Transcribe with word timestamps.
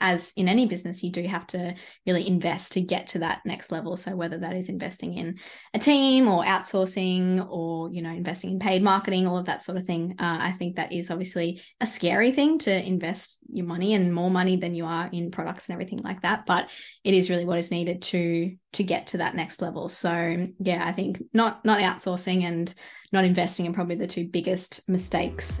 as 0.00 0.32
in 0.36 0.48
any 0.48 0.66
business, 0.66 1.02
you 1.02 1.10
do 1.10 1.22
have 1.22 1.46
to 1.48 1.74
really 2.06 2.26
invest 2.26 2.72
to 2.72 2.80
get 2.80 3.08
to 3.08 3.20
that 3.20 3.40
next 3.44 3.72
level. 3.72 3.96
So 3.96 4.14
whether 4.14 4.38
that 4.38 4.56
is 4.56 4.68
investing 4.68 5.14
in 5.14 5.38
a 5.74 5.78
team 5.78 6.28
or 6.28 6.44
outsourcing 6.44 7.46
or 7.48 7.90
you 7.90 8.02
know 8.02 8.10
investing 8.10 8.50
in 8.50 8.58
paid 8.58 8.82
marketing, 8.82 9.26
all 9.26 9.38
of 9.38 9.46
that 9.46 9.62
sort 9.62 9.78
of 9.78 9.84
thing, 9.84 10.16
uh, 10.18 10.38
I 10.40 10.52
think 10.52 10.76
that 10.76 10.92
is 10.92 11.10
obviously 11.10 11.62
a 11.80 11.86
scary 11.86 12.32
thing 12.32 12.58
to 12.60 12.86
invest 12.86 13.38
your 13.52 13.66
money 13.66 13.94
and 13.94 14.12
more 14.12 14.30
money 14.30 14.56
than 14.56 14.74
you 14.74 14.84
are 14.84 15.08
in 15.12 15.30
products 15.30 15.66
and 15.66 15.74
everything 15.74 16.02
like 16.02 16.22
that. 16.22 16.46
But 16.46 16.70
it 17.04 17.14
is 17.14 17.30
really 17.30 17.44
what 17.44 17.58
is 17.58 17.70
needed 17.70 18.02
to 18.02 18.54
to 18.74 18.82
get 18.82 19.08
to 19.08 19.18
that 19.18 19.34
next 19.34 19.62
level. 19.62 19.88
So 19.88 20.48
yeah, 20.58 20.86
I 20.86 20.92
think 20.92 21.22
not 21.32 21.64
not 21.64 21.80
outsourcing 21.80 22.42
and 22.42 22.72
not 23.12 23.24
investing 23.24 23.66
are 23.68 23.72
probably 23.72 23.96
the 23.96 24.06
two 24.06 24.26
biggest 24.26 24.86
mistakes 24.88 25.60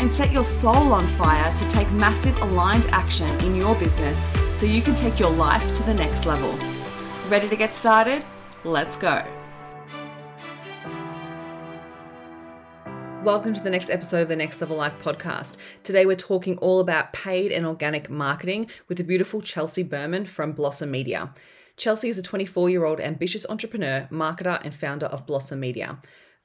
and 0.00 0.10
set 0.14 0.32
your 0.32 0.46
soul 0.46 0.94
on 0.94 1.06
fire 1.06 1.54
to 1.54 1.68
take 1.68 1.90
massive 1.92 2.34
aligned 2.38 2.86
action 2.86 3.28
in 3.44 3.54
your 3.54 3.74
business 3.74 4.30
so 4.58 4.64
you 4.64 4.80
can 4.80 4.94
take 4.94 5.20
your 5.20 5.28
life 5.28 5.76
to 5.76 5.82
the 5.82 5.92
next 5.92 6.24
level. 6.24 6.50
Ready 7.28 7.50
to 7.50 7.56
get 7.56 7.74
started? 7.74 8.24
Let's 8.64 8.96
go. 8.96 9.22
Welcome 13.22 13.52
to 13.52 13.60
the 13.62 13.68
next 13.68 13.90
episode 13.90 14.22
of 14.22 14.28
the 14.28 14.36
Next 14.36 14.58
Level 14.62 14.78
Life 14.78 14.94
podcast. 15.02 15.58
Today 15.82 16.06
we're 16.06 16.16
talking 16.16 16.56
all 16.58 16.80
about 16.80 17.12
paid 17.12 17.52
and 17.52 17.66
organic 17.66 18.08
marketing 18.08 18.70
with 18.88 18.96
the 18.96 19.04
beautiful 19.04 19.42
Chelsea 19.42 19.82
Berman 19.82 20.24
from 20.24 20.52
Blossom 20.52 20.90
Media. 20.90 21.34
Chelsea 21.76 22.08
is 22.08 22.16
a 22.16 22.22
24 22.22 22.70
year 22.70 22.86
old 22.86 23.00
ambitious 23.00 23.44
entrepreneur, 23.50 24.08
marketer, 24.10 24.64
and 24.64 24.72
founder 24.72 25.06
of 25.06 25.26
Blossom 25.26 25.60
Media 25.60 25.98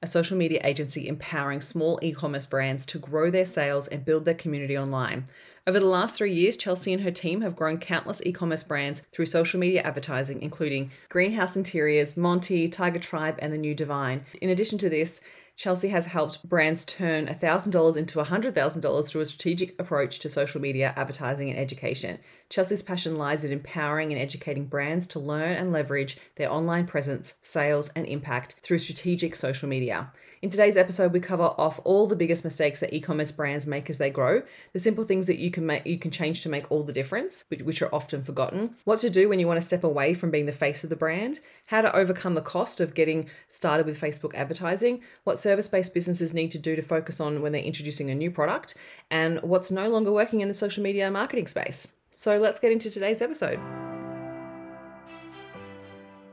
a 0.05 0.07
social 0.07 0.37
media 0.37 0.61
agency 0.63 1.07
empowering 1.07 1.59
small 1.59 1.97
e 2.03 2.11
commerce 2.11 2.45
brands 2.45 2.85
to 2.85 2.99
grow 2.99 3.31
their 3.31 3.43
sales 3.43 3.87
and 3.87 4.05
build 4.05 4.23
their 4.23 4.35
community 4.35 4.77
online. 4.77 5.25
Over 5.65 5.79
the 5.79 5.87
last 5.87 6.15
three 6.15 6.31
years, 6.31 6.55
Chelsea 6.55 6.93
and 6.93 7.01
her 7.01 7.09
team 7.09 7.41
have 7.41 7.55
grown 7.55 7.79
countless 7.79 8.21
e 8.23 8.31
commerce 8.31 8.61
brands 8.61 9.01
through 9.11 9.25
social 9.25 9.59
media 9.59 9.81
advertising, 9.81 10.43
including 10.43 10.91
Greenhouse 11.09 11.55
Interiors, 11.55 12.13
Montii, 12.13 12.71
Tiger 12.71 12.99
Tribe, 12.99 13.39
and 13.39 13.51
The 13.51 13.57
New 13.57 13.73
Devine. 13.73 14.21
In 14.43 14.51
addition 14.51 14.77
to 14.77 14.89
this, 14.89 15.21
Chelsea 15.55 15.87
has 15.87 16.07
helped 16.07 16.47
brands 16.47 16.83
turn 16.83 17.27
$1,000 17.27 17.95
into 17.95 18.19
$100,000 18.19 19.07
through 19.07 19.21
a 19.21 19.25
strategic 19.25 19.79
approach 19.79 20.19
to 20.19 20.29
social 20.29 20.59
media, 20.59 20.93
advertising, 20.97 21.49
and 21.49 21.57
education. 21.57 22.19
Chelsea's 22.49 22.83
passion 22.83 23.15
lies 23.15 23.45
in 23.45 23.53
empowering 23.53 24.11
and 24.11 24.21
educating 24.21 24.65
brands 24.65 25.07
to 25.07 25.19
learn 25.19 25.53
and 25.53 25.71
leverage 25.71 26.17
their 26.35 26.51
online 26.51 26.85
presence, 26.85 27.35
sales, 27.41 27.89
and 27.95 28.05
impact 28.05 28.55
through 28.63 28.79
strategic 28.79 29.33
social 29.33 29.69
media. 29.69 30.11
In 30.45 30.51
today's 30.51 30.77
episode, 30.77 31.11
we 31.11 31.21
cover 31.21 31.55
off 31.57 31.79
all 31.83 32.05
the 32.05 32.15
biggest 32.15 32.43
mistakes 32.43 32.79
that 32.79 32.93
e-commerce 32.93 33.31
brands 33.31 33.65
make 33.65 33.89
as 33.89 33.97
they 33.97 34.11
grow, 34.11 34.43
the 34.73 34.79
simple 34.79 35.03
things 35.03 35.25
that 35.25 35.39
you 35.39 35.49
can 35.49 35.65
make 35.65 35.87
you 35.87 35.97
can 35.97 36.11
change 36.11 36.41
to 36.41 36.49
make 36.49 36.71
all 36.71 36.83
the 36.83 36.93
difference, 36.93 37.45
which, 37.47 37.63
which 37.63 37.81
are 37.81 37.89
often 37.91 38.21
forgotten, 38.21 38.75
what 38.83 38.99
to 38.99 39.09
do 39.09 39.27
when 39.27 39.39
you 39.39 39.47
want 39.47 39.59
to 39.59 39.65
step 39.65 39.83
away 39.83 40.13
from 40.13 40.29
being 40.29 40.45
the 40.45 40.51
face 40.51 40.83
of 40.83 40.91
the 40.91 40.95
brand, 40.95 41.39
how 41.65 41.81
to 41.81 41.95
overcome 41.95 42.35
the 42.35 42.41
cost 42.41 42.79
of 42.79 42.93
getting 42.93 43.27
started 43.47 43.87
with 43.87 43.99
Facebook 43.99 44.35
advertising, 44.35 45.01
what 45.23 45.39
service-based 45.39 45.95
businesses 45.95 46.31
need 46.31 46.51
to 46.51 46.59
do 46.59 46.75
to 46.75 46.83
focus 46.83 47.19
on 47.19 47.41
when 47.41 47.51
they're 47.51 47.61
introducing 47.63 48.11
a 48.11 48.15
new 48.15 48.29
product, 48.29 48.75
and 49.09 49.41
what's 49.41 49.71
no 49.71 49.89
longer 49.89 50.11
working 50.11 50.41
in 50.41 50.47
the 50.47 50.53
social 50.53 50.83
media 50.83 51.09
marketing 51.09 51.47
space. 51.47 51.87
So 52.13 52.37
let's 52.37 52.59
get 52.59 52.71
into 52.71 52.91
today's 52.91 53.23
episode. 53.23 53.59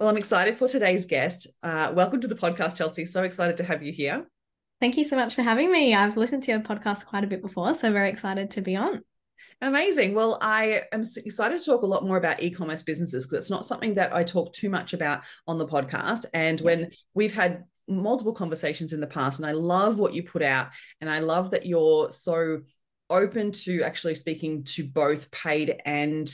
Well, 0.02 0.10
I'm 0.10 0.16
excited 0.16 0.58
for 0.58 0.66
today's 0.66 1.06
guest. 1.06 1.46
Uh, 1.62 1.92
welcome 1.94 2.20
to 2.22 2.26
the 2.26 2.34
podcast, 2.34 2.76
Chelsea. 2.76 3.06
So 3.06 3.22
excited 3.22 3.56
to 3.58 3.64
have 3.64 3.84
you 3.84 3.92
here. 3.92 4.26
Thank 4.80 4.96
you 4.96 5.04
so 5.04 5.14
much 5.14 5.36
for 5.36 5.42
having 5.42 5.70
me. 5.70 5.94
I've 5.94 6.16
listened 6.16 6.42
to 6.42 6.50
your 6.50 6.58
podcast 6.58 7.06
quite 7.06 7.22
a 7.22 7.28
bit 7.28 7.40
before, 7.40 7.72
so 7.72 7.92
very 7.92 8.08
excited 8.08 8.50
to 8.50 8.62
be 8.62 8.74
on. 8.74 9.02
Amazing. 9.60 10.16
Well, 10.16 10.38
I 10.42 10.82
am 10.91 11.04
excited 11.24 11.60
to 11.60 11.64
talk 11.64 11.82
a 11.82 11.86
lot 11.86 12.04
more 12.04 12.16
about 12.16 12.42
e-commerce 12.42 12.82
businesses 12.82 13.24
because 13.24 13.44
it's 13.44 13.50
not 13.50 13.64
something 13.64 13.94
that 13.94 14.12
I 14.12 14.24
talk 14.24 14.52
too 14.52 14.70
much 14.70 14.92
about 14.92 15.22
on 15.46 15.58
the 15.58 15.68
podcast. 15.68 16.26
And 16.34 16.58
yes. 16.58 16.64
when 16.64 16.91
we've 17.14 17.32
had 17.32 17.62
multiple 17.86 18.34
conversations 18.34 18.92
in 18.92 18.98
the 18.98 19.06
past, 19.06 19.38
and 19.38 19.46
I 19.46 19.52
love 19.52 20.00
what 20.00 20.14
you 20.14 20.24
put 20.24 20.42
out, 20.42 20.70
and 21.00 21.08
I 21.08 21.20
love 21.20 21.52
that 21.52 21.64
you're 21.64 22.10
so 22.10 22.62
open 23.08 23.52
to 23.52 23.84
actually 23.84 24.16
speaking 24.16 24.64
to 24.64 24.82
both 24.82 25.30
paid 25.30 25.80
and 25.84 26.28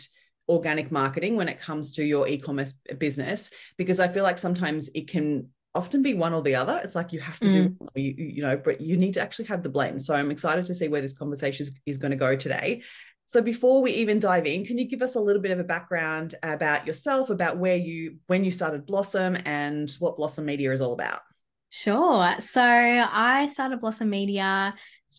organic 0.48 0.90
marketing 0.90 1.36
when 1.36 1.48
it 1.48 1.60
comes 1.60 1.92
to 1.92 2.04
your 2.04 2.26
e-commerce 2.26 2.74
business 2.98 3.50
because 3.76 4.00
I 4.00 4.08
feel 4.08 4.22
like 4.22 4.38
sometimes 4.38 4.88
it 4.94 5.08
can 5.08 5.48
often 5.74 6.02
be 6.02 6.14
one 6.14 6.32
or 6.32 6.42
the 6.42 6.54
other. 6.54 6.80
It's 6.82 6.94
like 6.94 7.12
you 7.12 7.20
have 7.20 7.38
to 7.40 7.46
mm. 7.46 7.78
do 7.94 8.00
you, 8.00 8.14
you 8.16 8.42
know, 8.42 8.56
but 8.56 8.80
you 8.80 8.96
need 8.96 9.14
to 9.14 9.20
actually 9.20 9.44
have 9.46 9.62
the 9.62 9.68
blend. 9.68 10.02
So 10.02 10.14
I'm 10.14 10.30
excited 10.30 10.64
to 10.64 10.74
see 10.74 10.88
where 10.88 11.02
this 11.02 11.16
conversation 11.16 11.64
is, 11.64 11.72
is 11.86 11.98
going 11.98 12.10
to 12.10 12.16
go 12.16 12.34
today. 12.34 12.82
So 13.26 13.42
before 13.42 13.82
we 13.82 13.92
even 13.92 14.18
dive 14.18 14.46
in, 14.46 14.64
can 14.64 14.78
you 14.78 14.88
give 14.88 15.02
us 15.02 15.14
a 15.14 15.20
little 15.20 15.42
bit 15.42 15.50
of 15.50 15.60
a 15.60 15.64
background 15.64 16.34
about 16.42 16.86
yourself, 16.86 17.28
about 17.28 17.58
where 17.58 17.76
you 17.76 18.16
when 18.26 18.42
you 18.42 18.50
started 18.50 18.86
Blossom 18.86 19.36
and 19.44 19.94
what 19.98 20.16
Blossom 20.16 20.46
Media 20.46 20.72
is 20.72 20.80
all 20.80 20.94
about? 20.94 21.20
Sure. 21.70 22.34
So 22.38 22.62
I 22.62 23.46
started 23.48 23.80
Blossom 23.80 24.08
Media. 24.08 24.42
I 24.42 24.72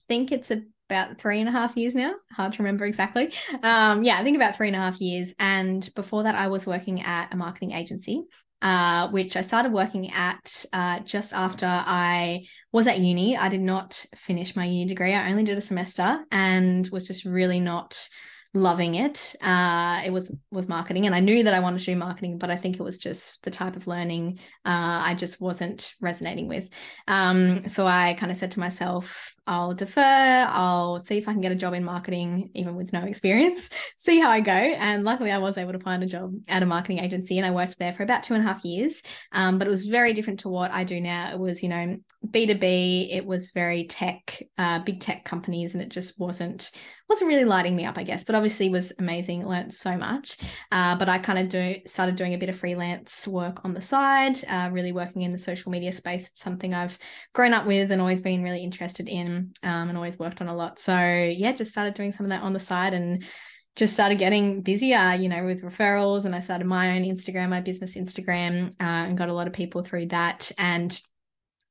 think 0.08 0.32
it's 0.32 0.50
a 0.50 0.64
about 0.90 1.20
three 1.20 1.40
and 1.40 1.48
a 1.48 1.52
half 1.52 1.78
years 1.78 1.94
now. 1.94 2.16
Hard 2.32 2.54
to 2.54 2.64
remember 2.64 2.86
exactly. 2.86 3.32
Um, 3.62 4.04
yeah, 4.04 4.18
I 4.18 4.24
think 4.24 4.36
about 4.36 4.56
three 4.56 4.68
and 4.68 4.76
a 4.76 4.80
half 4.80 5.00
years. 5.00 5.34
And 5.40 5.88
before 5.96 6.24
that, 6.24 6.36
I 6.36 6.48
was 6.48 6.66
working 6.66 7.02
at 7.02 7.32
a 7.34 7.38
marketing 7.38 7.74
agency, 7.74 8.24
uh, 8.62 9.10
which 9.10 9.38
I 9.38 9.42
started 9.42 9.72
working 9.72 10.12
at 10.12 10.66
uh, 10.74 11.00
just 11.02 11.34
after 11.34 11.68
I 11.68 12.46
was 12.72 12.88
at 12.88 13.00
uni. 13.00 13.38
I 13.38 13.50
did 13.50 13.62
not 13.62 14.04
finish 14.16 14.56
my 14.56 14.66
uni 14.66 14.86
degree. 14.86 15.14
I 15.14 15.30
only 15.30 15.44
did 15.44 15.58
a 15.58 15.62
semester 15.62 16.20
and 16.32 16.88
was 16.92 17.06
just 17.06 17.24
really 17.26 17.60
not 17.60 18.10
loving 18.54 18.96
it. 18.96 19.36
Uh, 19.42 20.02
it 20.04 20.12
was 20.12 20.36
was 20.52 20.68
marketing, 20.68 21.06
and 21.06 21.14
I 21.14 21.20
knew 21.20 21.44
that 21.44 21.54
I 21.54 21.60
wanted 21.60 21.80
to 21.80 21.86
do 21.86 21.96
marketing, 21.96 22.38
but 22.38 22.50
I 22.50 22.56
think 22.56 22.76
it 22.76 22.84
was 22.84 22.98
just 22.98 23.44
the 23.44 23.52
type 23.52 23.76
of 23.76 23.88
learning 23.88 24.40
uh, 24.66 25.02
I 25.04 25.14
just 25.16 25.40
wasn't 25.40 25.94
resonating 26.02 26.48
with. 26.48 26.70
Um, 27.08 27.68
so 27.68 27.86
I 27.86 28.16
kind 28.16 28.32
of 28.32 28.38
said 28.38 28.52
to 28.52 28.60
myself, 28.60 29.36
I'll 29.50 29.74
defer. 29.74 30.48
I'll 30.48 31.00
see 31.00 31.18
if 31.18 31.28
I 31.28 31.32
can 31.32 31.42
get 31.42 31.52
a 31.52 31.56
job 31.56 31.74
in 31.74 31.84
marketing, 31.84 32.52
even 32.54 32.76
with 32.76 32.94
no 32.94 33.02
experience, 33.02 33.68
see 33.98 34.20
how 34.20 34.30
I 34.30 34.42
go. 34.42 34.52
And 34.52 35.04
luckily, 35.04 35.32
I 35.32 35.40
was 35.40 35.58
able 35.58 35.74
to 35.74 35.80
find 35.80 36.04
a 36.04 36.06
job 36.06 36.36
at 36.48 36.62
a 36.62 36.68
marketing 36.68 37.00
agency 37.00 37.40
and 37.40 37.48
I 37.48 37.50
worked 37.50 37.80
there 37.80 37.92
for 37.92 38.04
about 38.04 38.22
two 38.22 38.36
and 38.36 38.44
a 38.44 38.48
half 38.48 38.64
years. 38.64 39.02
Um, 39.32 39.58
but 39.58 39.68
it 39.68 39.72
was 39.72 39.86
very 39.86 40.14
different 40.14 40.42
to 40.42 40.50
what 40.50 40.72
I 40.72 40.84
do 40.84 41.02
now. 41.02 41.32
It 41.32 41.40
was, 41.40 41.64
you 41.64 41.70
know, 41.70 41.98
B2B, 42.28 43.16
it 43.16 43.26
was 43.26 43.50
very 43.50 43.86
tech, 43.88 44.40
uh, 44.60 44.80
big 44.80 45.00
tech 45.00 45.26
companies, 45.26 45.74
and 45.74 45.82
it 45.82 45.90
just 45.90 46.20
wasn't 46.20 46.70
wasn't 47.10 47.28
really 47.28 47.46
lighting 47.46 47.76
me 47.76 47.86
up, 47.86 47.98
I 47.98 48.04
guess, 48.04 48.24
but 48.24 48.36
obviously 48.36 48.70
was 48.70 48.94
amazing. 49.00 49.48
Learned 49.48 49.74
so 49.74 49.98
much. 49.98 50.38
Uh, 50.72 50.96
but 50.96 51.10
I 51.10 51.18
kind 51.18 51.40
of 51.40 51.50
do 51.50 51.78
started 51.88 52.16
doing 52.16 52.36
a 52.36 52.38
bit 52.38 52.50
of 52.50 52.58
freelance 52.58 53.28
work 53.28 53.66
on 53.66 53.74
the 53.74 53.82
side, 53.82 54.38
uh, 54.48 54.70
really 54.72 54.92
working 54.92 55.24
in 55.24 55.34
the 55.34 55.40
social 55.40 55.72
media 55.72 55.92
space. 55.92 56.28
It's 56.28 56.42
something 56.42 56.74
I've 56.74 57.00
grown 57.34 57.54
up 57.54 57.66
with 57.66 57.92
and 57.92 58.00
always 58.00 58.22
been 58.22 58.44
really 58.44 58.64
interested 58.64 59.10
in 59.10 59.39
um, 59.64 59.90
and 59.90 59.98
always 59.98 60.20
worked 60.20 60.42
on 60.42 60.48
a 60.48 60.56
lot. 60.56 60.80
So 60.80 60.98
yeah, 60.98 61.52
just 61.52 61.72
started 61.72 61.94
doing 61.94 62.12
some 62.12 62.26
of 62.26 62.30
that 62.30 62.44
on 62.44 62.54
the 62.54 62.60
side 62.60 62.94
and 62.94 63.24
just 63.76 63.94
started 63.94 64.18
getting 64.18 64.62
busier, 64.62 65.16
you 65.16 65.30
know, 65.30 65.46
with 65.46 65.64
referrals. 65.64 66.26
And 66.26 66.36
I 66.36 66.40
started 66.42 66.68
my 66.68 66.98
own 66.98 67.04
Instagram, 67.04 67.50
my 67.50 67.62
business 67.62 67.96
Instagram, 67.96 68.68
uh, 68.80 69.08
and 69.08 69.18
got 69.18 69.30
a 69.30 69.34
lot 69.34 69.48
of 69.48 69.54
people 69.54 69.82
through 69.82 70.08
that. 70.08 70.52
And 70.58 71.00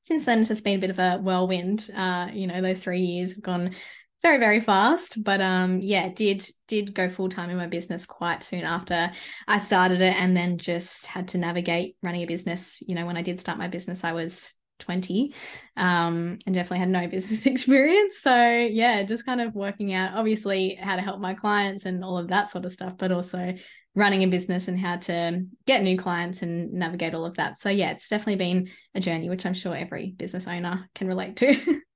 since 0.03 0.25
then, 0.25 0.41
it's 0.41 0.49
just 0.49 0.65
been 0.65 0.79
a 0.79 0.81
bit 0.81 0.91
of 0.91 0.99
a 0.99 1.19
whirlwind. 1.19 1.91
Uh, 1.95 2.29
you 2.33 2.47
know, 2.47 2.63
those 2.63 2.83
three 2.83 3.01
years 3.01 3.33
have 3.33 3.43
gone 3.43 3.75
very 4.23 4.39
very 4.39 4.61
fast 4.61 5.23
but 5.23 5.41
um 5.41 5.79
yeah 5.81 6.09
did 6.09 6.45
did 6.67 6.93
go 6.93 7.09
full 7.09 7.29
time 7.29 7.51
in 7.51 7.57
my 7.57 7.69
business 7.69 8.05
quite 8.05 8.43
soon 8.43 8.65
after 8.65 9.11
i 9.47 9.59
started 9.59 10.01
it 10.01 10.15
and 10.17 10.37
then 10.37 10.59
just 10.59 11.07
had 11.07 11.29
to 11.29 11.39
navigate 11.39 11.97
running 12.03 12.23
a 12.23 12.27
business 12.27 12.83
you 12.89 12.95
know 12.95 13.07
when 13.07 13.17
i 13.17 13.23
did 13.23 13.39
start 13.39 13.59
my 13.59 13.69
business 13.69 14.03
i 14.03 14.13
was 14.13 14.55
20 14.79 15.35
um, 15.77 16.39
and 16.47 16.55
definitely 16.55 16.79
had 16.79 16.89
no 16.89 17.07
business 17.09 17.47
experience. 17.47 18.21
So, 18.21 18.35
yeah, 18.35 19.03
just 19.03 19.27
kind 19.27 19.41
of 19.41 19.55
working 19.55 19.93
out 19.93 20.15
obviously 20.15 20.75
how 20.75 20.97
to 20.97 21.03
help 21.03 21.21
my 21.21 21.35
clients 21.35 21.85
and 21.85 22.05
all 22.05 22.19
of 22.19 22.29
that 22.29 22.51
sort 22.51 22.65
of 22.65 22.73
stuff, 22.73 22.95
but 22.99 23.13
also 23.13 23.55
running 23.95 24.23
a 24.23 24.29
business 24.29 24.69
and 24.69 24.79
how 24.79 24.97
to 24.97 25.45
get 25.67 25.83
new 25.83 25.97
clients 25.97 26.43
and 26.43 26.73
navigate 26.73 27.15
all 27.15 27.25
of 27.25 27.37
that. 27.37 27.59
So, 27.59 27.69
yeah, 27.69 27.91
it's 27.91 28.09
definitely 28.09 28.37
been 28.37 28.71
a 28.95 29.01
journey, 29.01 29.29
which 29.29 29.47
I'm 29.47 29.55
sure 29.55 29.75
every 29.75 30.13
business 30.17 30.47
owner 30.47 30.89
can 30.95 31.09
relate 31.09 31.37
to. 31.37 31.81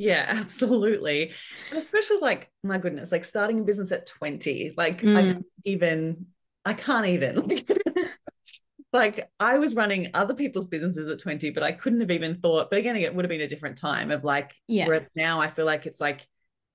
Yeah, 0.00 0.24
absolutely. 0.30 1.30
And 1.68 1.78
especially 1.78 2.20
like, 2.20 2.50
my 2.64 2.78
goodness, 2.78 3.12
like 3.12 3.24
starting 3.24 3.60
a 3.60 3.64
business 3.64 3.92
at 3.92 4.06
20, 4.06 4.72
like 4.74 5.02
mm. 5.02 5.36
I 5.36 5.40
even, 5.66 6.28
I 6.64 6.72
can't 6.72 7.06
even. 7.06 7.36
like 7.46 7.66
I 9.38 9.58
was 9.58 9.74
running 9.74 10.08
other 10.14 10.34
people's 10.34 10.66
businesses 10.66 11.08
at 11.08 11.20
20, 11.20 11.50
but 11.50 11.62
I 11.62 11.72
couldn't 11.72 12.00
have 12.00 12.10
even 12.10 12.40
thought, 12.40 12.70
but 12.70 12.78
again, 12.78 12.96
it 12.96 13.14
would 13.14 13.24
have 13.24 13.30
been 13.30 13.40
a 13.40 13.48
different 13.48 13.78
time 13.78 14.10
of 14.10 14.24
like, 14.24 14.52
yeah. 14.66 14.86
whereas 14.86 15.04
now 15.14 15.40
I 15.40 15.50
feel 15.50 15.66
like 15.66 15.86
it's 15.86 16.00
like 16.00 16.26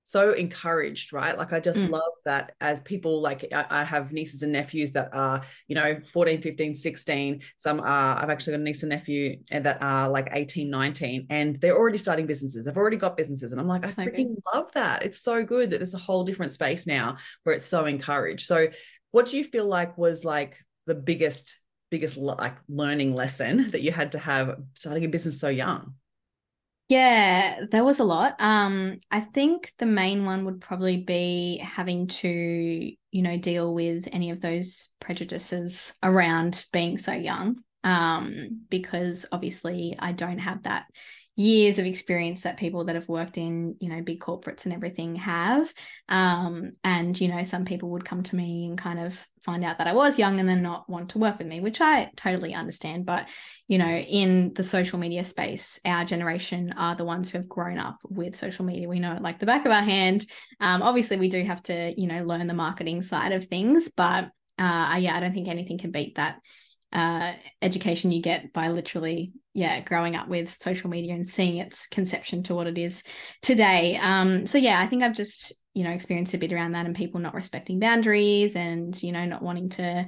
so 0.06 0.30
encouraged, 0.34 1.12
right? 1.12 1.36
Like 1.36 1.52
I 1.52 1.58
just 1.58 1.76
mm. 1.76 1.90
love 1.90 2.12
that 2.24 2.52
as 2.60 2.80
people 2.82 3.20
like 3.20 3.44
I, 3.52 3.66
I, 3.68 3.84
have 3.84 4.12
nieces 4.12 4.44
and 4.44 4.52
nephews 4.52 4.92
that 4.92 5.10
are, 5.12 5.42
you 5.66 5.74
know, 5.74 5.98
14, 6.06 6.40
15, 6.40 6.76
16. 6.76 7.42
Some 7.56 7.80
are, 7.80 8.16
I've 8.16 8.30
actually 8.30 8.52
got 8.52 8.60
a 8.60 8.62
niece 8.62 8.84
and 8.84 8.90
nephew 8.90 9.38
that 9.50 9.82
are 9.82 10.08
like 10.08 10.28
18, 10.30 10.70
19, 10.70 11.26
and 11.28 11.56
they're 11.56 11.76
already 11.76 11.98
starting 11.98 12.24
businesses. 12.24 12.64
They've 12.64 12.76
already 12.76 12.98
got 12.98 13.16
businesses. 13.16 13.50
And 13.50 13.60
I'm 13.60 13.66
like, 13.66 13.82
That's 13.82 13.98
I 13.98 14.06
freaking 14.06 14.36
love 14.54 14.70
that. 14.74 15.02
It's 15.02 15.18
so 15.18 15.42
good 15.42 15.70
that 15.70 15.78
there's 15.78 15.94
a 15.94 15.98
whole 15.98 16.22
different 16.22 16.52
space 16.52 16.86
now 16.86 17.16
where 17.42 17.56
it's 17.56 17.66
so 17.66 17.86
encouraged. 17.86 18.46
So 18.46 18.68
what 19.10 19.26
do 19.26 19.36
you 19.36 19.42
feel 19.42 19.66
like 19.66 19.98
was 19.98 20.24
like 20.24 20.56
the 20.86 20.94
biggest, 20.94 21.58
biggest 21.90 22.16
like 22.16 22.56
learning 22.68 23.14
lesson 23.14 23.70
that 23.70 23.82
you 23.82 23.92
had 23.92 24.12
to 24.12 24.18
have 24.18 24.56
starting 24.74 25.04
a 25.04 25.08
business 25.08 25.40
so 25.40 25.48
young? 25.48 25.94
Yeah, 26.88 27.62
there 27.68 27.84
was 27.84 27.98
a 27.98 28.04
lot. 28.04 28.36
Um, 28.38 29.00
I 29.10 29.18
think 29.18 29.72
the 29.78 29.86
main 29.86 30.24
one 30.24 30.44
would 30.44 30.60
probably 30.60 30.98
be 30.98 31.58
having 31.58 32.06
to, 32.06 32.28
you 32.28 33.22
know, 33.22 33.36
deal 33.36 33.74
with 33.74 34.08
any 34.12 34.30
of 34.30 34.40
those 34.40 34.90
prejudices 35.00 35.96
around 36.02 36.64
being 36.72 36.98
so 36.98 37.12
young. 37.12 37.56
Um, 37.82 38.62
because 38.68 39.26
obviously 39.30 39.96
I 39.98 40.12
don't 40.12 40.38
have 40.38 40.64
that 40.64 40.86
years 41.36 41.78
of 41.78 41.84
experience 41.84 42.40
that 42.40 42.56
people 42.56 42.84
that 42.84 42.94
have 42.94 43.08
worked 43.08 43.36
in 43.36 43.76
you 43.78 43.90
know 43.90 44.00
big 44.00 44.20
corporates 44.20 44.64
and 44.64 44.72
everything 44.72 45.14
have. 45.16 45.72
Um, 46.08 46.72
and 46.82 47.18
you 47.20 47.28
know 47.28 47.42
some 47.44 47.66
people 47.66 47.90
would 47.90 48.06
come 48.06 48.22
to 48.24 48.36
me 48.36 48.66
and 48.66 48.78
kind 48.78 48.98
of 48.98 49.22
find 49.44 49.62
out 49.62 49.78
that 49.78 49.86
I 49.86 49.92
was 49.92 50.18
young 50.18 50.40
and 50.40 50.48
then 50.48 50.62
not 50.62 50.88
want 50.88 51.10
to 51.10 51.18
work 51.18 51.38
with 51.38 51.46
me 51.46 51.60
which 51.60 51.80
I 51.80 52.10
totally 52.16 52.54
understand. 52.54 53.04
But 53.04 53.28
you 53.68 53.76
know 53.76 53.86
in 53.86 54.54
the 54.54 54.62
social 54.62 54.98
media 54.98 55.24
space 55.24 55.78
our 55.84 56.04
generation 56.04 56.72
are 56.76 56.94
the 56.94 57.04
ones 57.04 57.30
who 57.30 57.38
have 57.38 57.48
grown 57.48 57.78
up 57.78 57.98
with 58.08 58.34
social 58.34 58.64
media. 58.64 58.88
We 58.88 58.98
know 58.98 59.14
it 59.14 59.22
like 59.22 59.38
the 59.38 59.46
back 59.46 59.66
of 59.66 59.72
our 59.72 59.82
hand. 59.82 60.26
Um, 60.60 60.82
obviously 60.82 61.18
we 61.18 61.28
do 61.28 61.44
have 61.44 61.62
to 61.64 61.94
you 62.00 62.06
know 62.06 62.24
learn 62.24 62.46
the 62.46 62.54
marketing 62.54 63.02
side 63.02 63.32
of 63.32 63.44
things 63.44 63.90
but 63.94 64.30
uh, 64.58 64.96
yeah 64.98 65.14
I 65.14 65.20
don't 65.20 65.34
think 65.34 65.48
anything 65.48 65.76
can 65.76 65.90
beat 65.90 66.14
that 66.14 66.40
uh, 66.92 67.32
education 67.62 68.12
you 68.12 68.22
get 68.22 68.52
by 68.52 68.68
literally 68.68 69.32
yeah 69.54 69.80
growing 69.80 70.16
up 70.16 70.28
with 70.28 70.52
social 70.60 70.90
media 70.90 71.14
and 71.14 71.28
seeing 71.28 71.56
its 71.56 71.86
conception 71.86 72.42
to 72.42 72.54
what 72.54 72.66
it 72.66 72.78
is 72.78 73.02
today. 73.42 73.96
Um 73.96 74.46
so 74.46 74.58
yeah 74.58 74.80
i 74.80 74.86
think 74.86 75.02
i've 75.02 75.16
just 75.16 75.52
you 75.74 75.84
know 75.84 75.90
experienced 75.90 76.34
a 76.34 76.38
bit 76.38 76.52
around 76.52 76.72
that 76.72 76.86
and 76.86 76.94
people 76.94 77.20
not 77.20 77.34
respecting 77.34 77.78
boundaries 77.78 78.54
and 78.56 79.00
you 79.02 79.12
know 79.12 79.24
not 79.24 79.42
wanting 79.42 79.70
to 79.70 80.06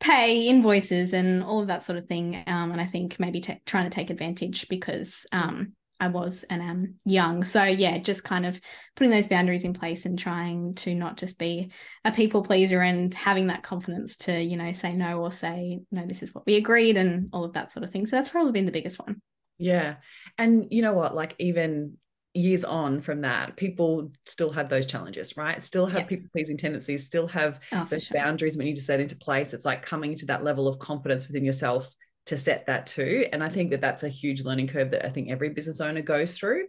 pay 0.00 0.48
invoices 0.48 1.12
and 1.12 1.44
all 1.44 1.60
of 1.60 1.68
that 1.68 1.84
sort 1.84 1.96
of 1.96 2.06
thing. 2.06 2.42
Um 2.46 2.72
and 2.72 2.80
i 2.80 2.86
think 2.86 3.18
maybe 3.18 3.40
t- 3.40 3.60
trying 3.66 3.88
to 3.88 3.94
take 3.94 4.10
advantage 4.10 4.68
because 4.68 5.26
um 5.32 5.74
I 6.00 6.08
was 6.08 6.44
and 6.44 6.62
am 6.62 6.94
young. 7.04 7.44
So 7.44 7.62
yeah, 7.62 7.98
just 7.98 8.24
kind 8.24 8.44
of 8.44 8.60
putting 8.96 9.10
those 9.10 9.26
boundaries 9.26 9.64
in 9.64 9.72
place 9.72 10.04
and 10.04 10.18
trying 10.18 10.74
to 10.76 10.94
not 10.94 11.16
just 11.16 11.38
be 11.38 11.70
a 12.04 12.10
people 12.10 12.42
pleaser 12.42 12.80
and 12.80 13.14
having 13.14 13.46
that 13.46 13.62
confidence 13.62 14.16
to, 14.18 14.42
you 14.42 14.56
know, 14.56 14.72
say 14.72 14.94
no 14.94 15.20
or 15.20 15.30
say, 15.30 15.80
no, 15.90 16.04
this 16.04 16.22
is 16.22 16.34
what 16.34 16.44
we 16.44 16.56
agreed 16.56 16.96
and 16.96 17.28
all 17.32 17.44
of 17.44 17.52
that 17.52 17.70
sort 17.70 17.84
of 17.84 17.90
thing. 17.90 18.06
So 18.06 18.16
that's 18.16 18.30
probably 18.30 18.52
been 18.52 18.64
the 18.66 18.72
biggest 18.72 18.98
one. 18.98 19.22
Yeah. 19.58 19.96
And 20.38 20.66
you 20.70 20.82
know 20.82 20.92
what, 20.92 21.14
like 21.14 21.36
even 21.38 21.96
years 22.34 22.64
on 22.64 23.00
from 23.00 23.20
that, 23.20 23.56
people 23.56 24.10
still 24.26 24.50
have 24.50 24.68
those 24.68 24.86
challenges, 24.86 25.36
right? 25.36 25.62
Still 25.62 25.86
have 25.86 26.02
yeah. 26.02 26.06
people 26.06 26.28
pleasing 26.32 26.56
tendencies, 26.56 27.06
still 27.06 27.28
have 27.28 27.60
oh, 27.72 27.86
those 27.88 28.04
sure. 28.04 28.16
boundaries 28.16 28.56
we 28.56 28.64
need 28.64 28.76
to 28.76 28.82
set 28.82 29.00
into 29.00 29.16
place. 29.16 29.54
It's 29.54 29.64
like 29.64 29.84
coming 29.84 30.16
to 30.16 30.26
that 30.26 30.42
level 30.42 30.66
of 30.66 30.78
confidence 30.78 31.28
within 31.28 31.44
yourself 31.44 31.88
to 32.26 32.38
set 32.38 32.66
that 32.66 32.86
too. 32.86 33.26
And 33.32 33.42
I 33.42 33.48
think 33.48 33.70
that 33.70 33.80
that's 33.80 34.02
a 34.02 34.08
huge 34.08 34.42
learning 34.42 34.68
curve 34.68 34.90
that 34.92 35.04
I 35.04 35.10
think 35.10 35.30
every 35.30 35.48
business 35.50 35.80
owner 35.80 36.02
goes 36.02 36.36
through. 36.36 36.66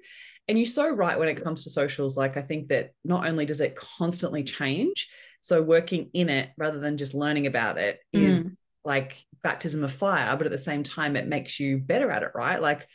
And 0.47 0.57
you're 0.57 0.65
so 0.65 0.89
right 0.89 1.17
when 1.17 1.29
it 1.29 1.44
comes 1.44 1.63
to 1.63 1.69
socials. 1.69 2.17
Like, 2.17 2.38
I 2.38 2.41
think 2.41 2.67
that 2.67 2.91
not 3.05 3.25
only 3.25 3.45
does 3.45 3.61
it 3.61 3.75
constantly 3.75 4.44
change, 4.44 5.09
so 5.41 5.61
working 5.61 6.09
in 6.13 6.29
it 6.29 6.50
rather 6.57 6.79
than 6.79 6.97
just 6.97 7.13
learning 7.13 7.47
about 7.47 7.77
it 7.77 8.00
is 8.11 8.41
mm. 8.41 8.55
like 8.83 9.23
baptism 9.44 9.83
of 9.83 9.91
fire, 9.91 10.35
but 10.38 10.45
at 10.45 10.51
the 10.51 10.57
same 10.57 10.83
time, 10.83 11.15
it 11.15 11.27
makes 11.27 11.59
you 11.59 11.77
better 11.77 12.09
at 12.09 12.23
it, 12.23 12.31
right? 12.33 12.61
Like, 12.61 12.88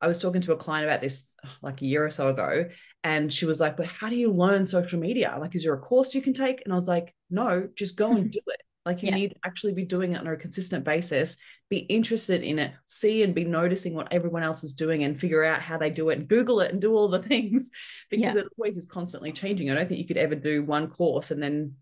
I 0.00 0.08
was 0.08 0.20
talking 0.20 0.40
to 0.42 0.52
a 0.52 0.56
client 0.56 0.86
about 0.86 1.00
this 1.00 1.36
like 1.62 1.80
a 1.80 1.86
year 1.86 2.04
or 2.04 2.10
so 2.10 2.28
ago, 2.28 2.68
and 3.04 3.32
she 3.32 3.46
was 3.46 3.60
like, 3.60 3.76
But 3.76 3.86
how 3.86 4.08
do 4.08 4.16
you 4.16 4.32
learn 4.32 4.66
social 4.66 4.98
media? 4.98 5.36
Like, 5.38 5.54
is 5.54 5.62
there 5.62 5.74
a 5.74 5.78
course 5.78 6.14
you 6.14 6.20
can 6.20 6.32
take? 6.32 6.62
And 6.64 6.72
I 6.72 6.76
was 6.76 6.88
like, 6.88 7.14
No, 7.30 7.68
just 7.76 7.96
go 7.96 8.10
and 8.10 8.30
do 8.30 8.40
it. 8.46 8.60
Like 8.84 9.02
you 9.02 9.10
yeah. 9.10 9.14
need 9.14 9.30
to 9.30 9.36
actually 9.44 9.74
be 9.74 9.84
doing 9.84 10.12
it 10.12 10.20
on 10.20 10.26
a 10.26 10.36
consistent 10.36 10.84
basis, 10.84 11.36
be 11.70 11.78
interested 11.78 12.42
in 12.42 12.58
it, 12.58 12.72
see 12.88 13.22
and 13.22 13.34
be 13.34 13.44
noticing 13.44 13.94
what 13.94 14.12
everyone 14.12 14.42
else 14.42 14.64
is 14.64 14.72
doing 14.72 15.04
and 15.04 15.18
figure 15.18 15.44
out 15.44 15.62
how 15.62 15.78
they 15.78 15.90
do 15.90 16.10
it 16.10 16.18
and 16.18 16.28
Google 16.28 16.60
it 16.60 16.72
and 16.72 16.80
do 16.80 16.94
all 16.94 17.08
the 17.08 17.22
things 17.22 17.70
because 18.10 18.34
yeah. 18.34 18.40
it 18.40 18.46
always 18.58 18.76
is 18.76 18.86
constantly 18.86 19.32
changing. 19.32 19.70
I 19.70 19.74
don't 19.74 19.88
think 19.88 20.00
you 20.00 20.06
could 20.06 20.16
ever 20.16 20.34
do 20.34 20.64
one 20.64 20.88
course 20.88 21.30
and 21.30 21.42
then 21.42 21.74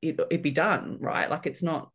it, 0.00 0.18
it 0.30 0.42
be 0.42 0.50
done, 0.50 0.98
right? 1.00 1.30
Like 1.30 1.46
it's 1.46 1.62
not. 1.62 1.90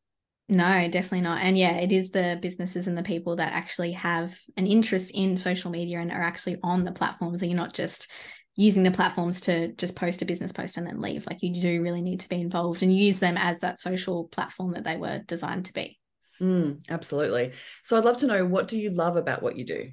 No, 0.47 0.87
definitely 0.89 1.21
not. 1.21 1.41
And 1.41 1.57
yeah, 1.57 1.77
it 1.77 1.91
is 1.91 2.11
the 2.11 2.37
businesses 2.41 2.85
and 2.85 2.97
the 2.97 3.03
people 3.03 3.37
that 3.37 3.53
actually 3.53 3.93
have 3.93 4.37
an 4.57 4.67
interest 4.67 5.11
in 5.11 5.37
social 5.37 5.71
media 5.71 5.99
and 5.99 6.11
are 6.11 6.21
actually 6.21 6.57
on 6.61 6.83
the 6.83 6.91
platforms. 6.91 7.41
And 7.41 7.49
you're 7.49 7.57
not 7.57 7.73
just 7.73 8.11
using 8.55 8.83
the 8.83 8.91
platforms 8.91 9.41
to 9.41 9.69
just 9.73 9.95
post 9.95 10.21
a 10.21 10.25
business 10.25 10.51
post 10.51 10.77
and 10.77 10.85
then 10.85 11.01
leave. 11.01 11.25
Like 11.25 11.41
you 11.41 11.59
do 11.61 11.81
really 11.81 12.01
need 12.01 12.19
to 12.21 12.29
be 12.29 12.41
involved 12.41 12.83
and 12.83 12.95
use 12.95 13.19
them 13.19 13.37
as 13.37 13.61
that 13.61 13.79
social 13.79 14.25
platform 14.25 14.73
that 14.73 14.83
they 14.83 14.97
were 14.97 15.19
designed 15.19 15.65
to 15.65 15.73
be. 15.73 15.97
Mm, 16.41 16.81
absolutely. 16.89 17.53
So 17.83 17.97
I'd 17.97 18.05
love 18.05 18.17
to 18.17 18.27
know 18.27 18.45
what 18.45 18.67
do 18.67 18.79
you 18.79 18.91
love 18.91 19.15
about 19.15 19.41
what 19.41 19.55
you 19.55 19.65
do? 19.65 19.91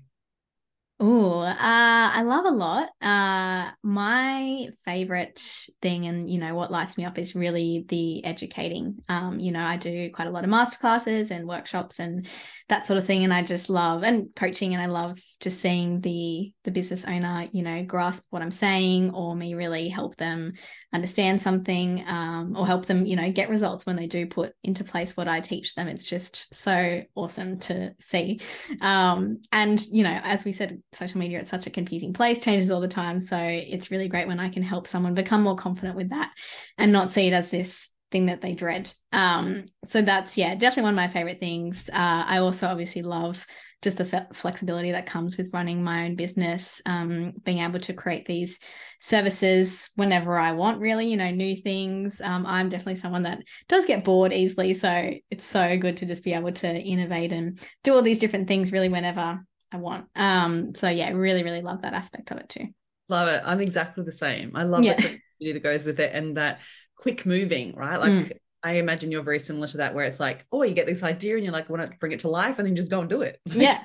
Oh, 1.01 1.39
uh, 1.39 1.55
I 1.57 2.23
love 2.23 2.45
a 2.45 2.51
lot. 2.51 2.89
Uh, 3.01 3.71
my 3.85 4.67
favorite 4.85 5.41
thing, 5.81 6.07
and 6.07 6.29
you 6.29 6.41
know 6.41 6.57
what 6.57 6.73
lights 6.73 6.99
me 6.99 7.05
up, 7.05 7.19
is 7.19 7.37
really 7.37 7.85
the 7.87 8.25
educating. 8.25 8.97
Um, 9.09 9.39
you 9.39 9.53
know, 9.53 9.65
I 9.65 9.77
do 9.77 10.11
quite 10.11 10.27
a 10.27 10.33
lot 10.33 10.43
of 10.43 10.51
masterclasses 10.51 11.31
and 11.31 11.47
workshops 11.47 12.01
and 12.01 12.27
that 12.69 12.89
sort 12.89 12.99
of 12.99 13.07
thing, 13.07 13.23
and 13.23 13.33
I 13.33 13.45
just 13.45 13.71
love 13.71 14.03
and 14.03 14.35
coaching, 14.35 14.75
and 14.75 14.83
I 14.83 14.87
love 14.87 15.21
just 15.41 15.61
seeing 15.61 16.01
the 16.01 16.53
the 16.65 16.71
business 16.71 17.05
owner, 17.05 17.49
you 17.53 17.63
know, 17.63 17.83
grasp 17.83 18.25
what 18.31 18.43
I'm 18.43 18.51
saying, 18.51 19.11
or 19.15 19.35
me 19.35 19.55
really 19.55 19.89
help 19.89 20.17
them 20.17 20.55
understand 20.93 21.41
something, 21.41 22.05
um, 22.07 22.57
or 22.57 22.67
help 22.67 22.87
them, 22.87 23.07
you 23.07 23.17
know, 23.17 23.31
get 23.31 23.49
results 23.49 23.87
when 23.87 23.97
they 23.97 24.07
do 24.07 24.27
put 24.27 24.53
into 24.65 24.85
place 24.85 25.17
what 25.17 25.29
I 25.29 25.41
teach 25.41 25.75
them. 25.75 25.89
It's 25.89 26.05
just 26.05 26.55
so 26.55 27.03
awesome 27.15 27.59
to 27.61 27.95
see. 28.01 28.41
Um, 28.81 29.41
and 29.53 29.85
you 29.87 30.03
know, 30.03 30.21
as 30.25 30.45
we 30.45 30.53
said 30.53 30.83
social 30.93 31.19
media 31.19 31.41
it's 31.41 31.51
such 31.51 31.67
a 31.67 31.71
confusing 31.71 32.13
place 32.13 32.39
changes 32.39 32.71
all 32.71 32.81
the 32.81 32.89
time 32.89 33.21
so 33.21 33.39
it's 33.39 33.91
really 33.91 34.09
great 34.09 34.27
when 34.27 34.41
i 34.41 34.49
can 34.49 34.63
help 34.63 34.87
someone 34.87 35.15
become 35.15 35.43
more 35.43 35.57
confident 35.57 35.97
with 35.97 36.11
that 36.11 36.31
and 36.77 36.93
not 36.93 37.11
see 37.11 37.27
it 37.27 37.33
as 37.33 37.51
this 37.51 37.91
thing 38.11 38.27
that 38.27 38.41
they 38.41 38.55
dread 38.55 38.91
um 39.13 39.65
so 39.85 40.01
that's 40.01 40.39
yeah 40.39 40.55
definitely 40.55 40.85
one 40.85 40.95
of 40.95 40.97
my 40.97 41.09
favorite 41.09 41.41
things 41.41 41.91
uh, 41.93 42.25
i 42.27 42.39
also 42.39 42.67
obviously 42.67 43.03
love 43.03 43.47
just 43.83 43.99
the 43.99 44.05
fe- 44.05 44.27
flexibility 44.33 44.93
that 44.93 45.07
comes 45.07 45.37
with 45.37 45.51
running 45.53 45.83
my 45.83 46.05
own 46.05 46.17
business 46.17 46.83
um, 46.87 47.33
being 47.45 47.59
able 47.59 47.79
to 47.79 47.93
create 47.93 48.27
these 48.27 48.59
services 49.01 49.91
whenever 49.95 50.39
i 50.39 50.53
want 50.53 50.81
really 50.81 51.09
you 51.09 51.17
know 51.17 51.31
new 51.31 51.57
things 51.57 52.21
um, 52.21 52.45
i'm 52.47 52.69
definitely 52.69 52.95
someone 52.95 53.23
that 53.23 53.41
does 53.69 53.87
get 53.87 54.05
bored 54.05 54.33
easily 54.33 54.75
so 54.75 55.11
it's 55.31 55.47
so 55.47 55.77
good 55.79 55.97
to 55.97 56.07
just 56.07 56.25
be 56.25 56.33
able 56.33 56.53
to 56.53 56.69
innovate 56.69 57.33
and 57.33 57.61
do 57.85 57.95
all 57.95 58.03
these 58.03 58.19
different 58.19 58.49
things 58.49 58.73
really 58.73 58.89
whenever 58.89 59.41
I 59.73 59.77
want. 59.77 60.07
Um, 60.17 60.75
so 60.75 60.89
yeah, 60.89 61.11
really, 61.11 61.43
really 61.43 61.63
love 61.63 61.83
that 61.83 61.95
aspect 61.95 62.31
of 62.31 62.39
it 62.39 62.49
too. 62.49 62.69
Love 63.09 63.29
it. 63.29 63.43
I'm 63.45 63.61
exactly 63.61 64.05
the 64.05 64.13
same. 64.13 64.53
I 64.55 64.65
love 64.65 64.85
yeah. 64.85 64.97
the 65.41 65.53
that 65.53 65.63
goes 65.63 65.85
with 65.85 66.01
it 66.01 66.15
and 66.15 66.37
that 66.37 66.61
quick 66.97 67.25
moving, 67.25 67.75
right? 67.75 67.99
Like 68.01 68.11
mm. 68.11 68.33
I 68.63 68.75
imagine 68.75 69.11
you're 69.11 69.23
very 69.23 69.39
similar 69.39 69.69
to 69.69 69.79
that, 69.79 69.95
where 69.95 70.05
it's 70.05 70.21
like, 70.21 70.47
oh, 70.51 70.63
you 70.63 70.75
get 70.75 70.87
this 70.87 71.03
idea 71.03 71.37
and 71.37 71.45
you're 71.45 71.53
like, 71.53 71.71
want 71.71 71.91
to 71.91 71.97
bring 71.99 72.13
it 72.13 72.21
to 72.21 72.29
life, 72.29 72.59
and 72.59 72.67
then 72.67 72.77
just 72.77 72.91
go 72.91 73.01
and 73.01 73.09
do 73.09 73.23
it. 73.23 73.41
yeah. 73.47 73.83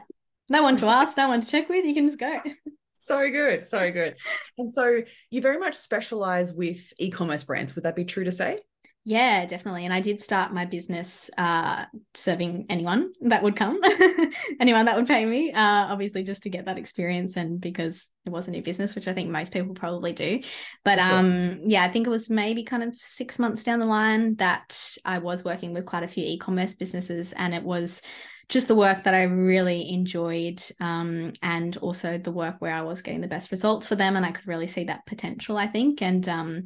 No 0.49 0.63
one 0.63 0.77
to 0.77 0.85
ask, 0.87 1.17
no 1.17 1.29
one 1.29 1.41
to 1.41 1.47
check 1.47 1.69
with. 1.69 1.85
You 1.85 1.93
can 1.93 2.07
just 2.07 2.19
go. 2.19 2.39
so 2.99 3.29
good, 3.29 3.65
so 3.65 3.91
good. 3.91 4.15
And 4.57 4.71
so 4.71 5.01
you 5.29 5.41
very 5.41 5.57
much 5.57 5.75
specialize 5.75 6.51
with 6.51 6.93
e-commerce 6.97 7.43
brands. 7.43 7.75
Would 7.75 7.85
that 7.85 7.95
be 7.95 8.05
true 8.05 8.25
to 8.25 8.31
say? 8.31 8.59
Yeah, 9.05 9.45
definitely. 9.45 9.83
And 9.83 9.93
I 9.93 9.99
did 9.99 10.21
start 10.21 10.53
my 10.53 10.63
business 10.63 11.29
uh, 11.37 11.85
serving 12.13 12.67
anyone 12.69 13.11
that 13.21 13.43
would 13.43 13.57
come, 13.57 13.81
anyone 14.61 14.85
that 14.85 14.95
would 14.95 15.07
pay 15.07 15.25
me, 15.25 15.51
uh, 15.51 15.87
obviously 15.89 16.23
just 16.23 16.43
to 16.43 16.49
get 16.49 16.65
that 16.65 16.77
experience 16.77 17.35
and 17.35 17.59
because 17.59 18.09
it 18.25 18.29
was 18.29 18.47
a 18.47 18.51
new 18.51 18.61
business, 18.61 18.95
which 18.95 19.09
I 19.09 19.13
think 19.13 19.29
most 19.29 19.51
people 19.51 19.73
probably 19.73 20.13
do. 20.13 20.39
But 20.85 20.99
sure. 20.99 21.17
um, 21.17 21.59
yeah, 21.65 21.83
I 21.83 21.89
think 21.89 22.07
it 22.07 22.11
was 22.11 22.29
maybe 22.29 22.63
kind 22.63 22.81
of 22.81 22.95
six 22.95 23.39
months 23.39 23.65
down 23.65 23.79
the 23.79 23.85
line 23.85 24.35
that 24.35 24.97
I 25.03 25.17
was 25.17 25.43
working 25.43 25.73
with 25.73 25.85
quite 25.85 26.03
a 26.03 26.07
few 26.07 26.23
e-commerce 26.23 26.75
businesses 26.75 27.33
and 27.33 27.53
it 27.53 27.63
was 27.63 28.01
just 28.47 28.69
the 28.69 28.75
work 28.75 29.03
that 29.03 29.13
I 29.13 29.23
really 29.23 29.89
enjoyed 29.89 30.61
um, 30.79 31.33
and 31.41 31.75
also 31.77 32.17
the 32.17 32.31
work 32.31 32.55
where 32.59 32.73
I 32.73 32.83
was 32.83 33.01
getting 33.01 33.21
the 33.21 33.27
best 33.27 33.51
results 33.51 33.87
for 33.87 33.95
them 33.95 34.15
and 34.15 34.25
I 34.25 34.31
could 34.31 34.47
really 34.47 34.67
see 34.67 34.85
that 34.85 35.05
potential, 35.05 35.57
I 35.57 35.67
think. 35.67 36.01
And 36.01 36.27
um, 36.29 36.63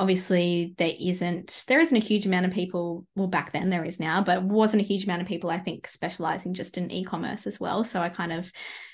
obviously 0.00 0.74
there 0.78 0.94
isn't 0.98 1.64
there 1.68 1.78
isn't 1.78 1.96
a 1.96 2.00
huge 2.00 2.24
amount 2.24 2.46
of 2.46 2.52
people 2.52 3.06
well 3.16 3.28
back 3.28 3.52
then 3.52 3.68
there 3.68 3.84
is 3.84 4.00
now 4.00 4.22
but 4.22 4.42
wasn't 4.42 4.80
a 4.80 4.84
huge 4.84 5.04
amount 5.04 5.20
of 5.20 5.28
people 5.28 5.50
i 5.50 5.58
think 5.58 5.86
specializing 5.86 6.54
just 6.54 6.78
in 6.78 6.90
e-commerce 6.90 7.46
as 7.46 7.60
well. 7.60 7.84
So 7.84 8.00
i 8.00 8.08
kind 8.08 8.32
of 8.32 8.50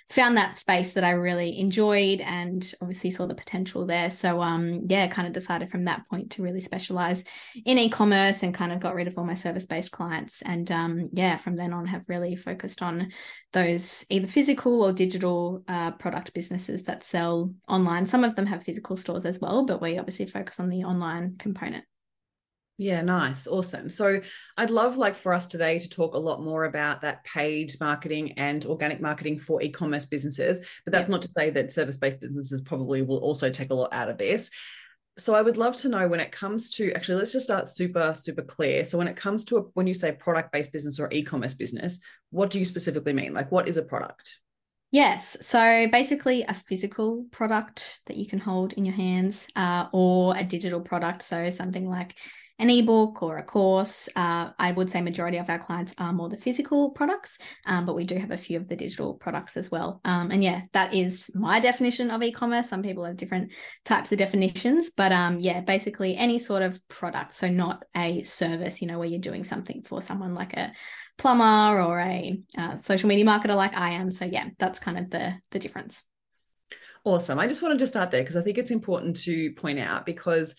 found 0.09 0.37
that 0.37 0.57
space 0.57 0.93
that 0.93 1.03
I 1.03 1.11
really 1.11 1.59
enjoyed 1.59 2.21
and 2.21 2.73
obviously 2.81 3.11
saw 3.11 3.27
the 3.27 3.35
potential 3.35 3.87
there. 3.87 4.11
So 4.11 4.41
um 4.41 4.83
yeah, 4.89 5.07
kind 5.09 5.27
of 5.27 5.35
decided 5.35 5.71
from 5.71 5.85
that 5.85 6.09
point 6.09 6.31
to 6.33 6.43
really 6.43 6.61
specialize 6.61 7.25
in 7.65 7.79
e-commerce 7.79 8.43
and 8.43 8.55
kind 8.55 8.73
of 8.73 8.81
got 8.81 8.95
rid 8.95 9.09
of 9.09 9.15
all 9.19 9.25
my 9.25 9.35
service-based 9.35 9.91
clients. 9.91 10.43
And 10.43 10.71
um 10.71 11.09
yeah, 11.13 11.37
from 11.37 11.57
then 11.57 11.73
on 11.73 11.87
have 11.87 12.09
really 12.09 12.37
focused 12.37 12.83
on 12.83 13.13
those 13.53 14.05
either 14.11 14.27
physical 14.27 14.83
or 14.83 14.93
digital 14.93 15.65
uh, 15.67 15.91
product 15.93 16.35
businesses 16.35 16.85
that 16.85 17.03
sell 17.03 17.53
online. 17.69 18.07
Some 18.07 18.23
of 18.23 18.37
them 18.37 18.47
have 18.47 18.65
physical 18.65 18.97
stores 18.97 19.25
as 19.25 19.41
well, 19.41 19.65
but 19.65 19.81
we 19.81 19.99
obviously 19.99 20.27
focus 20.27 20.61
on 20.61 20.69
the 20.69 20.85
online 20.85 21.37
component. 21.39 21.85
Yeah, 22.79 23.01
nice. 23.01 23.47
Awesome. 23.47 23.89
So 23.89 24.21
I'd 24.59 24.71
love 24.71 24.99
like 24.99 25.17
for 25.17 25.33
us 25.33 25.47
today 25.47 25.79
to 25.79 25.89
talk 25.89 26.15
a 26.15 26.19
lot 26.19 26.43
more 26.43 26.65
about 26.65 27.01
that 27.01 27.25
paid 27.25 27.73
marketing 27.81 28.33
and 28.33 28.65
organic 28.67 29.01
marketing 29.01 29.39
for 29.39 29.63
e-commerce 29.63 30.05
businesses, 30.05 30.61
but 30.85 30.93
that's 30.93 31.09
not 31.09 31.23
to 31.23 31.29
say 31.29 31.49
that 31.51 31.73
service-based 31.73 32.21
businesses 32.21 32.61
probably 32.61 33.01
will 33.01 33.19
also 33.19 33.49
take 33.49 33.71
a 33.71 33.75
lot 33.75 33.95
out 33.95 34.11
of 34.11 34.19
this. 34.19 34.51
So 35.19 35.35
I 35.35 35.41
would 35.41 35.57
love 35.57 35.79
to 35.79 35.89
know 35.89 36.07
when 36.07 36.21
it 36.21 36.31
comes 36.31 36.69
to 36.73 36.93
actually 36.93 37.17
let's 37.17 37.33
just 37.33 37.47
start 37.47 37.67
super 37.67 38.13
super 38.15 38.43
clear. 38.43 38.85
So 38.85 38.99
when 38.99 39.09
it 39.09 39.17
comes 39.17 39.47
to 39.47 39.57
a, 39.57 39.61
when 39.73 39.87
you 39.87 39.95
say 39.95 40.13
product-based 40.13 40.71
business 40.71 41.01
or 41.01 41.09
e-commerce 41.11 41.55
business, 41.55 41.99
what 42.29 42.51
do 42.51 42.59
you 42.59 42.67
specifically 42.67 43.15
mean? 43.15 43.33
Like 43.33 43.51
what 43.51 43.69
is 43.69 43.79
a 43.79 43.83
product? 43.83 44.39
Yes. 44.93 45.39
So 45.41 45.89
basically, 45.91 46.43
a 46.43 46.55
physical 46.55 47.25
product 47.31 48.01
that 48.07 48.17
you 48.17 48.27
can 48.27 48.39
hold 48.39 48.75
in 48.75 48.85
your 48.85 48.95
hands, 48.95 49.49
uh, 49.57 49.87
or 49.93 50.37
a 50.37 50.45
digital 50.45 50.81
product. 50.81 51.23
So 51.23 51.51
something 51.51 51.89
like 51.89 52.15
an 52.59 52.71
ebook 52.71 53.23
or 53.23 53.39
a 53.39 53.43
course. 53.43 54.09
Uh, 54.17 54.51
I 54.59 54.73
would 54.73 54.91
say 54.91 55.01
majority 55.03 55.37
of 55.37 55.51
our 55.51 55.59
clients 55.59 55.95
are 55.99 56.13
more 56.13 56.29
the 56.29 56.37
physical 56.37 56.91
products, 56.91 57.39
um, 57.67 57.85
but 57.85 57.95
we 57.95 58.05
do 58.05 58.17
have 58.17 58.31
a 58.31 58.39
few 58.39 58.57
of 58.59 58.69
the 58.69 58.77
digital 58.77 59.15
products 59.15 59.57
as 59.57 59.71
well. 59.71 60.01
Um, 60.05 60.31
and 60.31 60.43
yeah, 60.43 60.63
that 60.73 60.95
is 60.95 61.31
my 61.35 61.61
definition 61.61 62.11
of 62.11 62.23
e-commerce. 62.23 62.69
Some 62.69 62.83
people 62.83 63.05
have 63.05 63.17
different 63.17 63.53
types 63.85 64.11
of 64.13 64.19
definitions, 64.19 64.91
but 64.91 65.13
um, 65.13 65.39
yeah, 65.41 65.61
basically 65.61 66.17
any 66.17 66.39
sort 66.39 66.63
of 66.63 66.81
product. 66.89 67.35
So 67.35 67.49
not 67.49 67.85
a 67.95 68.23
service, 68.23 68.81
you 68.81 68.89
know, 68.89 68.99
where 68.99 69.09
you're 69.09 69.21
doing 69.21 69.45
something 69.45 69.83
for 69.83 70.01
someone 70.01 70.35
like 70.35 70.55
a 70.55 70.73
plumber 71.19 71.83
or 71.83 72.01
a 72.01 72.41
uh, 72.57 72.79
social 72.79 73.09
media 73.09 73.25
marketer 73.25 73.55
like 73.55 73.77
I 73.77 73.91
am. 73.91 74.11
So 74.11 74.25
yeah, 74.25 74.49
that's 74.59 74.79
kind 74.79 74.99
of 74.99 75.11
the 75.11 75.35
the 75.51 75.59
difference. 75.59 76.05
Awesome. 77.05 77.39
I 77.39 77.47
just 77.47 77.63
wanted 77.63 77.79
to 77.79 77.87
start 77.87 78.11
there 78.11 78.23
because 78.23 78.35
I 78.35 78.43
think 78.43 78.59
it's 78.59 78.73
important 78.73 79.17
to 79.23 79.53
point 79.53 79.79
out 79.79 80.05
because 80.05 80.57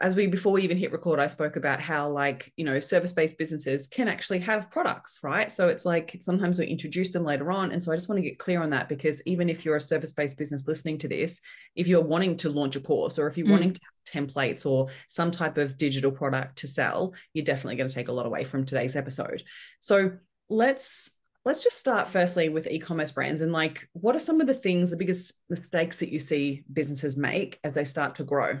as 0.00 0.14
we 0.14 0.26
before 0.26 0.52
we 0.52 0.62
even 0.62 0.76
hit 0.76 0.92
record 0.92 1.18
i 1.18 1.26
spoke 1.26 1.56
about 1.56 1.80
how 1.80 2.08
like 2.08 2.52
you 2.56 2.64
know 2.64 2.78
service-based 2.78 3.38
businesses 3.38 3.86
can 3.86 4.08
actually 4.08 4.38
have 4.38 4.70
products 4.70 5.20
right? 5.22 5.50
So 5.50 5.68
it's 5.68 5.84
like 5.84 6.18
sometimes 6.20 6.58
we 6.58 6.66
introduce 6.66 7.10
them 7.10 7.24
later 7.24 7.50
on. 7.50 7.72
And 7.72 7.82
so 7.82 7.92
i 7.92 7.96
just 7.96 8.08
want 8.08 8.18
to 8.18 8.28
get 8.28 8.38
clear 8.38 8.62
on 8.62 8.70
that 8.70 8.88
because 8.88 9.22
even 9.26 9.48
if 9.48 9.64
you're 9.64 9.76
a 9.76 9.80
service-based 9.80 10.36
business 10.36 10.66
listening 10.66 10.98
to 10.98 11.08
this 11.08 11.40
if 11.74 11.86
you're 11.86 12.02
wanting 12.02 12.36
to 12.38 12.48
launch 12.48 12.76
a 12.76 12.80
course 12.80 13.18
or 13.18 13.26
if 13.26 13.36
you're 13.36 13.46
mm. 13.46 13.52
wanting 13.52 13.72
to 13.72 13.80
have 13.82 14.24
templates 14.24 14.66
or 14.66 14.88
some 15.08 15.30
type 15.30 15.58
of 15.58 15.76
digital 15.76 16.10
product 16.10 16.56
to 16.58 16.68
sell 16.68 17.14
you're 17.34 17.44
definitely 17.44 17.76
going 17.76 17.88
to 17.88 17.94
take 17.94 18.08
a 18.08 18.12
lot 18.12 18.26
away 18.26 18.44
from 18.44 18.64
today's 18.64 18.96
episode. 18.96 19.42
So 19.80 20.12
let's 20.48 21.10
let's 21.44 21.62
just 21.62 21.78
start 21.78 22.08
firstly 22.08 22.48
with 22.48 22.66
e-commerce 22.66 23.12
brands. 23.12 23.40
And 23.40 23.52
like 23.52 23.88
what 23.92 24.16
are 24.16 24.20
some 24.20 24.40
of 24.40 24.46
the 24.46 24.54
things 24.54 24.90
the 24.90 24.96
biggest 24.96 25.34
mistakes 25.48 25.98
that 25.98 26.12
you 26.12 26.18
see 26.18 26.64
businesses 26.72 27.16
make 27.16 27.58
as 27.64 27.74
they 27.74 27.84
start 27.84 28.16
to 28.16 28.24
grow 28.24 28.60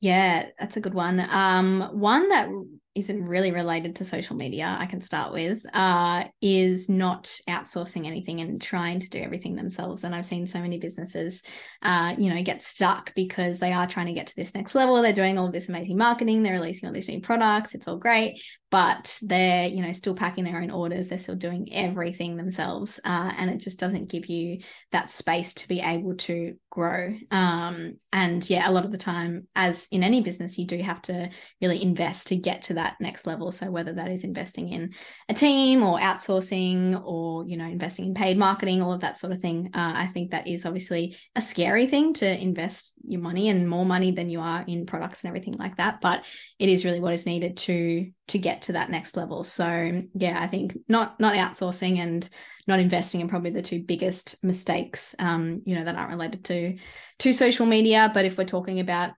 yeah, 0.00 0.48
that's 0.58 0.76
a 0.76 0.80
good 0.80 0.94
one. 0.94 1.20
Um, 1.20 1.82
one 1.92 2.28
that 2.30 2.48
isn't 2.94 3.24
really 3.26 3.52
related 3.52 3.96
to 3.96 4.04
social 4.04 4.34
media, 4.34 4.76
I 4.78 4.86
can 4.86 5.00
start 5.00 5.32
with, 5.32 5.62
uh, 5.72 6.24
is 6.40 6.88
not 6.88 7.32
outsourcing 7.48 8.04
anything 8.04 8.40
and 8.40 8.60
trying 8.60 8.98
to 9.00 9.08
do 9.08 9.20
everything 9.20 9.54
themselves. 9.54 10.02
And 10.02 10.12
I've 10.14 10.26
seen 10.26 10.46
so 10.46 10.60
many 10.60 10.78
businesses, 10.78 11.42
uh, 11.82 12.14
you 12.18 12.34
know, 12.34 12.42
get 12.42 12.64
stuck 12.64 13.14
because 13.14 13.60
they 13.60 13.72
are 13.72 13.86
trying 13.86 14.06
to 14.06 14.12
get 14.12 14.26
to 14.28 14.36
this 14.36 14.54
next 14.54 14.74
level. 14.74 15.00
They're 15.00 15.12
doing 15.12 15.38
all 15.38 15.52
this 15.52 15.68
amazing 15.68 15.98
marketing, 15.98 16.42
they're 16.42 16.54
releasing 16.54 16.88
all 16.88 16.92
these 16.92 17.08
new 17.08 17.20
products, 17.20 17.74
it's 17.74 17.86
all 17.86 17.96
great, 17.96 18.42
but 18.70 19.18
they're, 19.22 19.68
you 19.68 19.82
know, 19.82 19.92
still 19.92 20.14
packing 20.14 20.44
their 20.44 20.60
own 20.60 20.70
orders, 20.70 21.08
they're 21.08 21.18
still 21.18 21.36
doing 21.36 21.72
everything 21.72 22.36
themselves. 22.36 22.98
Uh, 23.04 23.32
and 23.36 23.50
it 23.50 23.58
just 23.58 23.78
doesn't 23.78 24.10
give 24.10 24.26
you 24.26 24.58
that 24.90 25.10
space 25.10 25.54
to 25.54 25.68
be 25.68 25.80
able 25.80 26.16
to 26.16 26.54
grow. 26.70 27.14
Um, 27.30 27.98
and 28.12 28.48
yeah, 28.50 28.68
a 28.68 28.72
lot 28.72 28.84
of 28.84 28.90
the 28.90 28.98
time, 28.98 29.46
as 29.54 29.86
in 29.92 30.02
any 30.02 30.22
business, 30.22 30.58
you 30.58 30.66
do 30.66 30.78
have 30.78 31.02
to 31.02 31.30
really 31.60 31.82
invest 31.82 32.28
to 32.28 32.36
get 32.36 32.62
to 32.62 32.74
that 32.74 32.79
that 32.80 32.96
next 33.00 33.26
level. 33.26 33.52
So 33.52 33.70
whether 33.70 33.92
that 33.92 34.10
is 34.10 34.24
investing 34.24 34.70
in 34.70 34.92
a 35.28 35.34
team 35.34 35.82
or 35.82 35.98
outsourcing 35.98 37.00
or 37.04 37.44
you 37.46 37.56
know 37.56 37.66
investing 37.66 38.06
in 38.06 38.14
paid 38.14 38.38
marketing 38.38 38.82
all 38.82 38.92
of 38.92 39.00
that 39.00 39.18
sort 39.18 39.32
of 39.32 39.38
thing 39.38 39.70
uh, 39.74 39.92
i 39.94 40.06
think 40.06 40.30
that 40.30 40.46
is 40.46 40.66
obviously 40.66 41.16
a 41.36 41.42
scary 41.42 41.86
thing 41.86 42.12
to 42.14 42.26
invest 42.40 42.92
your 43.06 43.20
money 43.20 43.48
and 43.48 43.68
more 43.68 43.84
money 43.84 44.10
than 44.10 44.30
you 44.30 44.40
are 44.40 44.64
in 44.66 44.86
products 44.86 45.22
and 45.22 45.28
everything 45.28 45.54
like 45.54 45.76
that. 45.76 46.00
But 46.00 46.24
it 46.58 46.68
is 46.68 46.84
really 46.84 47.00
what 47.00 47.14
is 47.14 47.26
needed 47.26 47.56
to 47.58 48.10
to 48.28 48.38
get 48.38 48.62
to 48.62 48.72
that 48.72 48.90
next 48.90 49.16
level. 49.16 49.44
So 49.44 50.02
yeah 50.14 50.40
i 50.40 50.46
think 50.46 50.76
not 50.88 51.18
not 51.18 51.34
outsourcing 51.34 51.98
and 51.98 52.28
not 52.66 52.80
investing 52.80 53.20
in 53.20 53.28
probably 53.28 53.50
the 53.50 53.62
two 53.62 53.82
biggest 53.82 54.36
mistakes 54.44 55.14
um 55.18 55.62
you 55.64 55.74
know 55.74 55.84
that 55.84 55.96
aren't 55.96 56.10
related 56.10 56.44
to 56.44 56.76
to 57.20 57.32
social 57.32 57.66
media. 57.66 58.10
But 58.12 58.24
if 58.24 58.38
we're 58.38 58.44
talking 58.44 58.80
about 58.80 59.10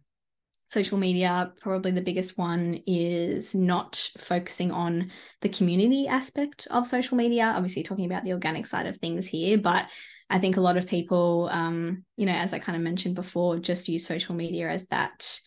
social 0.73 0.97
media, 0.97 1.53
probably 1.61 1.91
the 1.91 2.01
biggest 2.01 2.39
one 2.39 2.81
is 2.87 3.55
not 3.55 4.11
focusing 4.17 4.73
on 4.73 5.11
the 5.43 5.51
community 5.51 6.09
aspect 6.09 6.67
of 6.71 6.87
social 6.87 7.19
media. 7.19 7.53
Obviously, 7.55 7.83
talking 7.83 8.07
about 8.07 8.25
the 8.25 8.33
organic 8.33 8.65
side 8.65 8.87
of 8.87 8.97
things 8.97 9.27
here, 9.27 9.59
but 9.59 9.87
I 10.31 10.39
think 10.39 10.57
a 10.57 10.63
lot 10.63 10.79
of 10.79 10.87
people, 10.87 11.51
um, 11.53 12.05
you 12.17 12.25
know, 12.25 12.33
as 12.33 12.55
I 12.55 12.59
kind 12.59 12.77
of 12.77 12.83
mentioned 12.83 13.15
before, 13.15 13.59
just 13.59 13.87
use 13.87 14.07
social 14.07 14.35
media 14.35 14.71
as 14.71 14.87
that 14.87 15.39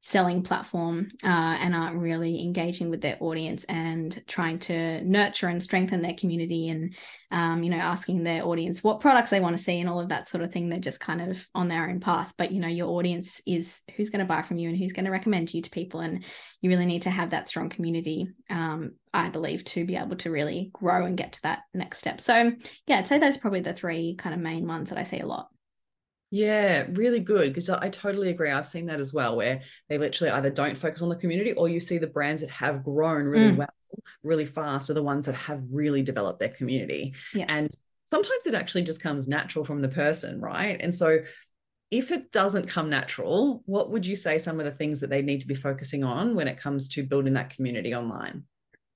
selling 0.00 0.42
platform 0.42 1.08
uh, 1.24 1.26
and 1.60 1.74
aren't 1.74 1.96
really 1.96 2.42
engaging 2.42 2.88
with 2.88 3.00
their 3.00 3.16
audience 3.20 3.64
and 3.64 4.22
trying 4.26 4.58
to 4.58 5.02
nurture 5.04 5.48
and 5.48 5.62
strengthen 5.62 6.02
their 6.02 6.14
community 6.14 6.68
and 6.68 6.94
um, 7.32 7.62
you 7.62 7.70
know 7.70 7.78
asking 7.78 8.22
their 8.22 8.46
audience 8.46 8.82
what 8.84 9.00
products 9.00 9.30
they 9.30 9.40
want 9.40 9.56
to 9.56 9.62
see 9.62 9.80
and 9.80 9.88
all 9.88 10.00
of 10.00 10.08
that 10.08 10.28
sort 10.28 10.42
of 10.42 10.52
thing. 10.52 10.68
They're 10.68 10.78
just 10.78 11.00
kind 11.00 11.20
of 11.20 11.46
on 11.54 11.68
their 11.68 11.88
own 11.88 12.00
path. 12.00 12.32
But 12.38 12.52
you 12.52 12.60
know 12.60 12.68
your 12.68 12.88
audience 12.88 13.40
is 13.46 13.82
who's 13.96 14.10
going 14.10 14.20
to 14.20 14.24
buy 14.24 14.42
from 14.42 14.58
you 14.58 14.68
and 14.68 14.78
who's 14.78 14.92
going 14.92 15.06
to 15.06 15.10
recommend 15.10 15.52
you 15.52 15.62
to 15.62 15.70
people. 15.70 16.00
And 16.00 16.24
you 16.60 16.70
really 16.70 16.86
need 16.86 17.02
to 17.02 17.10
have 17.10 17.30
that 17.30 17.48
strong 17.48 17.68
community 17.68 18.28
um, 18.50 18.92
i 19.14 19.28
believe 19.28 19.64
to 19.64 19.84
be 19.84 19.96
able 19.96 20.16
to 20.16 20.30
really 20.30 20.70
grow 20.72 21.06
and 21.06 21.16
get 21.16 21.32
to 21.32 21.42
that 21.42 21.60
next 21.74 21.98
step. 21.98 22.20
So 22.20 22.52
yeah 22.86 22.98
i'd 22.98 23.08
say 23.08 23.18
those 23.18 23.36
are 23.36 23.40
probably 23.40 23.60
the 23.60 23.72
three 23.72 24.14
kind 24.16 24.34
of 24.34 24.40
main 24.40 24.66
ones 24.66 24.90
that 24.90 24.98
i 24.98 25.02
see 25.02 25.20
a 25.20 25.26
lot 25.26 25.48
yeah, 26.30 26.86
really 26.92 27.20
good. 27.20 27.52
Because 27.52 27.70
I 27.70 27.88
totally 27.88 28.30
agree. 28.30 28.50
I've 28.50 28.66
seen 28.66 28.86
that 28.86 29.00
as 29.00 29.12
well, 29.14 29.36
where 29.36 29.62
they 29.88 29.98
literally 29.98 30.30
either 30.32 30.50
don't 30.50 30.76
focus 30.76 31.02
on 31.02 31.08
the 31.08 31.16
community 31.16 31.52
or 31.52 31.68
you 31.68 31.80
see 31.80 31.98
the 31.98 32.06
brands 32.06 32.42
that 32.42 32.50
have 32.50 32.84
grown 32.84 33.26
really 33.26 33.52
mm. 33.52 33.56
well, 33.56 33.68
really 34.22 34.46
fast 34.46 34.90
are 34.90 34.94
the 34.94 35.02
ones 35.02 35.26
that 35.26 35.34
have 35.34 35.62
really 35.70 36.02
developed 36.02 36.40
their 36.40 36.50
community. 36.50 37.14
Yes. 37.34 37.46
And 37.48 37.70
sometimes 38.10 38.46
it 38.46 38.54
actually 38.54 38.82
just 38.82 39.02
comes 39.02 39.28
natural 39.28 39.64
from 39.64 39.80
the 39.80 39.88
person, 39.88 40.40
right? 40.40 40.78
And 40.80 40.94
so 40.94 41.18
if 41.90 42.12
it 42.12 42.30
doesn't 42.32 42.68
come 42.68 42.90
natural, 42.90 43.62
what 43.64 43.90
would 43.90 44.04
you 44.04 44.14
say 44.14 44.36
some 44.36 44.58
of 44.58 44.66
the 44.66 44.72
things 44.72 45.00
that 45.00 45.08
they 45.08 45.22
need 45.22 45.40
to 45.40 45.46
be 45.46 45.54
focusing 45.54 46.04
on 46.04 46.34
when 46.34 46.48
it 46.48 46.60
comes 46.60 46.88
to 46.90 47.02
building 47.02 47.34
that 47.34 47.50
community 47.50 47.94
online? 47.94 48.44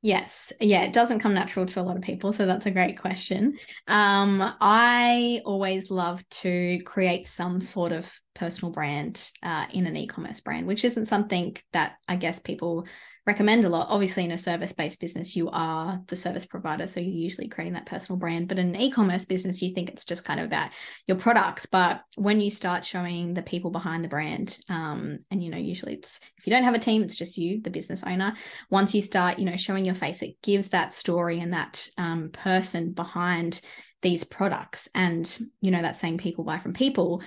Yes. 0.05 0.53
Yeah, 0.61 0.83
it 0.83 0.93
doesn't 0.93 1.21
come 1.21 1.33
natural 1.33 1.65
to 1.67 1.81
a 1.81 1.85
lot 1.85 1.97
of 1.97 2.03
people. 2.03 2.33
So 2.33 2.45
that's 2.45 2.67
a 2.67 2.73
great 2.73 2.99
question. 2.99 3.57
Um, 3.87 4.43
I 4.61 5.41
always 5.45 5.93
love 5.93 6.29
to 6.43 6.81
create 6.85 7.29
some 7.29 7.61
sort 7.61 7.93
of 7.93 8.13
personal 8.35 8.73
brand 8.73 9.31
uh, 9.45 9.67
in 9.73 9.87
an 9.87 9.97
e 9.97 10.09
commerce 10.09 10.41
brand, 10.41 10.67
which 10.67 10.85
isn't 10.85 11.07
something 11.07 11.57
that 11.73 11.99
I 12.09 12.17
guess 12.17 12.41
people 12.41 12.87
recommend 13.25 13.65
a 13.65 13.69
lot. 13.69 13.87
Obviously, 13.89 14.25
in 14.25 14.33
a 14.33 14.39
service 14.39 14.73
based 14.73 15.01
business, 15.01 15.37
you 15.37 15.49
are 15.51 16.01
the 16.09 16.17
service 16.17 16.45
provider. 16.45 16.87
So 16.87 17.01
you're 17.01 17.11
usually 17.11 17.49
creating 17.49 17.75
that 17.75 17.87
personal 17.87 18.19
brand. 18.19 18.49
But 18.49 18.59
in 18.59 18.75
an 18.75 18.81
e 18.81 18.91
commerce 18.91 19.25
business, 19.25 19.63
you 19.63 19.73
think 19.73 19.91
it's 19.91 20.05
just 20.05 20.25
kind 20.25 20.41
of 20.41 20.47
about 20.47 20.71
your 21.07 21.17
products. 21.17 21.67
But 21.67 22.01
when 22.17 22.41
you 22.41 22.51
start 22.51 22.85
showing 22.85 23.35
the 23.35 23.43
people 23.43 23.71
behind 23.71 24.03
the 24.03 24.09
brand, 24.09 24.59
um, 24.69 25.19
and, 25.31 25.43
you 25.43 25.51
know, 25.51 25.59
usually 25.59 25.95
it's 25.95 26.19
if 26.39 26.47
you 26.47 26.53
don't 26.53 26.65
have 26.65 26.75
a 26.75 26.81
team, 26.81 27.03
it's 27.03 27.17
just 27.17 27.39
you, 27.39 27.61
the 27.61 27.71
business 27.71 28.03
owner. 28.05 28.35
Once 28.71 28.95
you 28.95 29.03
start, 29.03 29.39
you 29.39 29.45
know, 29.45 29.57
showing 29.57 29.85
your 29.85 29.95
face, 29.95 30.23
it 30.23 30.43
gives 30.43 30.69
that 30.69 30.93
story 30.93 31.39
and 31.39 31.53
that 31.53 31.89
um, 31.99 32.31
person 32.33 32.93
behind 32.93 33.61
these 34.01 34.25
products. 34.25 34.89
And, 34.97 35.39
you 35.61 35.71
know, 35.71 35.83
that 35.83 35.97
saying 35.97 36.19
people 36.19 36.43
buy 36.43 36.59
from 36.59 36.73
people 36.73 37.23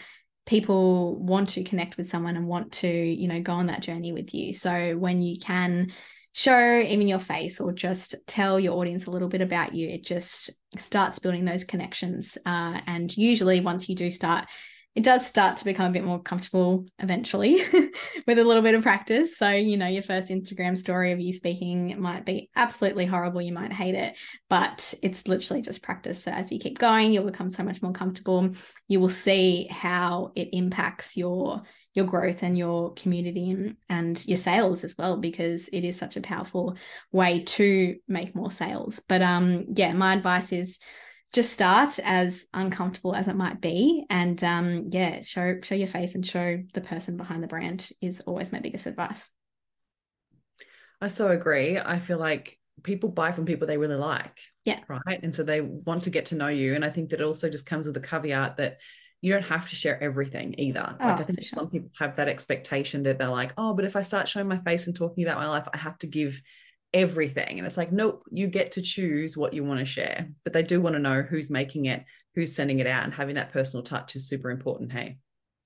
people 0.45 1.17
want 1.17 1.49
to 1.49 1.63
connect 1.63 1.97
with 1.97 2.07
someone 2.07 2.35
and 2.35 2.47
want 2.47 2.71
to 2.71 2.87
you 2.87 3.27
know 3.27 3.41
go 3.41 3.53
on 3.53 3.67
that 3.67 3.81
journey 3.81 4.11
with 4.11 4.33
you. 4.33 4.53
So 4.53 4.95
when 4.97 5.21
you 5.21 5.37
can 5.39 5.91
show 6.35 6.79
even 6.79 7.07
your 7.07 7.19
face 7.19 7.61
or 7.61 7.71
just 7.71 8.13
tell 8.27 8.59
your 8.59 8.73
audience 8.73 9.05
a 9.05 9.11
little 9.11 9.29
bit 9.29 9.39
about 9.39 9.73
you 9.73 9.87
it 9.87 10.03
just 10.03 10.49
starts 10.77 11.17
building 11.17 11.45
those 11.45 11.63
connections 11.63 12.37
uh, 12.45 12.81
and 12.87 13.15
usually 13.15 13.61
once 13.61 13.87
you 13.87 13.95
do 13.95 14.11
start 14.11 14.45
it 14.95 15.03
does 15.03 15.25
start 15.25 15.57
to 15.57 15.65
become 15.65 15.87
a 15.87 15.93
bit 15.93 16.05
more 16.05 16.21
comfortable 16.21 16.85
eventually 16.99 17.61
with 18.27 18.39
a 18.39 18.43
little 18.43 18.63
bit 18.63 18.75
of 18.75 18.83
practice. 18.83 19.37
So, 19.37 19.49
you 19.49 19.75
know, 19.75 19.87
your 19.87 20.01
first 20.01 20.29
Instagram 20.29 20.77
story 20.77 21.11
of 21.11 21.19
you 21.19 21.33
speaking 21.33 21.99
might 21.99 22.25
be 22.25 22.49
absolutely 22.55 23.05
horrible. 23.05 23.41
You 23.41 23.53
might 23.53 23.73
hate 23.73 23.95
it, 23.95 24.17
but 24.49 24.93
it's 25.03 25.27
literally 25.27 25.61
just 25.61 25.83
practice. 25.83 26.23
So, 26.23 26.31
as 26.31 26.49
you 26.49 26.59
keep 26.59 26.79
going, 26.79 27.11
you'll 27.11 27.25
become 27.25 27.49
so 27.49 27.63
much 27.63 27.81
more 27.81 27.91
comfortable. 27.91 28.51
You 28.87 29.01
will 29.01 29.09
see 29.09 29.67
how 29.69 30.31
it 30.35 30.49
impacts 30.53 31.17
your 31.17 31.63
your 31.93 32.05
growth 32.05 32.43
and 32.43 32.57
your 32.57 32.93
community 32.93 33.73
and, 33.87 34.25
your 34.25 34.37
sales 34.37 34.83
as 34.83 34.95
well 34.97 35.17
because 35.17 35.69
it 35.69 35.85
is 35.85 35.97
such 35.97 36.17
a 36.17 36.21
powerful 36.21 36.75
way 37.13 37.41
to 37.43 37.95
make 38.07 38.35
more 38.35 38.51
sales 38.51 39.01
but 39.07 39.21
um 39.21 39.65
yeah 39.75 39.93
my 39.93 40.13
advice 40.13 40.51
is 40.51 40.77
just 41.36 41.51
start 41.51 42.00
as 42.00 42.48
uncomfortable 42.54 43.13
as 43.13 43.27
it 43.27 43.36
might 43.36 43.60
be 43.60 44.06
and 44.10 44.42
um 44.42 44.88
yeah 44.92 45.22
show 45.22 45.60
show 45.62 45.75
your 45.75 45.88
face 45.88 46.15
and 46.15 46.25
show 46.25 46.63
the 46.74 46.80
person 46.80 47.18
behind 47.18 47.44
the 47.44 47.48
brand 47.48 47.89
is 48.01 48.22
always 48.22 48.54
my 48.54 48.60
biggest 48.60 48.86
advice. 48.86 49.30
I 51.01 51.10
so 51.10 51.27
agree. 51.27 51.77
I 51.77 52.00
feel 52.00 52.18
like 52.18 52.58
people 52.84 53.10
buy 53.10 53.34
from 53.34 53.46
people 53.46 53.68
they 53.68 53.77
really 53.77 53.96
like 53.96 54.39
yeah. 54.63 54.80
right? 54.88 55.20
And 55.22 55.36
so 55.36 55.44
they 55.44 55.60
want 55.60 56.04
to 56.04 56.10
get 56.10 56.27
to 56.27 56.36
know 56.36 56.48
you. 56.48 56.74
And 56.74 56.86
i 56.86 56.89
think 56.89 57.10
that 57.10 57.22
also 57.22 57.50
just 57.50 57.65
comes 57.65 57.86
with 57.86 57.96
the 57.96 58.08
caveat 58.08 58.56
that 58.58 58.77
you 59.22 59.34
don't 59.34 59.44
have 59.44 59.70
to 59.70 59.75
share 59.75 60.01
everything 60.01 60.56
either. 60.58 60.96
Oh, 61.01 61.06
like 61.06 61.20
I 61.20 61.24
think 61.24 61.42
sure. 61.42 61.58
some 61.58 61.70
people 61.70 61.89
have 62.00 62.15
that 62.15 62.30
expectation 62.30 63.04
that 63.04 63.18
they're 63.18 63.27
like, 63.27 63.54
oh, 63.58 63.74
but 63.74 63.84
if 63.84 63.98
I 63.98 64.04
start 64.04 64.30
showing 64.30 64.48
my 64.48 64.60
face 64.60 64.88
and 64.88 64.96
talking 64.96 65.25
about 65.25 65.38
my 65.38 65.50
life, 65.50 65.68
I 65.74 65.77
have 65.77 65.98
to 66.00 66.08
give 66.08 66.42
everything. 66.95 67.59
And 67.59 67.67
it's 67.67 67.77
like, 67.77 67.91
nope, 67.91 68.23
you 68.31 68.47
get 68.47 68.71
to 68.71 68.81
choose 68.81 69.35
what 69.37 69.53
you 69.53 69.63
want 69.63 69.79
to 69.79 69.85
share. 69.85 70.29
But 70.43 70.53
they 70.53 70.63
do 70.63 70.79
want 70.81 70.95
to 70.95 71.01
know 71.01 71.21
who's 71.21 71.49
making 71.49 71.85
it, 71.85 72.05
who's 72.33 72.55
sending 72.55 72.79
it 72.79 72.87
out, 72.87 73.03
and 73.03 73.13
having 73.13 73.35
that 73.35 73.51
personal 73.51 73.83
touch 73.83 74.15
is 74.15 74.27
super 74.27 74.49
important. 74.49 74.93
Hey. 74.93 75.17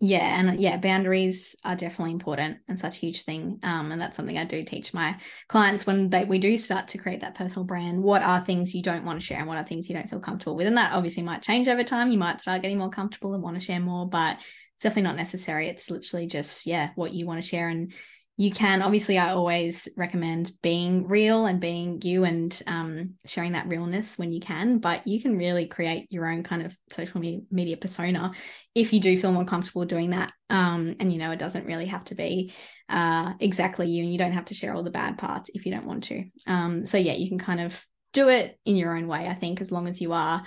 Yeah, 0.01 0.39
and 0.39 0.59
yeah, 0.59 0.77
boundaries 0.77 1.57
are 1.65 1.75
definitely 1.75 2.13
important 2.13 2.59
and 2.69 2.79
such 2.79 2.97
a 2.97 2.99
huge 2.99 3.23
thing. 3.23 3.59
Um, 3.63 3.91
and 3.91 4.01
that's 4.01 4.17
something 4.17 4.37
I 4.37 4.45
do 4.45 4.63
teach 4.63 4.93
my 4.93 5.17
clients 5.49 5.85
when 5.85 6.09
they 6.09 6.23
we 6.23 6.39
do 6.39 6.57
start 6.57 6.87
to 6.89 6.97
create 6.97 7.19
that 7.19 7.35
personal 7.35 7.65
brand. 7.65 8.01
What 8.01 8.23
are 8.23 8.43
things 8.43 8.73
you 8.73 8.81
don't 8.81 9.05
want 9.05 9.19
to 9.19 9.25
share, 9.25 9.39
and 9.39 9.47
what 9.47 9.57
are 9.57 9.65
things 9.65 9.87
you 9.87 9.95
don't 9.95 10.09
feel 10.09 10.19
comfortable 10.19 10.55
with? 10.55 10.67
And 10.67 10.77
that 10.77 10.93
obviously 10.93 11.21
might 11.21 11.43
change 11.43 11.67
over 11.67 11.83
time. 11.83 12.11
You 12.11 12.17
might 12.17 12.41
start 12.41 12.61
getting 12.61 12.77
more 12.77 12.89
comfortable 12.89 13.33
and 13.33 13.43
want 13.43 13.55
to 13.57 13.61
share 13.63 13.81
more, 13.81 14.09
but 14.09 14.37
it's 14.37 14.83
definitely 14.83 15.03
not 15.03 15.17
necessary. 15.17 15.67
It's 15.67 15.91
literally 15.91 16.27
just 16.27 16.65
yeah, 16.65 16.91
what 16.95 17.13
you 17.13 17.27
want 17.27 17.41
to 17.41 17.47
share 17.47 17.67
and 17.67 17.93
you 18.39 18.51
can 18.51 18.81
obviously 18.81 19.17
i 19.17 19.31
always 19.31 19.89
recommend 19.97 20.53
being 20.63 21.05
real 21.05 21.45
and 21.45 21.59
being 21.59 22.01
you 22.01 22.23
and 22.23 22.63
um, 22.67 23.15
sharing 23.25 23.51
that 23.51 23.67
realness 23.67 24.17
when 24.17 24.31
you 24.31 24.39
can 24.39 24.79
but 24.79 25.05
you 25.05 25.21
can 25.21 25.37
really 25.37 25.67
create 25.67 26.07
your 26.09 26.25
own 26.25 26.41
kind 26.41 26.65
of 26.65 26.75
social 26.89 27.21
media 27.51 27.75
persona 27.75 28.31
if 28.73 28.93
you 28.93 29.01
do 29.01 29.17
feel 29.17 29.33
more 29.33 29.43
comfortable 29.43 29.83
doing 29.83 30.11
that 30.11 30.31
um, 30.49 30.95
and 31.01 31.11
you 31.11 31.19
know 31.19 31.31
it 31.31 31.39
doesn't 31.39 31.65
really 31.65 31.85
have 31.85 32.05
to 32.05 32.15
be 32.15 32.53
uh, 32.87 33.33
exactly 33.41 33.89
you 33.89 34.03
and 34.03 34.11
you 34.11 34.17
don't 34.17 34.31
have 34.31 34.45
to 34.45 34.53
share 34.53 34.73
all 34.73 34.83
the 34.83 34.89
bad 34.89 35.17
parts 35.17 35.51
if 35.53 35.65
you 35.65 35.71
don't 35.71 35.85
want 35.85 36.05
to. 36.05 36.23
Um, 36.47 36.85
so 36.85 36.97
yeah 36.97 37.13
you 37.13 37.27
can 37.27 37.39
kind 37.39 37.59
of 37.59 37.85
do 38.13 38.29
it 38.29 38.57
in 38.65 38.75
your 38.75 38.95
own 38.95 39.07
way 39.07 39.27
i 39.27 39.33
think 39.33 39.61
as 39.61 39.71
long 39.71 39.87
as 39.87 39.99
you 40.01 40.13
are 40.13 40.41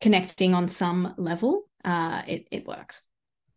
connecting 0.00 0.54
on 0.54 0.68
some 0.68 1.12
level 1.18 1.62
uh, 1.84 2.22
it, 2.26 2.46
it 2.50 2.66
works 2.66 3.02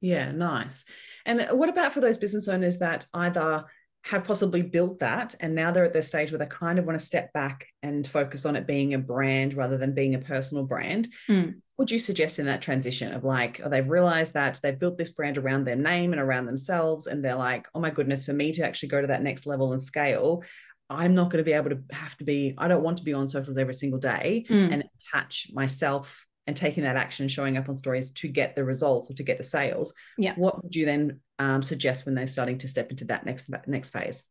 yeah, 0.02 0.32
nice. 0.32 0.86
And 1.26 1.48
what 1.52 1.70
about 1.70 1.94
for 1.94 2.02
those 2.02 2.18
business 2.18 2.48
owners 2.48 2.80
that 2.80 3.06
either 3.14 3.66
have 4.06 4.24
possibly 4.24 4.62
built 4.62 5.00
that 5.00 5.36
and 5.42 5.54
now 5.54 5.72
they're 5.72 5.84
at 5.84 5.94
their 5.94 6.02
stage 6.02 6.32
where 6.32 6.40
they 6.40 6.46
kind 6.46 6.80
of 6.80 6.86
want 6.86 6.98
to 6.98 7.06
step 7.06 7.34
back 7.34 7.68
and 7.84 8.08
focus 8.08 8.46
on 8.46 8.56
it 8.56 8.66
being 8.66 8.94
a 8.94 8.98
brand 8.98 9.54
rather 9.54 9.78
than 9.78 9.94
being 9.94 10.16
a 10.16 10.20
personal 10.20 10.64
brand? 10.64 11.10
Mm. 11.28 11.62
Would 11.78 11.92
you 11.92 12.00
suggest 12.00 12.40
in 12.40 12.46
that 12.46 12.62
transition 12.62 13.14
of 13.14 13.24
like, 13.24 13.62
oh, 13.64 13.70
they've 13.70 13.88
realized 13.88 14.34
that 14.34 14.60
they've 14.64 14.80
built 14.80 14.98
this 14.98 15.12
brand 15.12 15.38
around 15.38 15.66
their 15.66 15.76
name 15.76 16.12
and 16.14 16.22
around 16.22 16.46
themselves, 16.46 17.08
and 17.08 17.24
they're 17.24 17.36
like, 17.36 17.68
oh 17.74 17.80
my 17.80 17.90
goodness, 17.90 18.26
for 18.26 18.34
me 18.34 18.52
to 18.54 18.66
actually 18.66 18.90
go 18.90 19.00
to 19.00 19.08
that 19.08 19.22
next 19.22 19.46
level 19.46 19.72
and 19.72 19.82
scale, 19.82 20.44
I'm 20.90 21.14
not 21.14 21.30
going 21.30 21.44
to 21.44 21.50
be 21.50 21.54
able 21.54 21.70
to 21.70 21.82
have 21.92 22.18
to 22.18 22.24
be, 22.24 22.56
I 22.58 22.68
don't 22.68 22.84
want 22.84 22.98
to 22.98 23.04
be 23.04 23.14
on 23.14 23.28
socials 23.28 23.58
every 23.58 23.74
single 23.74 24.00
day 24.00 24.46
mm. 24.50 24.74
and 24.74 24.84
attach 24.96 25.52
myself 25.54 26.26
and 26.50 26.58
taking 26.58 26.84
that 26.84 26.96
action 26.96 27.28
showing 27.28 27.58
up 27.58 27.70
on 27.70 27.78
stories 27.78 28.10
to 28.10 28.28
get 28.28 28.56
the 28.56 28.64
results 28.64 29.08
or 29.08 29.14
to 29.14 29.24
get 29.24 29.38
the 29.38 29.44
sales 29.44 29.94
yeah. 30.18 30.34
what 30.36 30.64
would 30.64 30.76
you 30.76 30.84
then 30.84 31.20
um, 31.38 31.62
suggest 31.62 32.08
when 32.08 32.16
they're 32.16 32.26
starting 32.26 32.58
to 32.58 32.68
step 32.68 32.90
into 32.90 33.06
that 33.06 33.24
next 33.24 33.50
next 33.68 33.92
phase 33.92 34.24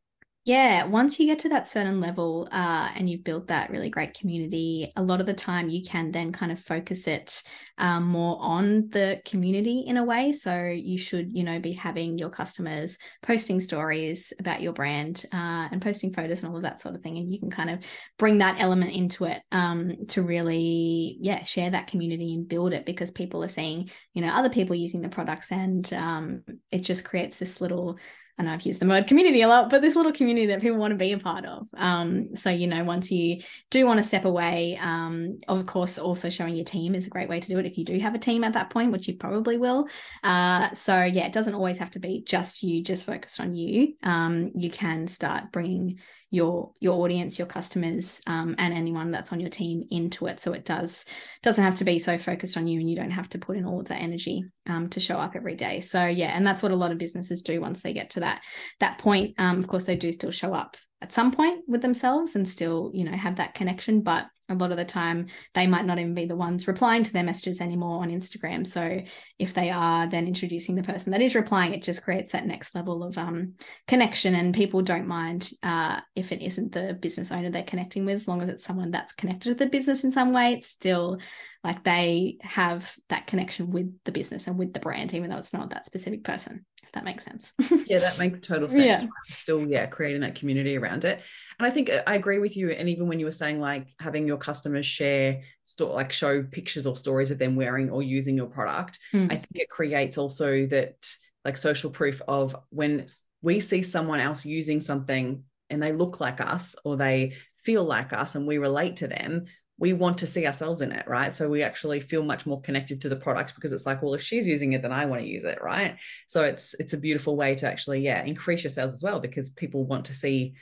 yeah, 0.48 0.84
once 0.84 1.20
you 1.20 1.26
get 1.26 1.40
to 1.40 1.50
that 1.50 1.68
certain 1.68 2.00
level 2.00 2.48
uh, 2.50 2.88
and 2.96 3.06
you've 3.06 3.22
built 3.22 3.48
that 3.48 3.68
really 3.68 3.90
great 3.90 4.14
community, 4.14 4.90
a 4.96 5.02
lot 5.02 5.20
of 5.20 5.26
the 5.26 5.34
time 5.34 5.68
you 5.68 5.82
can 5.82 6.10
then 6.10 6.32
kind 6.32 6.50
of 6.50 6.58
focus 6.58 7.06
it 7.06 7.42
um, 7.76 8.04
more 8.04 8.38
on 8.40 8.88
the 8.88 9.20
community 9.26 9.80
in 9.86 9.98
a 9.98 10.04
way. 10.04 10.32
So 10.32 10.64
you 10.64 10.96
should, 10.96 11.36
you 11.36 11.44
know, 11.44 11.60
be 11.60 11.72
having 11.72 12.16
your 12.16 12.30
customers 12.30 12.96
posting 13.22 13.60
stories 13.60 14.32
about 14.40 14.62
your 14.62 14.72
brand 14.72 15.26
uh, 15.34 15.68
and 15.70 15.82
posting 15.82 16.14
photos 16.14 16.40
and 16.40 16.48
all 16.48 16.56
of 16.56 16.62
that 16.62 16.80
sort 16.80 16.94
of 16.94 17.02
thing. 17.02 17.18
And 17.18 17.30
you 17.30 17.38
can 17.38 17.50
kind 17.50 17.68
of 17.68 17.80
bring 18.18 18.38
that 18.38 18.58
element 18.58 18.94
into 18.94 19.26
it 19.26 19.42
um, 19.52 20.06
to 20.08 20.22
really, 20.22 21.18
yeah, 21.20 21.44
share 21.44 21.68
that 21.68 21.88
community 21.88 22.32
and 22.32 22.48
build 22.48 22.72
it 22.72 22.86
because 22.86 23.10
people 23.10 23.44
are 23.44 23.48
seeing, 23.48 23.90
you 24.14 24.22
know, 24.22 24.32
other 24.32 24.48
people 24.48 24.74
using 24.74 25.02
the 25.02 25.10
products 25.10 25.52
and 25.52 25.92
um, 25.92 26.42
it 26.70 26.78
just 26.78 27.04
creates 27.04 27.38
this 27.38 27.60
little 27.60 27.98
I 28.38 28.44
know 28.44 28.52
I've 28.52 28.62
used 28.62 28.80
the 28.80 28.86
word 28.86 29.08
community 29.08 29.42
a 29.42 29.48
lot, 29.48 29.68
but 29.68 29.82
this 29.82 29.96
little 29.96 30.12
community 30.12 30.46
that 30.46 30.60
people 30.60 30.78
want 30.78 30.92
to 30.92 30.96
be 30.96 31.10
a 31.12 31.18
part 31.18 31.44
of. 31.44 31.66
Um, 31.76 32.36
so, 32.36 32.50
you 32.50 32.68
know, 32.68 32.84
once 32.84 33.10
you 33.10 33.42
do 33.70 33.84
want 33.84 33.98
to 33.98 34.04
step 34.04 34.24
away, 34.24 34.78
um, 34.80 35.38
of 35.48 35.66
course, 35.66 35.98
also 35.98 36.30
showing 36.30 36.54
your 36.54 36.64
team 36.64 36.94
is 36.94 37.06
a 37.06 37.10
great 37.10 37.28
way 37.28 37.40
to 37.40 37.48
do 37.48 37.58
it 37.58 37.66
if 37.66 37.76
you 37.76 37.84
do 37.84 37.98
have 37.98 38.14
a 38.14 38.18
team 38.18 38.44
at 38.44 38.52
that 38.52 38.70
point, 38.70 38.92
which 38.92 39.08
you 39.08 39.16
probably 39.16 39.58
will. 39.58 39.88
Uh, 40.22 40.70
so, 40.70 41.02
yeah, 41.02 41.26
it 41.26 41.32
doesn't 41.32 41.54
always 41.54 41.78
have 41.78 41.90
to 41.90 41.98
be 41.98 42.22
just 42.24 42.62
you, 42.62 42.80
just 42.82 43.04
focused 43.04 43.40
on 43.40 43.54
you. 43.54 43.94
Um, 44.04 44.52
you 44.54 44.70
can 44.70 45.08
start 45.08 45.50
bringing 45.50 45.98
your 46.30 46.72
your 46.80 47.02
audience, 47.02 47.38
your 47.38 47.46
customers, 47.46 48.20
um, 48.26 48.54
and 48.58 48.74
anyone 48.74 49.10
that's 49.10 49.32
on 49.32 49.40
your 49.40 49.50
team 49.50 49.84
into 49.90 50.26
it. 50.26 50.40
So 50.40 50.52
it 50.52 50.64
does 50.64 51.04
doesn't 51.42 51.62
have 51.62 51.76
to 51.76 51.84
be 51.84 51.98
so 51.98 52.18
focused 52.18 52.56
on 52.56 52.66
you, 52.66 52.80
and 52.80 52.88
you 52.88 52.96
don't 52.96 53.10
have 53.10 53.28
to 53.30 53.38
put 53.38 53.56
in 53.56 53.64
all 53.64 53.80
of 53.80 53.88
that 53.88 54.02
energy 54.02 54.44
um, 54.66 54.88
to 54.90 55.00
show 55.00 55.16
up 55.16 55.36
every 55.36 55.54
day. 55.54 55.80
So 55.80 56.04
yeah, 56.06 56.36
and 56.36 56.46
that's 56.46 56.62
what 56.62 56.72
a 56.72 56.76
lot 56.76 56.92
of 56.92 56.98
businesses 56.98 57.42
do 57.42 57.60
once 57.60 57.80
they 57.80 57.92
get 57.92 58.10
to 58.10 58.20
that 58.20 58.42
that 58.80 58.98
point. 58.98 59.34
Um, 59.38 59.58
of 59.58 59.68
course, 59.68 59.84
they 59.84 59.96
do 59.96 60.12
still 60.12 60.30
show 60.30 60.52
up 60.52 60.76
at 61.00 61.12
some 61.12 61.30
point 61.30 61.64
with 61.68 61.82
themselves 61.82 62.34
and 62.34 62.48
still 62.48 62.90
you 62.94 63.04
know 63.04 63.16
have 63.16 63.36
that 63.36 63.54
connection, 63.54 64.02
but 64.02 64.26
a 64.48 64.54
lot 64.54 64.70
of 64.70 64.78
the 64.78 64.84
time 64.84 65.26
they 65.54 65.66
might 65.66 65.84
not 65.84 65.98
even 65.98 66.14
be 66.14 66.24
the 66.24 66.36
ones 66.36 66.66
replying 66.66 67.04
to 67.04 67.12
their 67.12 67.22
messages 67.22 67.60
anymore 67.60 68.02
on 68.02 68.10
Instagram. 68.10 68.66
So 68.66 69.00
if 69.38 69.52
they 69.52 69.70
are 69.70 70.06
then 70.06 70.26
introducing 70.26 70.74
the 70.74 70.82
person 70.82 71.12
that 71.12 71.20
is 71.20 71.34
replying, 71.34 71.74
it 71.74 71.82
just 71.82 72.02
creates 72.02 72.32
that 72.32 72.46
next 72.46 72.74
level 72.74 73.04
of 73.04 73.18
um, 73.18 73.54
connection. 73.86 74.34
And 74.34 74.54
people 74.54 74.80
don't 74.80 75.06
mind 75.06 75.50
uh, 75.62 76.00
if 76.16 76.32
it 76.32 76.42
isn't 76.42 76.72
the 76.72 76.94
business 76.94 77.30
owner 77.30 77.50
they're 77.50 77.62
connecting 77.62 78.06
with, 78.06 78.16
as 78.16 78.28
long 78.28 78.40
as 78.40 78.48
it's 78.48 78.64
someone 78.64 78.90
that's 78.90 79.12
connected 79.12 79.50
to 79.50 79.64
the 79.64 79.70
business 79.70 80.04
in 80.04 80.10
some 80.10 80.32
way. 80.32 80.54
It's 80.54 80.68
still 80.68 81.20
like 81.62 81.84
they 81.84 82.38
have 82.40 82.94
that 83.10 83.26
connection 83.26 83.70
with 83.70 83.92
the 84.04 84.12
business 84.12 84.46
and 84.46 84.58
with 84.58 84.72
the 84.72 84.80
brand, 84.80 85.12
even 85.12 85.28
though 85.28 85.36
it's 85.36 85.52
not 85.52 85.70
that 85.70 85.86
specific 85.86 86.24
person 86.24 86.64
if 86.88 86.92
that 86.92 87.04
makes 87.04 87.22
sense. 87.22 87.52
yeah, 87.86 87.98
that 87.98 88.18
makes 88.18 88.40
total 88.40 88.66
sense. 88.66 89.02
Yeah. 89.02 89.08
Still, 89.26 89.68
yeah, 89.68 89.84
creating 89.84 90.22
that 90.22 90.34
community 90.34 90.78
around 90.78 91.04
it. 91.04 91.22
And 91.58 91.66
I 91.66 91.70
think 91.70 91.90
uh, 91.90 92.02
I 92.06 92.14
agree 92.14 92.38
with 92.38 92.56
you. 92.56 92.70
And 92.70 92.88
even 92.88 93.08
when 93.08 93.20
you 93.20 93.26
were 93.26 93.30
saying 93.30 93.60
like 93.60 93.88
having 94.00 94.26
your 94.26 94.38
customers 94.38 94.86
share, 94.86 95.42
store, 95.64 95.92
like 95.92 96.12
show 96.12 96.42
pictures 96.42 96.86
or 96.86 96.96
stories 96.96 97.30
of 97.30 97.36
them 97.36 97.56
wearing 97.56 97.90
or 97.90 98.02
using 98.02 98.38
your 98.38 98.46
product, 98.46 98.98
mm. 99.12 99.30
I 99.30 99.34
think 99.34 99.50
it 99.52 99.68
creates 99.68 100.16
also 100.16 100.66
that 100.68 101.06
like 101.44 101.58
social 101.58 101.90
proof 101.90 102.22
of 102.26 102.56
when 102.70 103.04
we 103.42 103.60
see 103.60 103.82
someone 103.82 104.20
else 104.20 104.46
using 104.46 104.80
something 104.80 105.44
and 105.68 105.82
they 105.82 105.92
look 105.92 106.20
like 106.20 106.40
us 106.40 106.74
or 106.84 106.96
they 106.96 107.34
feel 107.64 107.84
like 107.84 108.14
us 108.14 108.34
and 108.34 108.46
we 108.46 108.56
relate 108.56 108.96
to 108.96 109.08
them, 109.08 109.44
we 109.78 109.92
want 109.92 110.18
to 110.18 110.26
see 110.26 110.46
ourselves 110.46 110.80
in 110.80 110.90
it, 110.90 111.06
right? 111.06 111.32
So 111.32 111.48
we 111.48 111.62
actually 111.62 112.00
feel 112.00 112.24
much 112.24 112.46
more 112.46 112.60
connected 112.60 113.00
to 113.02 113.08
the 113.08 113.16
product 113.16 113.54
because 113.54 113.72
it's 113.72 113.86
like, 113.86 114.02
well, 114.02 114.14
if 114.14 114.22
she's 114.22 114.46
using 114.46 114.72
it, 114.72 114.82
then 114.82 114.92
I 114.92 115.06
want 115.06 115.22
to 115.22 115.28
use 115.28 115.44
it, 115.44 115.62
right? 115.62 115.96
So 116.26 116.42
it's 116.42 116.74
it's 116.78 116.94
a 116.94 116.98
beautiful 116.98 117.36
way 117.36 117.54
to 117.56 117.70
actually, 117.70 118.00
yeah, 118.00 118.24
increase 118.24 118.64
your 118.64 118.70
sales 118.70 118.92
as 118.92 119.02
well 119.02 119.20
because 119.20 119.50
people 119.50 119.84
want 119.84 120.06
to 120.06 120.14
see 120.14 120.54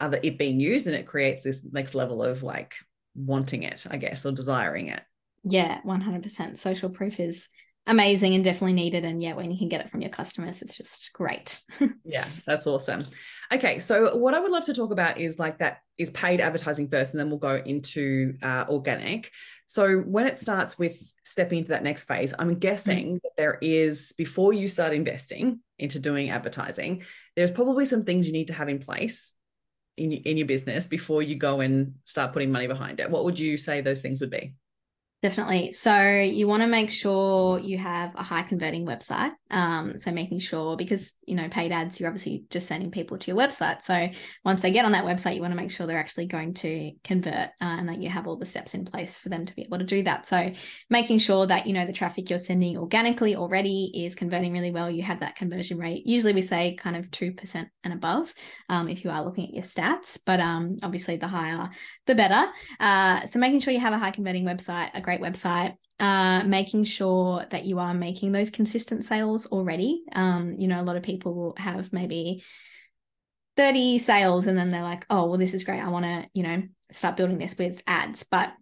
other 0.00 0.20
it 0.22 0.38
being 0.38 0.60
used 0.60 0.86
and 0.86 0.96
it 0.96 1.06
creates 1.06 1.42
this 1.42 1.62
next 1.72 1.94
level 1.94 2.22
of 2.22 2.42
like 2.42 2.74
wanting 3.14 3.62
it 3.62 3.84
i 3.90 3.96
guess 3.96 4.26
or 4.26 4.32
desiring 4.32 4.88
it 4.88 5.02
yeah 5.44 5.80
100% 5.86 6.56
social 6.56 6.90
proof 6.90 7.20
is 7.20 7.48
amazing 7.86 8.34
and 8.34 8.42
definitely 8.42 8.72
needed. 8.72 9.04
And 9.04 9.22
yeah 9.22 9.34
when 9.34 9.50
you 9.50 9.58
can 9.58 9.68
get 9.68 9.80
it 9.80 9.90
from 9.90 10.00
your 10.00 10.10
customers 10.10 10.62
it's 10.62 10.76
just 10.76 11.12
great. 11.12 11.62
Yeah 12.04 12.26
that's 12.46 12.66
awesome. 12.66 13.06
Okay 13.52 13.78
so 13.78 14.16
what 14.16 14.34
i 14.34 14.40
would 14.40 14.50
love 14.50 14.64
to 14.66 14.74
talk 14.74 14.90
about 14.90 15.18
is 15.18 15.38
like 15.38 15.58
that 15.58 15.78
is 15.98 16.10
paid 16.10 16.40
advertising 16.40 16.88
first 16.88 17.14
and 17.14 17.20
then 17.20 17.28
we'll 17.28 17.38
go 17.38 17.56
into 17.64 18.34
uh, 18.42 18.64
organic. 18.68 19.30
So 19.66 19.98
when 19.98 20.26
it 20.26 20.38
starts 20.38 20.78
with 20.78 21.00
stepping 21.24 21.58
into 21.58 21.70
that 21.70 21.82
next 21.82 22.04
phase 22.04 22.34
i'm 22.38 22.58
guessing 22.58 23.06
mm-hmm. 23.06 23.14
that 23.22 23.36
there 23.36 23.58
is 23.60 24.12
before 24.12 24.52
you 24.52 24.68
start 24.68 24.92
investing 24.92 25.60
into 25.78 25.98
doing 25.98 26.30
advertising 26.30 27.02
there's 27.34 27.50
probably 27.50 27.84
some 27.84 28.04
things 28.04 28.26
you 28.26 28.32
need 28.32 28.48
to 28.48 28.54
have 28.54 28.68
in 28.68 28.78
place 28.78 29.32
in, 29.96 30.12
in 30.12 30.36
your 30.36 30.46
business 30.46 30.86
before 30.86 31.22
you 31.22 31.36
go 31.36 31.60
and 31.60 31.94
start 32.04 32.32
putting 32.32 32.50
money 32.50 32.66
behind 32.66 33.00
it. 33.00 33.10
What 33.10 33.24
would 33.24 33.38
you 33.38 33.56
say 33.56 33.80
those 33.80 34.00
things 34.00 34.20
would 34.20 34.30
be 34.30 34.54
Definitely. 35.24 35.72
So 35.72 35.98
you 36.20 36.46
want 36.46 36.62
to 36.64 36.66
make 36.66 36.90
sure 36.90 37.58
you 37.58 37.78
have 37.78 38.14
a 38.14 38.22
high 38.22 38.42
converting 38.42 38.84
website. 38.84 39.30
Um, 39.50 39.98
so 39.98 40.12
making 40.12 40.40
sure 40.40 40.76
because 40.76 41.14
you 41.24 41.34
know 41.34 41.48
paid 41.48 41.72
ads, 41.72 41.98
you're 41.98 42.10
obviously 42.10 42.44
just 42.50 42.68
sending 42.68 42.90
people 42.90 43.16
to 43.16 43.30
your 43.30 43.40
website. 43.40 43.80
So 43.80 44.10
once 44.44 44.60
they 44.60 44.70
get 44.70 44.84
on 44.84 44.92
that 44.92 45.06
website, 45.06 45.34
you 45.34 45.40
want 45.40 45.52
to 45.52 45.56
make 45.56 45.70
sure 45.70 45.86
they're 45.86 45.98
actually 45.98 46.26
going 46.26 46.52
to 46.54 46.92
convert 47.04 47.34
uh, 47.34 47.48
and 47.62 47.88
that 47.88 48.02
you 48.02 48.10
have 48.10 48.26
all 48.26 48.36
the 48.36 48.44
steps 48.44 48.74
in 48.74 48.84
place 48.84 49.16
for 49.16 49.30
them 49.30 49.46
to 49.46 49.54
be 49.54 49.62
able 49.62 49.78
to 49.78 49.84
do 49.84 50.02
that. 50.02 50.26
So 50.26 50.52
making 50.90 51.20
sure 51.20 51.46
that 51.46 51.66
you 51.66 51.72
know 51.72 51.86
the 51.86 51.94
traffic 51.94 52.28
you're 52.28 52.38
sending 52.38 52.76
organically 52.76 53.34
already 53.34 53.92
is 54.04 54.14
converting 54.14 54.52
really 54.52 54.72
well. 54.72 54.90
You 54.90 55.04
have 55.04 55.20
that 55.20 55.36
conversion 55.36 55.78
rate. 55.78 56.06
Usually 56.06 56.34
we 56.34 56.42
say 56.42 56.74
kind 56.74 56.96
of 56.96 57.10
two 57.10 57.32
percent 57.32 57.68
and 57.82 57.94
above 57.94 58.34
um, 58.68 58.88
if 58.88 59.04
you 59.04 59.10
are 59.10 59.24
looking 59.24 59.46
at 59.46 59.54
your 59.54 59.62
stats, 59.62 60.18
but 60.26 60.38
um, 60.38 60.76
obviously 60.82 61.16
the 61.16 61.28
higher 61.28 61.70
the 62.06 62.14
better. 62.14 62.52
Uh, 62.78 63.24
so 63.24 63.38
making 63.38 63.60
sure 63.60 63.72
you 63.72 63.80
have 63.80 63.94
a 63.94 63.98
high 63.98 64.10
converting 64.10 64.44
website, 64.44 64.90
a 64.92 65.00
great 65.00 65.13
great 65.16 65.32
website. 65.32 65.74
Uh, 66.00 66.42
making 66.44 66.82
sure 66.82 67.46
that 67.50 67.64
you 67.64 67.78
are 67.78 67.94
making 67.94 68.32
those 68.32 68.50
consistent 68.50 69.04
sales 69.04 69.46
already. 69.46 70.02
Um, 70.12 70.56
you 70.58 70.66
know, 70.66 70.80
a 70.80 70.82
lot 70.82 70.96
of 70.96 71.04
people 71.04 71.34
will 71.34 71.54
have 71.56 71.92
maybe 71.92 72.42
30 73.56 73.98
sales 73.98 74.48
and 74.48 74.58
then 74.58 74.72
they're 74.72 74.82
like, 74.82 75.06
oh, 75.08 75.26
well, 75.26 75.38
this 75.38 75.54
is 75.54 75.62
great. 75.62 75.80
I 75.80 75.88
want 75.88 76.04
to, 76.04 76.26
you 76.34 76.42
know, 76.42 76.62
start 76.90 77.16
building 77.16 77.38
this 77.38 77.56
with 77.56 77.80
ads. 77.86 78.24
But 78.24 78.52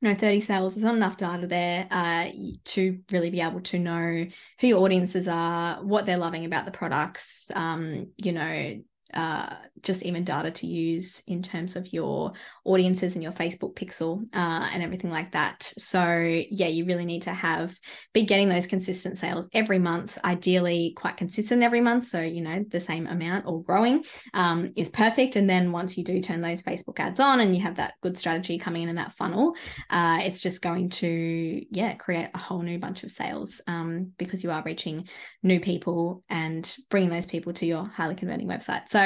you 0.00 0.08
know, 0.10 0.16
30 0.16 0.40
sales, 0.40 0.74
there's 0.74 0.84
not 0.84 0.96
enough 0.96 1.16
data 1.16 1.46
there 1.46 1.86
uh, 1.90 2.28
to 2.64 2.98
really 3.10 3.30
be 3.30 3.40
able 3.40 3.60
to 3.60 3.78
know 3.78 4.26
who 4.60 4.66
your 4.66 4.80
audiences 4.80 5.28
are, 5.28 5.82
what 5.82 6.04
they're 6.04 6.18
loving 6.18 6.44
about 6.44 6.64
the 6.66 6.72
products, 6.72 7.46
um, 7.54 8.08
you 8.18 8.32
know, 8.32 8.82
uh, 9.14 9.54
just 9.82 10.02
even 10.02 10.24
data 10.24 10.50
to 10.50 10.66
use 10.66 11.22
in 11.26 11.42
terms 11.42 11.76
of 11.76 11.92
your 11.92 12.32
audiences 12.64 13.14
and 13.14 13.22
your 13.22 13.32
Facebook 13.32 13.74
pixel 13.74 14.22
uh, 14.34 14.68
and 14.72 14.82
everything 14.82 15.10
like 15.10 15.32
that. 15.32 15.62
So 15.78 16.02
yeah, 16.50 16.66
you 16.66 16.84
really 16.86 17.04
need 17.04 17.22
to 17.22 17.32
have 17.32 17.78
be 18.12 18.24
getting 18.24 18.48
those 18.48 18.66
consistent 18.66 19.18
sales 19.18 19.48
every 19.52 19.78
month, 19.78 20.18
ideally 20.24 20.94
quite 20.96 21.16
consistent 21.16 21.62
every 21.62 21.80
month. 21.80 22.06
So 22.06 22.20
you 22.20 22.42
know 22.42 22.64
the 22.68 22.80
same 22.80 23.06
amount 23.06 23.46
or 23.46 23.62
growing 23.62 24.04
um, 24.32 24.72
is 24.76 24.88
perfect. 24.88 25.36
And 25.36 25.48
then 25.48 25.70
once 25.70 25.96
you 25.96 26.04
do 26.04 26.20
turn 26.20 26.40
those 26.40 26.62
Facebook 26.62 26.98
ads 26.98 27.20
on 27.20 27.40
and 27.40 27.54
you 27.54 27.62
have 27.62 27.76
that 27.76 27.94
good 28.02 28.18
strategy 28.18 28.58
coming 28.58 28.82
in 28.82 28.88
in 28.88 28.96
that 28.96 29.12
funnel, 29.12 29.54
uh, 29.90 30.18
it's 30.22 30.40
just 30.40 30.62
going 30.62 30.90
to 30.90 31.64
yeah 31.70 31.94
create 31.94 32.30
a 32.34 32.38
whole 32.38 32.62
new 32.62 32.78
bunch 32.78 33.04
of 33.04 33.10
sales 33.10 33.60
um, 33.66 34.12
because 34.18 34.42
you 34.42 34.50
are 34.50 34.62
reaching 34.64 35.06
new 35.42 35.60
people 35.60 36.24
and 36.28 36.76
bringing 36.90 37.10
those 37.10 37.26
people 37.26 37.52
to 37.52 37.66
your 37.66 37.86
highly 37.86 38.14
converting 38.14 38.48
website. 38.48 38.88
So 38.88 39.03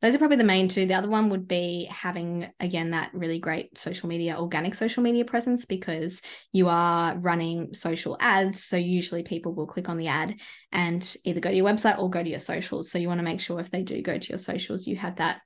those 0.00 0.14
are 0.14 0.18
probably 0.18 0.36
the 0.36 0.44
main 0.44 0.68
two. 0.68 0.86
The 0.86 0.94
other 0.94 1.08
one 1.08 1.30
would 1.30 1.48
be 1.48 1.88
having, 1.90 2.48
again, 2.60 2.90
that 2.90 3.10
really 3.12 3.38
great 3.38 3.78
social 3.78 4.08
media, 4.08 4.38
organic 4.38 4.74
social 4.74 5.02
media 5.02 5.24
presence 5.24 5.64
because 5.64 6.20
you 6.52 6.68
are 6.68 7.16
running 7.18 7.74
social 7.74 8.16
ads. 8.20 8.62
So 8.64 8.76
usually 8.76 9.22
people 9.22 9.54
will 9.54 9.66
click 9.66 9.88
on 9.88 9.96
the 9.96 10.08
ad 10.08 10.34
and 10.72 11.16
either 11.24 11.40
go 11.40 11.50
to 11.50 11.56
your 11.56 11.66
website 11.66 11.98
or 11.98 12.10
go 12.10 12.22
to 12.22 12.30
your 12.30 12.38
socials. 12.38 12.90
So 12.90 12.98
you 12.98 13.08
want 13.08 13.18
to 13.18 13.24
make 13.24 13.40
sure 13.40 13.60
if 13.60 13.70
they 13.70 13.82
do 13.82 14.02
go 14.02 14.18
to 14.18 14.28
your 14.28 14.38
socials, 14.38 14.86
you 14.86 14.96
have 14.96 15.16
that 15.16 15.40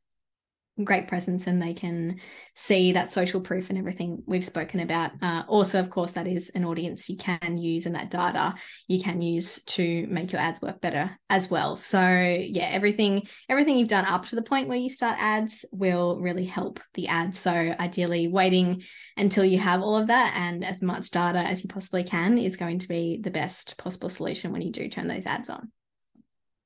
great 0.84 1.06
presence 1.06 1.46
and 1.46 1.60
they 1.60 1.74
can 1.74 2.18
see 2.54 2.92
that 2.92 3.12
social 3.12 3.40
proof 3.40 3.68
and 3.68 3.78
everything 3.78 4.22
we've 4.26 4.44
spoken 4.44 4.80
about. 4.80 5.10
Uh, 5.20 5.42
also, 5.46 5.78
of 5.78 5.90
course, 5.90 6.12
that 6.12 6.26
is 6.26 6.50
an 6.50 6.64
audience 6.64 7.08
you 7.10 7.16
can 7.16 7.58
use 7.58 7.84
and 7.84 7.94
that 7.94 8.10
data 8.10 8.54
you 8.88 9.00
can 9.02 9.20
use 9.20 9.62
to 9.64 10.06
make 10.08 10.32
your 10.32 10.40
ads 10.40 10.62
work 10.62 10.80
better 10.80 11.18
as 11.28 11.50
well. 11.50 11.76
So 11.76 12.00
yeah, 12.00 12.68
everything 12.70 13.26
everything 13.48 13.76
you've 13.76 13.88
done 13.88 14.06
up 14.06 14.26
to 14.26 14.36
the 14.36 14.42
point 14.42 14.68
where 14.68 14.78
you 14.78 14.88
start 14.88 15.16
ads 15.18 15.64
will 15.72 16.18
really 16.20 16.46
help 16.46 16.80
the 16.94 17.08
ads. 17.08 17.38
So 17.38 17.50
ideally, 17.52 18.28
waiting 18.28 18.82
until 19.16 19.44
you 19.44 19.58
have 19.58 19.82
all 19.82 19.96
of 19.96 20.06
that 20.06 20.34
and 20.36 20.64
as 20.64 20.80
much 20.80 21.10
data 21.10 21.38
as 21.38 21.62
you 21.62 21.68
possibly 21.68 22.04
can 22.04 22.38
is 22.38 22.56
going 22.56 22.78
to 22.78 22.88
be 22.88 23.18
the 23.22 23.30
best 23.30 23.76
possible 23.76 24.08
solution 24.08 24.52
when 24.52 24.62
you 24.62 24.72
do 24.72 24.88
turn 24.88 25.06
those 25.06 25.26
ads 25.26 25.50
on. 25.50 25.70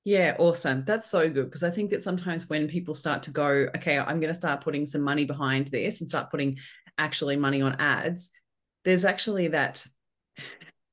Yeah, 0.06 0.36
awesome. 0.38 0.84
That's 0.86 1.10
so 1.10 1.28
good 1.28 1.46
because 1.46 1.64
I 1.64 1.70
think 1.70 1.90
that 1.90 2.00
sometimes 2.00 2.48
when 2.48 2.68
people 2.68 2.94
start 2.94 3.24
to 3.24 3.32
go, 3.32 3.66
okay, 3.74 3.98
I'm 3.98 4.20
going 4.20 4.32
to 4.32 4.34
start 4.34 4.60
putting 4.60 4.86
some 4.86 5.00
money 5.00 5.24
behind 5.24 5.66
this 5.66 6.00
and 6.00 6.08
start 6.08 6.30
putting 6.30 6.58
actually 6.96 7.34
money 7.34 7.60
on 7.60 7.74
ads, 7.80 8.30
there's 8.84 9.04
actually 9.04 9.48
that 9.48 9.84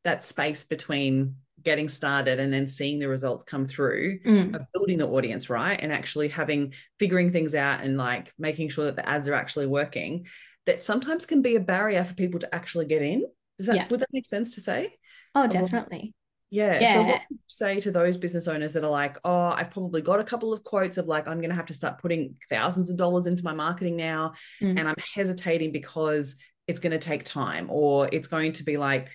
that 0.03 0.23
space 0.23 0.65
between 0.65 1.35
getting 1.63 1.89
started 1.89 2.39
and 2.39 2.51
then 2.51 2.67
seeing 2.67 2.97
the 2.97 3.07
results 3.07 3.43
come 3.43 3.67
through 3.67 4.17
mm. 4.25 4.55
of 4.55 4.65
building 4.73 4.97
the 4.97 5.07
audience 5.07 5.47
right 5.47 5.79
and 5.79 5.93
actually 5.93 6.27
having 6.27 6.73
figuring 6.97 7.31
things 7.31 7.53
out 7.53 7.81
and 7.81 7.97
like 7.97 8.33
making 8.39 8.67
sure 8.67 8.85
that 8.85 8.95
the 8.95 9.07
ads 9.07 9.29
are 9.29 9.35
actually 9.35 9.67
working 9.67 10.25
that 10.65 10.81
sometimes 10.81 11.25
can 11.25 11.41
be 11.41 11.55
a 11.55 11.59
barrier 11.59 12.03
for 12.03 12.15
people 12.15 12.39
to 12.39 12.53
actually 12.53 12.85
get 12.85 13.01
in 13.01 13.23
does 13.57 13.67
that 13.67 13.75
yeah. 13.75 13.87
would 13.89 14.01
that 14.01 14.09
make 14.11 14.25
sense 14.25 14.55
to 14.55 14.61
say 14.61 14.93
oh 15.35 15.47
definitely 15.47 16.13
yeah. 16.53 16.79
yeah. 16.79 16.93
So 16.93 17.01
what 17.01 17.21
would 17.31 17.39
you 17.39 17.39
say 17.47 17.79
to 17.79 17.91
those 17.91 18.15
business 18.15 18.47
owners 18.47 18.73
that 18.73 18.83
are 18.83 18.89
like, 18.89 19.17
oh, 19.25 19.47
I've 19.47 19.71
probably 19.71 20.01
got 20.01 20.19
a 20.19 20.23
couple 20.23 20.53
of 20.53 20.63
quotes 20.63 20.99
of 20.99 21.07
like, 21.07 21.27
I'm 21.27 21.39
going 21.39 21.49
to 21.49 21.55
have 21.55 21.65
to 21.65 21.73
start 21.73 21.99
putting 21.99 22.35
thousands 22.47 22.91
of 22.91 22.97
dollars 22.97 23.25
into 23.25 23.43
my 23.43 23.53
marketing 23.53 23.95
now. 23.95 24.33
Mm. 24.61 24.79
And 24.79 24.87
I'm 24.87 24.95
hesitating 25.15 25.71
because 25.71 26.35
it's 26.67 26.79
going 26.79 26.91
to 26.91 26.99
take 26.99 27.23
time 27.23 27.67
or 27.71 28.07
it's 28.11 28.27
going 28.27 28.53
to 28.53 28.63
be 28.63 28.77
like, 28.77 29.09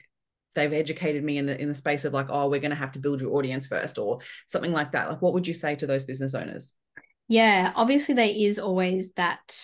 they've 0.56 0.72
educated 0.72 1.22
me 1.22 1.38
in 1.38 1.46
the 1.46 1.60
in 1.60 1.68
the 1.68 1.74
space 1.76 2.04
of 2.04 2.12
like, 2.12 2.26
oh, 2.28 2.48
we're 2.48 2.58
going 2.58 2.72
to 2.72 2.76
have 2.76 2.92
to 2.92 2.98
build 2.98 3.20
your 3.20 3.36
audience 3.36 3.68
first 3.68 3.98
or 3.98 4.18
something 4.48 4.72
like 4.72 4.90
that. 4.90 5.08
Like, 5.08 5.22
what 5.22 5.32
would 5.32 5.46
you 5.46 5.54
say 5.54 5.76
to 5.76 5.86
those 5.86 6.02
business 6.02 6.34
owners? 6.34 6.74
Yeah, 7.28 7.72
obviously 7.76 8.16
there 8.16 8.34
is 8.34 8.58
always 8.58 9.12
that 9.12 9.54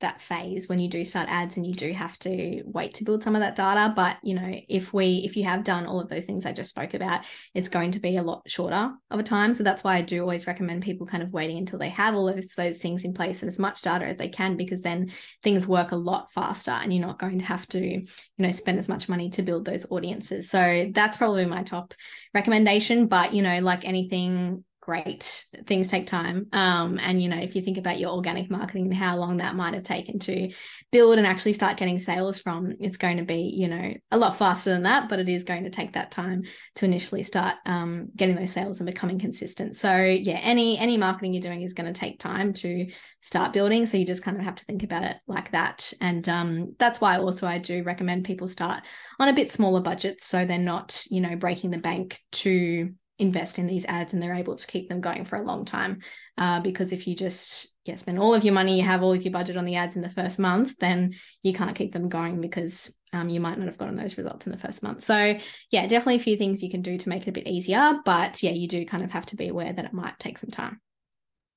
that 0.00 0.20
phase 0.20 0.68
when 0.68 0.78
you 0.78 0.88
do 0.88 1.04
start 1.04 1.28
ads 1.28 1.56
and 1.56 1.66
you 1.66 1.74
do 1.74 1.92
have 1.92 2.18
to 2.20 2.62
wait 2.64 2.94
to 2.94 3.04
build 3.04 3.22
some 3.22 3.34
of 3.34 3.40
that 3.40 3.56
data. 3.56 3.92
But 3.94 4.18
you 4.22 4.34
know 4.34 4.54
if 4.68 4.92
we 4.92 5.22
if 5.24 5.36
you 5.36 5.44
have 5.44 5.64
done 5.64 5.86
all 5.86 6.00
of 6.00 6.08
those 6.08 6.26
things 6.26 6.46
i 6.46 6.52
just 6.52 6.70
spoke 6.70 6.94
about 6.94 7.22
it's 7.54 7.68
going 7.68 7.92
to 7.92 8.00
be 8.00 8.16
a 8.16 8.22
lot 8.22 8.42
shorter 8.46 8.90
of 9.10 9.20
a 9.20 9.22
time. 9.22 9.54
So 9.54 9.64
that's 9.64 9.82
why 9.82 9.96
i 9.96 10.00
do 10.00 10.20
always 10.20 10.46
recommend 10.46 10.82
people 10.82 11.06
kind 11.06 11.22
of 11.22 11.32
waiting 11.32 11.58
until 11.58 11.78
they 11.78 11.88
have 11.90 12.14
all 12.14 12.28
of 12.28 12.34
those, 12.34 12.48
those 12.48 12.78
things 12.78 13.04
in 13.04 13.12
place 13.12 13.42
and 13.42 13.48
as 13.48 13.58
much 13.58 13.82
data 13.82 14.06
as 14.06 14.16
they 14.16 14.28
can 14.28 14.56
because 14.56 14.82
then 14.82 15.10
things 15.42 15.66
work 15.66 15.92
a 15.92 15.96
lot 15.96 16.32
faster 16.32 16.70
and 16.70 16.92
you're 16.92 17.06
not 17.06 17.18
going 17.18 17.38
to 17.38 17.44
have 17.44 17.66
to 17.68 17.80
you 17.80 18.06
know 18.38 18.50
spend 18.50 18.78
as 18.78 18.88
much 18.88 19.08
money 19.08 19.30
to 19.30 19.42
build 19.42 19.64
those 19.64 19.86
audiences. 19.90 20.50
So 20.50 20.90
that's 20.92 21.16
probably 21.16 21.46
my 21.46 21.62
top 21.62 21.94
recommendation. 22.34 23.06
But 23.06 23.34
you 23.34 23.42
know 23.42 23.58
like 23.60 23.86
anything 23.86 24.64
great. 24.88 25.44
Things 25.66 25.90
take 25.90 26.06
time. 26.06 26.46
Um, 26.54 26.98
and 27.02 27.22
you 27.22 27.28
know, 27.28 27.36
if 27.36 27.54
you 27.54 27.60
think 27.60 27.76
about 27.76 27.98
your 27.98 28.12
organic 28.12 28.50
marketing 28.50 28.86
and 28.86 28.94
how 28.94 29.18
long 29.18 29.36
that 29.36 29.54
might 29.54 29.74
have 29.74 29.82
taken 29.82 30.18
to 30.20 30.50
build 30.90 31.18
and 31.18 31.26
actually 31.26 31.52
start 31.52 31.76
getting 31.76 31.98
sales 31.98 32.40
from, 32.40 32.72
it's 32.80 32.96
going 32.96 33.18
to 33.18 33.22
be, 33.22 33.52
you 33.54 33.68
know, 33.68 33.92
a 34.10 34.16
lot 34.16 34.38
faster 34.38 34.70
than 34.70 34.84
that, 34.84 35.10
but 35.10 35.18
it 35.18 35.28
is 35.28 35.44
going 35.44 35.64
to 35.64 35.70
take 35.70 35.92
that 35.92 36.10
time 36.10 36.44
to 36.76 36.86
initially 36.86 37.22
start 37.22 37.56
um, 37.66 38.08
getting 38.16 38.34
those 38.34 38.50
sales 38.50 38.80
and 38.80 38.86
becoming 38.86 39.18
consistent. 39.18 39.76
So 39.76 39.94
yeah, 39.94 40.40
any 40.42 40.78
any 40.78 40.96
marketing 40.96 41.34
you're 41.34 41.42
doing 41.42 41.60
is 41.60 41.74
going 41.74 41.92
to 41.92 42.00
take 42.00 42.18
time 42.18 42.54
to 42.54 42.86
start 43.20 43.52
building. 43.52 43.84
So 43.84 43.98
you 43.98 44.06
just 44.06 44.22
kind 44.22 44.38
of 44.38 44.44
have 44.44 44.56
to 44.56 44.64
think 44.64 44.84
about 44.84 45.04
it 45.04 45.16
like 45.26 45.50
that. 45.50 45.92
And 46.00 46.26
um, 46.30 46.76
that's 46.78 46.98
why 46.98 47.18
also 47.18 47.46
I 47.46 47.58
do 47.58 47.82
recommend 47.82 48.24
people 48.24 48.48
start 48.48 48.84
on 49.20 49.28
a 49.28 49.34
bit 49.34 49.52
smaller 49.52 49.82
budgets 49.82 50.26
so 50.26 50.46
they're 50.46 50.56
not, 50.56 51.04
you 51.10 51.20
know, 51.20 51.36
breaking 51.36 51.72
the 51.72 51.76
bank 51.76 52.20
to 52.32 52.94
invest 53.18 53.58
in 53.58 53.66
these 53.66 53.84
ads 53.86 54.12
and 54.12 54.22
they're 54.22 54.34
able 54.34 54.56
to 54.56 54.66
keep 54.66 54.88
them 54.88 55.00
going 55.00 55.24
for 55.24 55.36
a 55.36 55.44
long 55.44 55.64
time. 55.64 56.00
Uh, 56.36 56.60
because 56.60 56.92
if 56.92 57.06
you 57.06 57.16
just 57.16 57.76
yeah, 57.84 57.96
spend 57.96 58.18
all 58.18 58.34
of 58.34 58.44
your 58.44 58.54
money, 58.54 58.76
you 58.76 58.84
have 58.84 59.02
all 59.02 59.12
of 59.12 59.22
your 59.22 59.32
budget 59.32 59.56
on 59.56 59.64
the 59.64 59.76
ads 59.76 59.96
in 59.96 60.02
the 60.02 60.10
first 60.10 60.38
month, 60.38 60.76
then 60.78 61.14
you 61.42 61.52
can't 61.52 61.76
keep 61.76 61.92
them 61.92 62.08
going 62.08 62.40
because 62.40 62.94
um, 63.12 63.28
you 63.28 63.40
might 63.40 63.58
not 63.58 63.66
have 63.66 63.78
gotten 63.78 63.96
those 63.96 64.18
results 64.18 64.46
in 64.46 64.52
the 64.52 64.58
first 64.58 64.82
month. 64.82 65.02
So 65.02 65.38
yeah, 65.70 65.86
definitely 65.86 66.16
a 66.16 66.20
few 66.20 66.36
things 66.36 66.62
you 66.62 66.70
can 66.70 66.82
do 66.82 66.98
to 66.98 67.08
make 67.08 67.22
it 67.22 67.30
a 67.30 67.32
bit 67.32 67.46
easier. 67.46 67.98
But 68.04 68.42
yeah, 68.42 68.50
you 68.50 68.68
do 68.68 68.84
kind 68.84 69.02
of 69.02 69.10
have 69.12 69.26
to 69.26 69.36
be 69.36 69.48
aware 69.48 69.72
that 69.72 69.84
it 69.84 69.92
might 69.92 70.18
take 70.18 70.38
some 70.38 70.50
time. 70.50 70.80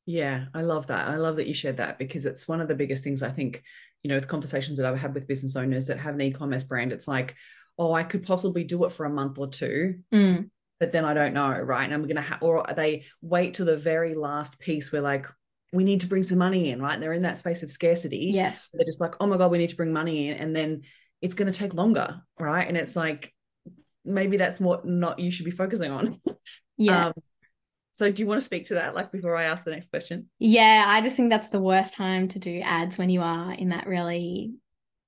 Yeah, 0.08 0.45
I 0.56 0.63
love 0.63 0.88
that. 0.88 1.10
I 1.10 1.17
love 1.17 1.36
that 1.36 1.47
you 1.47 1.54
shared 1.54 1.78
that 1.78 2.00
because 2.00 2.26
it's 2.26 2.47
one 2.47 2.60
of 2.60 2.67
the 2.67 2.76
biggest 2.76 3.04
things 3.04 3.21
I 3.21 3.30
think, 3.30 3.62
you 4.02 4.10
know, 4.10 4.15
with 4.15 4.28
conversations 4.28 4.80
that 4.80 4.88
I've 4.88 4.97
had 4.97 5.13
with 5.13 5.28
business 5.28 5.56
owners 5.56 5.86
that 5.88 6.00
have 6.00 6.15
an 6.15 6.21
e-commerce 6.21 6.63
brand, 6.63 6.91
it's 6.91 7.08
like, 7.08 7.36
oh, 7.78 7.93
I 7.93 8.04
could 8.04 8.24
possibly 8.24 8.63
do 8.63 8.84
it 8.86 8.91
for 8.91 9.06
a 9.06 9.12
month 9.12 9.38
or 9.38 9.47
two. 9.47 10.00
Mm 10.12 10.50
but 10.82 10.91
then 10.91 11.06
I 11.06 11.13
don't 11.13 11.36
know, 11.36 11.52
right? 11.52 11.84
And 11.86 11.94
I'm 11.94 12.08
gonna 12.08 12.22
have, 12.22 12.41
or 12.41 12.65
they 12.76 13.06
wait 13.22 13.54
till 13.54 13.67
the 13.67 13.78
very 13.78 14.15
last 14.15 14.58
piece 14.58 14.91
where 14.91 15.04
like, 15.04 15.28
we 15.72 15.84
need 15.84 16.02
to 16.02 16.08
bring 16.08 16.24
some 16.24 16.39
money 16.39 16.72
in, 16.72 16.82
right? 16.82 17.00
They're 17.00 17.13
in 17.13 17.22
that 17.22 17.38
space 17.38 17.62
of 17.62 17.70
scarcity. 17.70 18.32
Yes. 18.34 18.70
They're 18.74 18.84
just 18.84 19.00
like, 19.00 19.13
oh 19.20 19.28
my 19.28 19.38
God, 19.38 19.52
we 19.52 19.60
need 19.60 19.70
to 19.70 19.76
bring 19.76 19.94
money 19.94 20.30
in. 20.30 20.38
And 20.38 20.56
then 20.56 20.82
it's 21.22 21.36
going 21.36 21.50
to 21.50 21.58
take 21.58 21.76
longer, 21.76 22.22
right? 22.39 22.67
And 22.67 22.76
it's 22.76 22.96
like, 22.96 23.32
maybe 24.04 24.38
that's 24.38 24.60
what 24.60 24.86
not 24.86 25.20
you 25.20 25.30
should 25.30 25.46
be 25.46 25.52
focusing 25.52 25.91
on. 25.91 26.20
Yeah. 26.78 27.08
Um, 27.08 27.13
so 27.94 28.12
do 28.12 28.24
you 28.24 28.28
want 28.28 28.41
to 28.41 28.46
speak 28.46 28.65
to 28.67 28.74
that 28.76 28.96
like 28.96 29.12
before 29.12 29.36
I 29.36 29.44
ask 29.44 29.63
the 29.63 29.70
next 29.70 29.91
question? 29.91 30.32
Yeah, 30.39 30.86
I 30.88 31.02
just 31.02 31.15
think 31.15 31.30
that's 31.30 31.50
the 31.50 31.62
worst 31.62 31.94
time 31.94 32.28
to 32.30 32.39
do 32.39 32.60
ads 32.62 32.98
when 32.98 33.10
you 33.10 33.22
are 33.22 33.54
in 33.54 33.70
that 33.70 33.86
really 33.86 34.56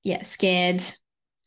yeah, 0.04 0.22
scared 0.22 0.84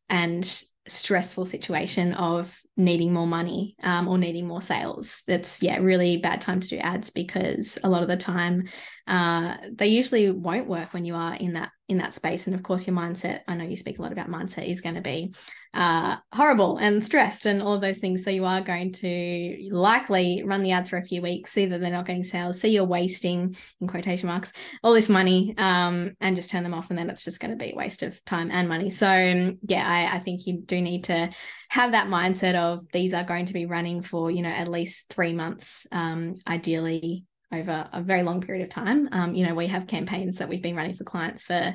and 0.09 0.65
stressful 0.87 1.45
situation 1.45 2.13
of 2.15 2.59
needing 2.77 3.13
more 3.13 3.27
money 3.27 3.77
um, 3.83 4.09
or 4.09 4.19
needing 4.19 4.47
more 4.47 4.63
sales. 4.63 5.23
That's 5.27 5.63
yeah 5.63 5.79
really 5.79 6.19
bad 6.19 6.41
time 6.41 6.61
to 6.61 6.69
do 6.69 6.79
ads 6.79 7.11
because 7.11 7.79
a 7.83 7.89
lot 7.89 8.03
of 8.03 8.09
the 8.09 8.17
time 8.17 8.69
uh, 9.07 9.57
they 9.73 9.89
usually 9.89 10.31
won't 10.31 10.69
work 10.69 10.93
when 10.93 11.05
you 11.05 11.15
are 11.15 11.35
in 11.35 11.55
that 11.55 11.71
in 11.89 11.99
that 11.99 12.15
space. 12.15 12.47
And 12.47 12.55
of 12.55 12.63
course 12.63 12.87
your 12.87 12.97
mindset 12.97 13.41
i 13.47 13.55
know 13.55 13.65
you 13.65 13.77
speak 13.77 13.99
a 13.99 14.03
lot 14.03 14.13
about 14.13 14.29
mindset 14.29 14.69
is 14.69 14.81
going 14.81 14.97
to 14.97 15.01
be 15.01 15.35
uh, 15.75 16.17
horrible 16.33 16.79
and 16.79 17.05
stressed 17.05 17.45
and 17.45 17.63
all 17.63 17.75
of 17.75 17.81
those 17.81 17.99
things. 17.99 18.25
So 18.25 18.31
you 18.31 18.47
are 18.47 18.63
going 18.63 18.93
to 18.95 19.69
likely 19.71 20.43
run 20.43 20.63
the 20.63 20.73
ads 20.73 20.91
for 20.91 20.97
a 20.97 21.05
few 21.05 21.21
weeks 21.23 21.53
see 21.53 21.67
that 21.67 21.81
they're 21.81 21.91
not 21.91 22.07
getting 22.07 22.25
sales 22.25 22.61
see 22.61 22.71
you're 22.71 22.85
wasting 22.85 23.57
in 23.81 23.87
quotation 23.87 24.29
marks 24.29 24.53
all 24.83 24.95
this 24.95 25.09
money 25.09 25.55
um, 25.59 26.15
and 26.21 26.37
just 26.37 26.51
turn 26.51 26.63
them 26.63 26.75
off. 26.75 26.91
And 26.91 26.99
then 26.99 27.11
it's 27.11 27.25
just 27.25 27.41
going 27.41 27.51
to 27.51 27.57
be 27.57 27.73
a 27.73 27.77
waste 27.77 28.03
of 28.03 28.25
time 28.25 28.51
and 28.51 28.69
money. 28.69 28.91
So 28.91 29.55
yeah 29.63 29.87
I, 29.87 30.17
I 30.17 30.19
think 30.21 30.47
you 30.47 30.59
do 30.59 30.81
need 30.81 31.05
to 31.05 31.31
have 31.69 31.93
that 31.93 32.09
mindset 32.09 32.55
of 32.55 32.91
these 32.93 33.13
are 33.13 33.25
going 33.25 33.47
to 33.47 33.53
be 33.53 33.67
running 33.67 34.03
for 34.03 34.31
you 34.31 34.43
know 34.43 34.49
at 34.49 34.69
least 34.69 35.13
three 35.13 35.33
months 35.33 35.87
um, 35.93 36.37
ideally 36.47 37.25
over 37.53 37.89
a 37.93 38.03
very 38.03 38.23
long 38.23 38.41
period 38.41 38.65
of 38.65 38.71
time. 38.71 39.09
Um, 39.13 39.35
you 39.35 39.47
know 39.47 39.55
we 39.55 39.67
have 39.69 39.87
campaigns 39.87 40.39
that 40.39 40.49
we've 40.49 40.63
been 40.63 40.77
running 40.77 40.95
for 40.95 41.05
clients 41.05 41.45
for 41.45 41.75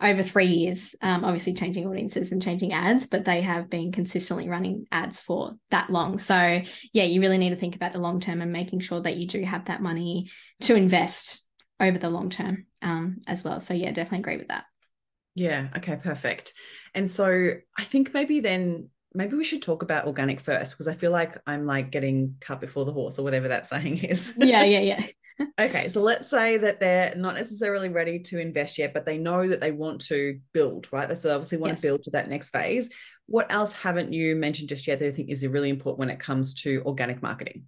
over 0.00 0.22
three 0.22 0.46
years 0.46 0.96
um, 1.00 1.24
obviously 1.24 1.54
changing 1.54 1.86
audiences 1.86 2.32
and 2.32 2.42
changing 2.42 2.72
ads 2.72 3.06
but 3.06 3.24
they 3.24 3.40
have 3.40 3.70
been 3.70 3.92
consistently 3.92 4.48
running 4.48 4.84
ads 4.90 5.20
for 5.20 5.52
that 5.70 5.90
long. 5.90 6.18
So 6.18 6.62
yeah 6.92 7.04
you 7.04 7.20
really 7.20 7.38
need 7.38 7.50
to 7.50 7.56
think 7.56 7.76
about 7.76 7.92
the 7.92 8.00
long 8.00 8.20
term 8.20 8.42
and 8.42 8.52
making 8.52 8.80
sure 8.80 9.00
that 9.00 9.16
you 9.16 9.28
do 9.28 9.42
have 9.44 9.66
that 9.66 9.80
money 9.80 10.30
to 10.62 10.74
invest 10.74 11.46
over 11.78 11.98
the 11.98 12.10
long 12.10 12.30
term 12.30 12.66
um, 12.82 13.18
as 13.28 13.44
well. 13.44 13.60
So 13.60 13.74
yeah 13.74 13.92
definitely 13.92 14.20
agree 14.20 14.38
with 14.38 14.48
that. 14.48 14.64
Yeah 15.34 15.68
okay 15.76 15.96
perfect. 15.96 16.52
And 16.94 17.10
so 17.10 17.52
i 17.78 17.84
think 17.84 18.12
maybe 18.12 18.40
then 18.40 18.88
maybe 19.14 19.36
we 19.36 19.44
should 19.44 19.62
talk 19.62 19.82
about 19.82 20.06
organic 20.06 20.40
first 20.40 20.72
because 20.72 20.88
I 20.88 20.94
feel 20.94 21.10
like 21.10 21.36
I'm 21.46 21.66
like 21.66 21.90
getting 21.90 22.36
cut 22.40 22.60
before 22.60 22.84
the 22.84 22.92
horse 22.92 23.18
or 23.18 23.22
whatever 23.22 23.48
that 23.48 23.68
saying 23.70 23.98
is. 23.98 24.34
yeah, 24.36 24.64
yeah, 24.64 24.80
yeah. 24.80 25.06
okay, 25.60 25.88
so 25.88 26.00
let's 26.02 26.28
say 26.28 26.58
that 26.58 26.80
they're 26.80 27.14
not 27.16 27.34
necessarily 27.34 27.88
ready 27.88 28.18
to 28.18 28.38
invest 28.38 28.78
yet, 28.78 28.92
but 28.92 29.06
they 29.06 29.18
know 29.18 29.48
that 29.48 29.60
they 29.60 29.72
want 29.72 30.00
to 30.02 30.38
build, 30.52 30.88
right? 30.92 31.16
So 31.16 31.28
they 31.28 31.34
obviously 31.34 31.58
want 31.58 31.72
yes. 31.72 31.80
to 31.80 31.86
build 31.88 32.02
to 32.04 32.10
that 32.10 32.28
next 32.28 32.50
phase. 32.50 32.88
What 33.26 33.50
else 33.50 33.72
haven't 33.72 34.12
you 34.12 34.36
mentioned 34.36 34.68
just 34.68 34.86
yet 34.86 34.98
that 34.98 35.08
I 35.08 35.12
think 35.12 35.30
is 35.30 35.46
really 35.46 35.70
important 35.70 36.00
when 36.00 36.10
it 36.10 36.20
comes 36.20 36.54
to 36.62 36.82
organic 36.84 37.22
marketing? 37.22 37.64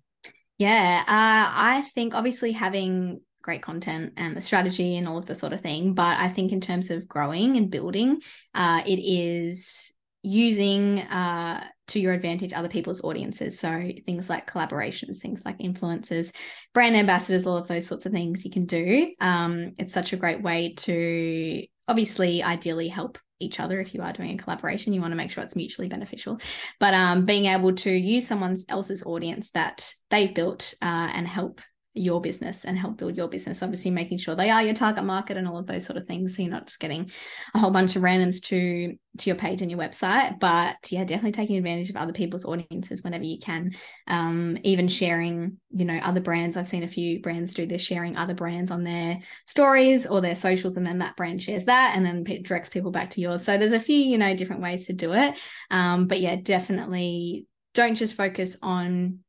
Yeah, 0.58 1.02
uh, 1.06 1.06
I 1.08 1.84
think 1.94 2.14
obviously 2.14 2.52
having 2.52 3.20
great 3.42 3.62
content 3.62 4.14
and 4.16 4.36
the 4.36 4.40
strategy 4.40 4.96
and 4.96 5.06
all 5.06 5.18
of 5.18 5.26
the 5.26 5.34
sort 5.34 5.52
of 5.52 5.60
thing. 5.60 5.94
But 5.94 6.18
I 6.18 6.28
think 6.28 6.52
in 6.52 6.60
terms 6.60 6.90
of 6.90 7.08
growing 7.08 7.56
and 7.56 7.70
building, 7.70 8.20
uh, 8.54 8.82
it 8.86 8.96
is 8.96 9.93
using 10.24 11.00
uh, 11.00 11.62
to 11.86 12.00
your 12.00 12.14
advantage 12.14 12.52
other 12.52 12.68
people's 12.68 13.04
audiences. 13.04 13.58
So 13.60 13.90
things 14.06 14.30
like 14.30 14.50
collaborations, 14.50 15.18
things 15.18 15.42
like 15.44 15.58
influencers, 15.58 16.32
brand 16.72 16.96
ambassadors, 16.96 17.46
all 17.46 17.58
of 17.58 17.68
those 17.68 17.86
sorts 17.86 18.06
of 18.06 18.12
things 18.12 18.44
you 18.44 18.50
can 18.50 18.64
do. 18.64 19.12
Um, 19.20 19.72
it's 19.78 19.92
such 19.92 20.12
a 20.12 20.16
great 20.16 20.42
way 20.42 20.74
to 20.78 21.66
obviously 21.86 22.42
ideally 22.42 22.88
help 22.88 23.18
each 23.40 23.60
other 23.60 23.80
if 23.80 23.92
you 23.92 24.00
are 24.00 24.12
doing 24.12 24.30
a 24.30 24.42
collaboration 24.42 24.92
you 24.92 25.00
want 25.00 25.10
to 25.10 25.16
make 25.16 25.28
sure 25.28 25.42
it's 25.42 25.56
mutually 25.56 25.88
beneficial 25.88 26.38
but 26.78 26.94
um, 26.94 27.26
being 27.26 27.46
able 27.46 27.74
to 27.74 27.90
use 27.90 28.26
someone 28.26 28.56
else's 28.68 29.02
audience 29.02 29.50
that 29.50 29.92
they've 30.08 30.34
built 30.34 30.72
uh, 30.80 31.10
and 31.12 31.26
help 31.26 31.60
your 31.94 32.20
business 32.20 32.64
and 32.64 32.76
help 32.76 32.96
build 32.96 33.16
your 33.16 33.28
business. 33.28 33.62
Obviously, 33.62 33.90
making 33.90 34.18
sure 34.18 34.34
they 34.34 34.50
are 34.50 34.62
your 34.62 34.74
target 34.74 35.04
market 35.04 35.36
and 35.36 35.46
all 35.46 35.58
of 35.58 35.66
those 35.66 35.86
sort 35.86 35.96
of 35.96 36.06
things. 36.06 36.36
So 36.36 36.42
you're 36.42 36.50
not 36.50 36.66
just 36.66 36.80
getting 36.80 37.10
a 37.54 37.58
whole 37.58 37.70
bunch 37.70 37.94
of 37.94 38.02
randoms 38.02 38.42
to 38.46 38.96
to 39.16 39.30
your 39.30 39.36
page 39.36 39.62
and 39.62 39.70
your 39.70 39.78
website. 39.78 40.40
But 40.40 40.76
yeah, 40.90 41.04
definitely 41.04 41.32
taking 41.32 41.56
advantage 41.56 41.90
of 41.90 41.96
other 41.96 42.12
people's 42.12 42.44
audiences 42.44 43.04
whenever 43.04 43.24
you 43.24 43.38
can. 43.38 43.72
Um, 44.08 44.58
even 44.64 44.88
sharing, 44.88 45.58
you 45.70 45.84
know, 45.84 45.98
other 45.98 46.20
brands. 46.20 46.56
I've 46.56 46.68
seen 46.68 46.82
a 46.82 46.88
few 46.88 47.20
brands 47.20 47.54
do 47.54 47.64
this, 47.64 47.82
sharing 47.82 48.16
other 48.16 48.34
brands 48.34 48.72
on 48.72 48.82
their 48.82 49.20
stories 49.46 50.04
or 50.04 50.20
their 50.20 50.34
socials, 50.34 50.76
and 50.76 50.86
then 50.86 50.98
that 50.98 51.16
brand 51.16 51.42
shares 51.42 51.66
that, 51.66 51.92
and 51.94 52.04
then 52.04 52.24
directs 52.42 52.70
people 52.70 52.90
back 52.90 53.10
to 53.10 53.20
yours. 53.20 53.44
So 53.44 53.56
there's 53.56 53.72
a 53.72 53.78
few, 53.78 53.98
you 53.98 54.18
know, 54.18 54.34
different 54.34 54.62
ways 54.62 54.86
to 54.86 54.92
do 54.92 55.12
it. 55.12 55.38
Um, 55.70 56.08
but 56.08 56.20
yeah, 56.20 56.36
definitely 56.36 57.46
don't 57.74 57.94
just 57.94 58.16
focus 58.16 58.56
on 58.62 59.20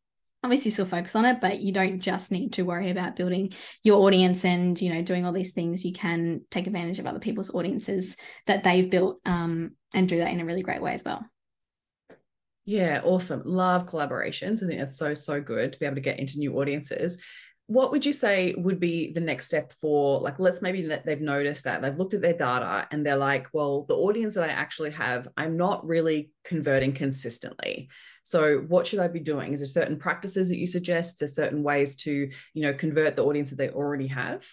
obviously 0.46 0.70
still 0.70 0.86
focus 0.86 1.16
on 1.16 1.26
it 1.26 1.42
but 1.42 1.60
you 1.60 1.74
don't 1.74 2.00
just 2.00 2.32
need 2.32 2.54
to 2.54 2.62
worry 2.62 2.92
about 2.92 3.16
building 3.16 3.52
your 3.84 4.06
audience 4.06 4.46
and 4.46 4.80
you 4.80 4.94
know 4.94 5.02
doing 5.02 5.26
all 5.26 5.34
these 5.34 5.54
things. 5.54 5.84
You 5.84 5.92
can 5.92 6.42
take 6.52 6.68
advantage 6.68 7.00
of 7.00 7.08
other 7.08 7.20
people's 7.20 7.54
audiences 7.54 8.16
that 8.46 8.64
they've 8.64 8.90
built 8.90 9.20
um, 9.26 9.72
and 9.94 10.08
do 10.08 10.20
that 10.20 10.32
in 10.32 10.40
a 10.40 10.46
really 10.46 10.62
great 10.62 10.84
way 10.84 10.94
as 10.94 11.04
well. 11.04 11.26
Yeah 12.64 13.02
awesome. 13.04 13.42
Love 13.44 13.88
collaborations. 13.88 14.64
I 14.64 14.68
think 14.68 14.80
that's 14.80 14.98
so 14.98 15.16
so 15.16 15.42
good 15.42 15.74
to 15.74 15.80
be 15.80 15.86
able 15.88 15.96
to 15.96 16.02
get 16.02 16.20
into 16.20 16.38
new 16.38 16.60
audiences. 16.60 17.22
What 17.68 17.90
would 17.90 18.06
you 18.06 18.14
say 18.14 18.54
would 18.56 18.80
be 18.80 19.12
the 19.12 19.22
next 19.22 19.48
step 19.48 19.72
for 19.82 20.20
like 20.20 20.38
let's 20.38 20.62
maybe 20.62 20.86
that 20.88 21.08
they've 21.08 21.20
noticed 21.20 21.64
that 21.64 21.82
they've 21.82 21.98
looked 21.98 22.14
at 22.14 22.22
their 22.22 22.38
data 22.38 22.88
and 22.92 23.04
they're 23.04 23.18
like 23.18 23.48
well 23.54 23.86
the 23.90 23.96
audience 23.96 24.36
that 24.36 24.48
i 24.48 24.54
actually 24.54 24.92
have 24.92 25.28
i'm 25.36 25.58
not 25.58 25.84
really 25.84 26.30
converting 26.44 26.94
consistently 26.94 27.90
so 28.26 28.58
what 28.68 28.88
should 28.88 29.00
I 29.00 29.08
be 29.08 29.20
doing? 29.20 29.54
Is 29.54 29.60
there 29.60 29.68
certain 29.68 29.98
practices 29.98 30.50
that 30.50 30.58
you 30.58 30.66
suggest? 30.66 31.20
There 31.20 31.28
certain 31.28 31.62
ways 31.62 31.96
to, 31.98 32.12
you 32.12 32.62
know, 32.62 32.74
convert 32.74 33.16
the 33.16 33.24
audience 33.24 33.52
that 33.52 33.58
they 33.58 33.70
already 33.70 34.08
have? 34.08 34.46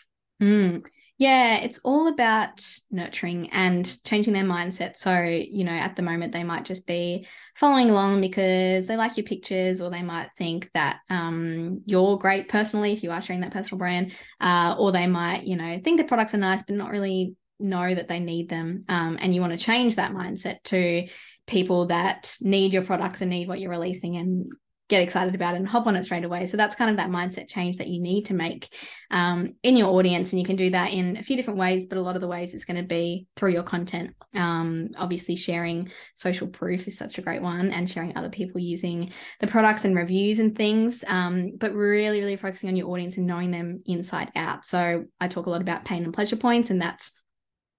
Mm. 0.43 0.83
Yeah, 1.17 1.57
it's 1.59 1.79
all 1.79 2.09
about 2.09 2.67
nurturing 2.91 3.49
and 3.51 3.89
changing 4.05 4.35
their 4.35 4.45
mindset. 4.45 4.97
So, 4.97 5.23
you 5.23 5.65
know, 5.65 5.73
at 5.73 5.97
the 5.97 6.03
moment, 6.03 6.33
they 6.33 6.45
might 6.45 6.65
just 6.65 6.87
be 6.87 7.27
following 7.55 7.91
along 7.91 8.21
because 8.21 8.87
they 8.87 8.97
like 8.97 9.17
your 9.17 9.25
pictures, 9.25 9.81
or 9.81 9.89
they 9.89 10.03
might 10.03 10.31
think 10.37 10.69
that 10.75 10.99
um, 11.09 11.81
you're 11.87 12.19
great 12.19 12.49
personally 12.49 12.93
if 12.93 13.03
you 13.03 13.11
are 13.11 13.23
sharing 13.23 13.41
that 13.41 13.53
personal 13.53 13.79
brand, 13.79 14.13
uh, 14.41 14.75
or 14.79 14.93
they 14.93 15.07
might, 15.07 15.45
you 15.45 15.57
know, 15.57 15.81
think 15.83 15.99
the 15.99 16.05
products 16.05 16.35
are 16.35 16.39
nice, 16.39 16.63
but 16.63 16.77
not 16.77 16.91
really 16.91 17.37
know 17.61 17.95
that 17.95 18.09
they 18.09 18.19
need 18.19 18.49
them. 18.49 18.85
Um, 18.89 19.17
and 19.21 19.35
you 19.35 19.41
want 19.41 19.53
to 19.53 19.65
change 19.65 19.97
that 19.97 20.13
mindset 20.13 20.63
to 20.65 21.07
people 21.53 21.87
that 21.87 22.37
need 22.41 22.73
your 22.73 22.85
products 22.85 23.21
and 23.21 23.31
need 23.31 23.47
what 23.47 23.61
you're 23.61 23.71
releasing 23.71 24.17
and 24.17 24.47
get 24.89 25.03
excited 25.03 25.35
about 25.35 25.55
it 25.55 25.59
and 25.59 25.69
hop 25.69 25.87
on 25.87 25.97
it 25.97 26.05
straight 26.05 26.25
away. 26.25 26.47
So 26.47 26.57
that's 26.57 26.75
kind 26.75 26.91
of 26.91 26.97
that 26.97 27.09
mindset 27.09 27.49
change 27.49 27.77
that 27.77 27.89
you 27.89 28.01
need 28.01 28.27
to 28.27 28.35
make 28.35 28.69
um, 29.11 29.55
in 29.63 29.77
your 29.77 29.89
audience. 29.91 30.33
And 30.33 30.41
you 30.41 30.45
can 30.45 30.57
do 30.57 30.71
that 30.71 30.93
in 30.93 31.17
a 31.17 31.23
few 31.23 31.37
different 31.37 31.59
ways, 31.59 31.87
but 31.87 31.99
a 31.99 32.03
lot 32.03 32.15
of 32.15 32.21
the 32.21 32.29
ways 32.29 32.53
it's 32.53 32.65
going 32.65 32.77
to 32.79 32.83
be 32.83 33.27
through 33.37 33.53
your 33.53 33.63
content. 33.63 34.15
Um, 34.35 34.89
obviously, 34.99 35.37
sharing 35.37 35.91
social 36.15 36.49
proof 36.49 36.89
is 36.89 36.99
such 36.99 37.17
a 37.17 37.23
great 37.23 37.43
one 37.43 37.71
and 37.71 37.89
sharing 37.89 38.17
other 38.17 38.29
people 38.29 38.61
using 38.61 39.13
the 39.41 39.47
products 39.47 39.85
and 39.85 39.97
reviews 39.97 40.39
and 40.41 40.57
things, 40.57 41.05
um, 41.07 41.53
but 41.59 41.75
really, 41.75 42.21
really 42.21 42.37
focusing 42.37 42.69
on 42.69 42.77
your 42.77 42.89
audience 42.89 43.17
and 43.17 43.27
knowing 43.27 43.51
them 43.51 43.83
inside 43.87 44.31
out. 44.37 44.65
So 44.67 45.05
I 45.21 45.29
talk 45.29 45.47
a 45.47 45.51
lot 45.51 45.63
about 45.63 45.85
pain 45.85 46.05
and 46.05 46.15
pleasure 46.15 46.37
points, 46.37 46.71
and 46.71 46.83
that's 46.83 47.13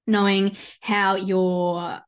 knowing 0.08 0.58
how 0.82 1.16
your 1.16 2.02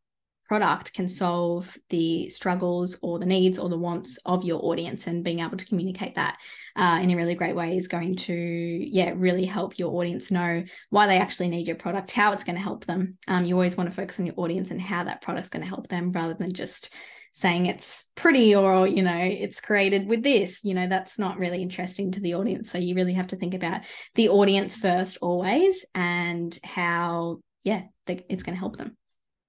product 0.47 0.93
can 0.93 1.07
solve 1.07 1.75
the 1.89 2.29
struggles 2.29 2.97
or 3.01 3.19
the 3.19 3.25
needs 3.25 3.57
or 3.57 3.69
the 3.69 3.77
wants 3.77 4.17
of 4.25 4.43
your 4.43 4.63
audience 4.63 5.07
and 5.07 5.23
being 5.23 5.39
able 5.39 5.57
to 5.57 5.65
communicate 5.65 6.15
that 6.15 6.37
uh, 6.75 6.99
in 7.01 7.11
a 7.11 7.15
really 7.15 7.35
great 7.35 7.55
way 7.55 7.75
is 7.77 7.87
going 7.87 8.15
to 8.15 8.33
yeah 8.33 9.13
really 9.15 9.45
help 9.45 9.79
your 9.79 9.93
audience 9.95 10.29
know 10.31 10.63
why 10.89 11.07
they 11.07 11.17
actually 11.17 11.49
need 11.49 11.67
your 11.67 11.75
product 11.75 12.11
how 12.11 12.31
it's 12.31 12.43
going 12.43 12.55
to 12.55 12.61
help 12.61 12.85
them. 12.85 13.17
Um, 13.27 13.45
you 13.45 13.55
always 13.55 13.75
want 13.75 13.89
to 13.89 13.95
focus 13.95 14.19
on 14.19 14.25
your 14.25 14.35
audience 14.37 14.71
and 14.71 14.81
how 14.81 15.03
that 15.03 15.21
product's 15.21 15.49
going 15.49 15.63
to 15.63 15.69
help 15.69 15.87
them 15.87 16.11
rather 16.11 16.33
than 16.33 16.53
just 16.53 16.93
saying 17.31 17.65
it's 17.65 18.11
pretty 18.15 18.55
or 18.55 18.87
you 18.87 19.03
know 19.03 19.17
it's 19.19 19.59
created 19.59 20.07
with 20.07 20.23
this. 20.23 20.59
You 20.63 20.73
know 20.73 20.87
that's 20.87 21.19
not 21.19 21.37
really 21.37 21.61
interesting 21.61 22.11
to 22.13 22.19
the 22.19 22.35
audience. 22.35 22.71
So 22.71 22.77
you 22.77 22.95
really 22.95 23.13
have 23.13 23.27
to 23.27 23.35
think 23.35 23.53
about 23.53 23.81
the 24.13 24.29
audience 24.29 24.77
first 24.77 25.17
always 25.21 25.85
and 25.95 26.57
how 26.63 27.39
yeah 27.63 27.83
it's 28.07 28.43
going 28.43 28.55
to 28.55 28.59
help 28.59 28.77
them 28.77 28.95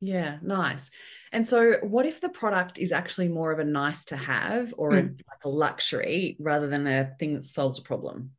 yeah, 0.01 0.39
nice. 0.43 0.91
And 1.33 1.47
so, 1.47 1.75
what 1.83 2.07
if 2.07 2.21
the 2.21 2.29
product 2.29 2.79
is 2.79 2.93
actually 2.93 3.29
more 3.29 3.53
of 3.53 3.59
a 3.59 3.65
nice 3.65 4.05
to 4.07 4.17
have 4.17 4.75
or 4.77 4.93
mm. 4.93 4.99
a, 4.99 5.03
like 5.03 5.45
a 5.45 5.49
luxury 5.49 6.37
rather 6.39 6.69
than 6.69 6.87
a 6.87 7.15
thing 7.19 7.35
that 7.35 7.45
solves 7.45 7.79
a 7.79 7.83
problem? 7.83 8.33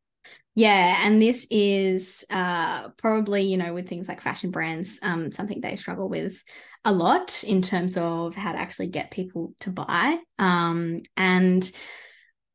Yeah, 0.54 1.06
and 1.06 1.22
this 1.22 1.46
is 1.50 2.24
uh, 2.30 2.88
probably 2.90 3.42
you 3.42 3.56
know 3.56 3.74
with 3.74 3.88
things 3.88 4.08
like 4.08 4.20
fashion 4.20 4.50
brands, 4.50 4.98
um, 5.02 5.30
something 5.30 5.60
they 5.60 5.76
struggle 5.76 6.08
with 6.08 6.42
a 6.84 6.92
lot 6.92 7.44
in 7.44 7.62
terms 7.62 7.96
of 7.96 8.34
how 8.34 8.52
to 8.52 8.58
actually 8.58 8.88
get 8.88 9.10
people 9.10 9.54
to 9.60 9.70
buy. 9.70 10.18
Um, 10.38 11.02
and 11.16 11.70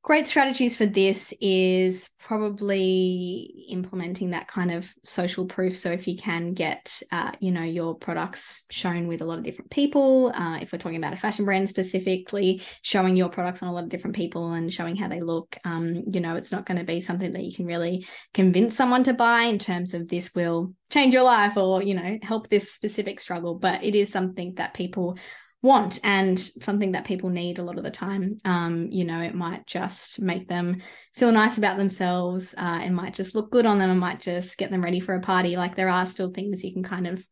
great 0.03 0.27
strategies 0.27 0.75
for 0.75 0.85
this 0.85 1.33
is 1.39 2.09
probably 2.19 3.65
implementing 3.69 4.31
that 4.31 4.47
kind 4.49 4.69
of 4.69 4.93
social 5.05 5.45
proof. 5.45 5.77
So 5.77 5.91
if 5.91 6.07
you 6.07 6.17
can 6.17 6.53
get 6.53 7.01
uh, 7.11 7.31
you 7.39 7.51
know 7.51 7.63
your 7.63 7.95
products 7.95 8.63
shown 8.69 9.07
with 9.07 9.21
a 9.21 9.25
lot 9.25 9.37
of 9.37 9.43
different 9.43 9.71
people 9.71 10.31
uh, 10.35 10.57
if 10.57 10.71
we're 10.71 10.79
talking 10.79 10.97
about 10.97 11.13
a 11.13 11.17
fashion 11.17 11.45
brand 11.45 11.69
specifically 11.69 12.61
showing 12.81 13.15
your 13.15 13.29
products 13.29 13.63
on 13.63 13.69
a 13.69 13.73
lot 13.73 13.83
of 13.83 13.89
different 13.89 14.15
people 14.15 14.51
and 14.51 14.73
showing 14.73 14.95
how 14.95 15.07
they 15.07 15.21
look 15.21 15.57
um, 15.65 16.03
you 16.11 16.19
know 16.19 16.35
it's 16.35 16.51
not 16.51 16.65
going 16.65 16.77
to 16.77 16.83
be 16.83 16.99
something 16.99 17.31
that 17.31 17.43
you 17.43 17.53
can 17.55 17.65
really 17.65 18.05
convince 18.33 18.75
someone 18.75 19.03
to 19.03 19.13
buy 19.13 19.43
in 19.43 19.57
terms 19.57 19.93
of 19.93 20.07
this 20.09 20.35
will 20.35 20.73
change 20.89 21.13
your 21.13 21.23
life 21.23 21.57
or 21.57 21.81
you 21.81 21.93
know 21.93 22.17
help 22.21 22.49
this 22.49 22.71
specific 22.71 23.19
struggle 23.19 23.55
but 23.55 23.83
it 23.83 23.95
is 23.95 24.11
something 24.11 24.53
that 24.55 24.73
people 24.73 25.17
want 25.63 25.97
and 26.03 26.37
something 26.61 26.91
that 26.91 27.05
people 27.05 27.29
need 27.29 27.57
a 27.57 27.63
lot 27.63 27.77
of 27.77 27.83
the 27.85 27.89
time. 27.89 28.37
Um, 28.43 28.89
you 28.91 29.05
know, 29.05 29.21
it 29.21 29.33
might 29.33 29.65
just 29.65 30.21
make 30.21 30.47
them 30.47 30.81
feel 31.15 31.31
nice 31.31 31.57
about 31.57 31.77
themselves. 31.77 32.53
Uh, 32.55 32.81
it 32.83 32.91
might 32.91 33.13
just 33.13 33.33
look 33.33 33.49
good 33.49 33.65
on 33.65 33.79
them. 33.79 33.89
It 33.89 33.95
might 33.95 34.19
just 34.19 34.57
get 34.57 34.69
them 34.69 34.83
ready 34.83 34.99
for 34.99 35.15
a 35.15 35.21
party. 35.21 35.55
Like 35.55 35.75
there 35.75 35.89
are 35.89 36.05
still 36.05 36.29
things 36.29 36.63
you 36.63 36.73
can 36.73 36.83
kind 36.83 37.07
of 37.07 37.25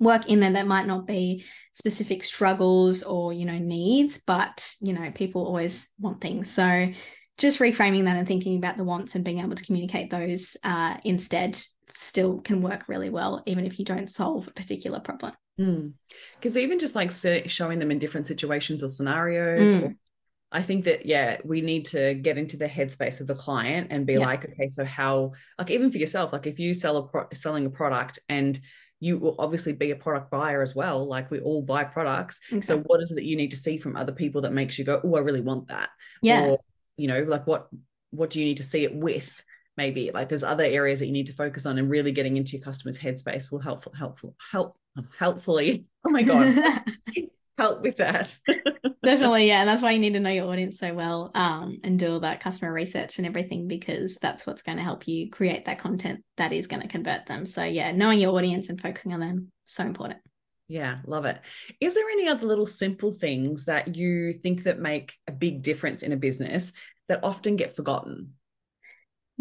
work 0.00 0.28
in 0.28 0.40
there 0.40 0.50
that 0.50 0.66
might 0.66 0.86
not 0.86 1.06
be 1.06 1.44
specific 1.72 2.24
struggles 2.24 3.04
or 3.04 3.32
you 3.32 3.46
know 3.46 3.58
needs 3.58 4.18
but 4.26 4.74
you 4.80 4.92
know 4.92 5.12
people 5.12 5.46
always 5.46 5.88
want 6.00 6.20
things 6.20 6.50
so 6.50 6.88
just 7.38 7.60
reframing 7.60 8.04
that 8.06 8.16
and 8.16 8.26
thinking 8.26 8.56
about 8.56 8.76
the 8.76 8.82
wants 8.82 9.14
and 9.14 9.24
being 9.24 9.38
able 9.38 9.54
to 9.54 9.64
communicate 9.64 10.10
those 10.10 10.56
uh, 10.64 10.96
instead 11.04 11.56
still 11.94 12.40
can 12.40 12.62
work 12.62 12.88
really 12.88 13.10
well 13.10 13.44
even 13.46 13.64
if 13.64 13.78
you 13.78 13.84
don't 13.84 14.10
solve 14.10 14.48
a 14.48 14.52
particular 14.52 14.98
problem 14.98 15.32
because 15.56 16.54
mm. 16.54 16.56
even 16.56 16.78
just 16.78 16.94
like 16.94 17.10
showing 17.48 17.78
them 17.78 17.90
in 17.90 17.98
different 17.98 18.26
situations 18.26 18.82
or 18.82 18.88
scenarios 18.88 19.74
mm. 19.74 19.82
or, 19.82 19.96
i 20.50 20.62
think 20.62 20.84
that 20.84 21.04
yeah 21.06 21.38
we 21.44 21.60
need 21.60 21.84
to 21.84 22.14
get 22.14 22.38
into 22.38 22.56
the 22.56 22.66
headspace 22.66 23.20
of 23.20 23.26
the 23.26 23.34
client 23.34 23.88
and 23.90 24.06
be 24.06 24.14
yeah. 24.14 24.20
like 24.20 24.44
okay 24.44 24.70
so 24.70 24.84
how 24.84 25.32
like 25.58 25.70
even 25.70 25.90
for 25.90 25.98
yourself 25.98 26.32
like 26.32 26.46
if 26.46 26.58
you 26.58 26.74
sell 26.74 26.96
a 26.96 27.02
pro- 27.08 27.28
selling 27.34 27.66
a 27.66 27.70
product 27.70 28.18
and 28.28 28.58
you 29.00 29.18
will 29.18 29.34
obviously 29.38 29.72
be 29.72 29.90
a 29.90 29.96
product 29.96 30.30
buyer 30.30 30.62
as 30.62 30.74
well 30.74 31.06
like 31.06 31.30
we 31.30 31.40
all 31.40 31.60
buy 31.60 31.84
products 31.84 32.40
exactly. 32.50 32.62
so 32.62 32.82
what 32.86 33.02
is 33.02 33.10
it 33.10 33.16
that 33.16 33.24
you 33.24 33.36
need 33.36 33.50
to 33.50 33.56
see 33.56 33.76
from 33.76 33.96
other 33.96 34.12
people 34.12 34.40
that 34.42 34.52
makes 34.52 34.78
you 34.78 34.84
go 34.84 35.00
oh 35.04 35.16
i 35.16 35.20
really 35.20 35.40
want 35.40 35.68
that 35.68 35.90
yeah 36.22 36.46
or 36.46 36.58
you 36.96 37.08
know 37.08 37.22
like 37.24 37.46
what 37.46 37.68
what 38.10 38.30
do 38.30 38.38
you 38.38 38.44
need 38.44 38.58
to 38.58 38.62
see 38.62 38.84
it 38.84 38.94
with 38.94 39.42
maybe 39.76 40.10
like 40.12 40.28
there's 40.28 40.42
other 40.42 40.64
areas 40.64 40.98
that 40.98 41.06
you 41.06 41.12
need 41.12 41.26
to 41.26 41.34
focus 41.34 41.66
on 41.66 41.78
and 41.78 41.90
really 41.90 42.12
getting 42.12 42.36
into 42.36 42.56
your 42.56 42.64
customers 42.64 42.98
headspace 42.98 43.50
will 43.50 43.58
help 43.58 43.84
helpful 43.96 44.34
help 44.50 44.76
helpfully. 45.18 45.86
Oh 46.06 46.10
my 46.10 46.22
god. 46.22 46.82
Help 47.58 47.82
with 47.82 47.98
that. 47.98 48.36
Definitely 49.04 49.46
yeah 49.46 49.60
and 49.60 49.68
that's 49.68 49.82
why 49.82 49.92
you 49.92 49.98
need 49.98 50.14
to 50.14 50.20
know 50.20 50.30
your 50.30 50.50
audience 50.50 50.78
so 50.78 50.94
well 50.94 51.30
um, 51.34 51.78
and 51.84 51.98
do 51.98 52.14
all 52.14 52.20
that 52.20 52.40
customer 52.40 52.72
research 52.72 53.18
and 53.18 53.26
everything 53.26 53.68
because 53.68 54.16
that's 54.16 54.46
what's 54.46 54.62
going 54.62 54.78
to 54.78 54.82
help 54.82 55.06
you 55.06 55.30
create 55.30 55.66
that 55.66 55.78
content 55.78 56.24
that 56.38 56.52
is 56.52 56.66
going 56.66 56.80
to 56.80 56.88
convert 56.88 57.26
them. 57.26 57.44
So 57.44 57.62
yeah 57.62 57.92
knowing 57.92 58.20
your 58.20 58.34
audience 58.34 58.70
and 58.70 58.80
focusing 58.80 59.12
on 59.12 59.20
them 59.20 59.52
so 59.64 59.84
important. 59.84 60.20
Yeah, 60.66 61.00
love 61.06 61.26
it. 61.26 61.38
Is 61.80 61.94
there 61.94 62.08
any 62.08 62.28
other 62.28 62.46
little 62.46 62.64
simple 62.64 63.12
things 63.12 63.66
that 63.66 63.96
you 63.96 64.32
think 64.32 64.62
that 64.62 64.78
make 64.78 65.14
a 65.26 65.32
big 65.32 65.62
difference 65.62 66.02
in 66.02 66.12
a 66.12 66.16
business 66.16 66.72
that 67.08 67.22
often 67.22 67.56
get 67.56 67.76
forgotten? 67.76 68.32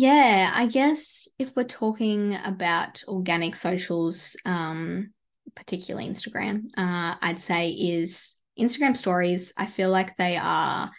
Yeah, 0.01 0.51
I 0.51 0.65
guess 0.65 1.27
if 1.37 1.55
we're 1.55 1.63
talking 1.63 2.35
about 2.43 3.03
organic 3.07 3.55
socials, 3.55 4.35
um, 4.45 5.13
particularly 5.55 6.09
Instagram, 6.09 6.63
uh, 6.75 7.17
I'd 7.21 7.39
say 7.39 7.69
is 7.69 8.35
Instagram 8.59 8.97
stories. 8.97 9.53
I 9.57 9.67
feel 9.67 9.91
like 9.91 10.17
they 10.17 10.37
are 10.37 10.89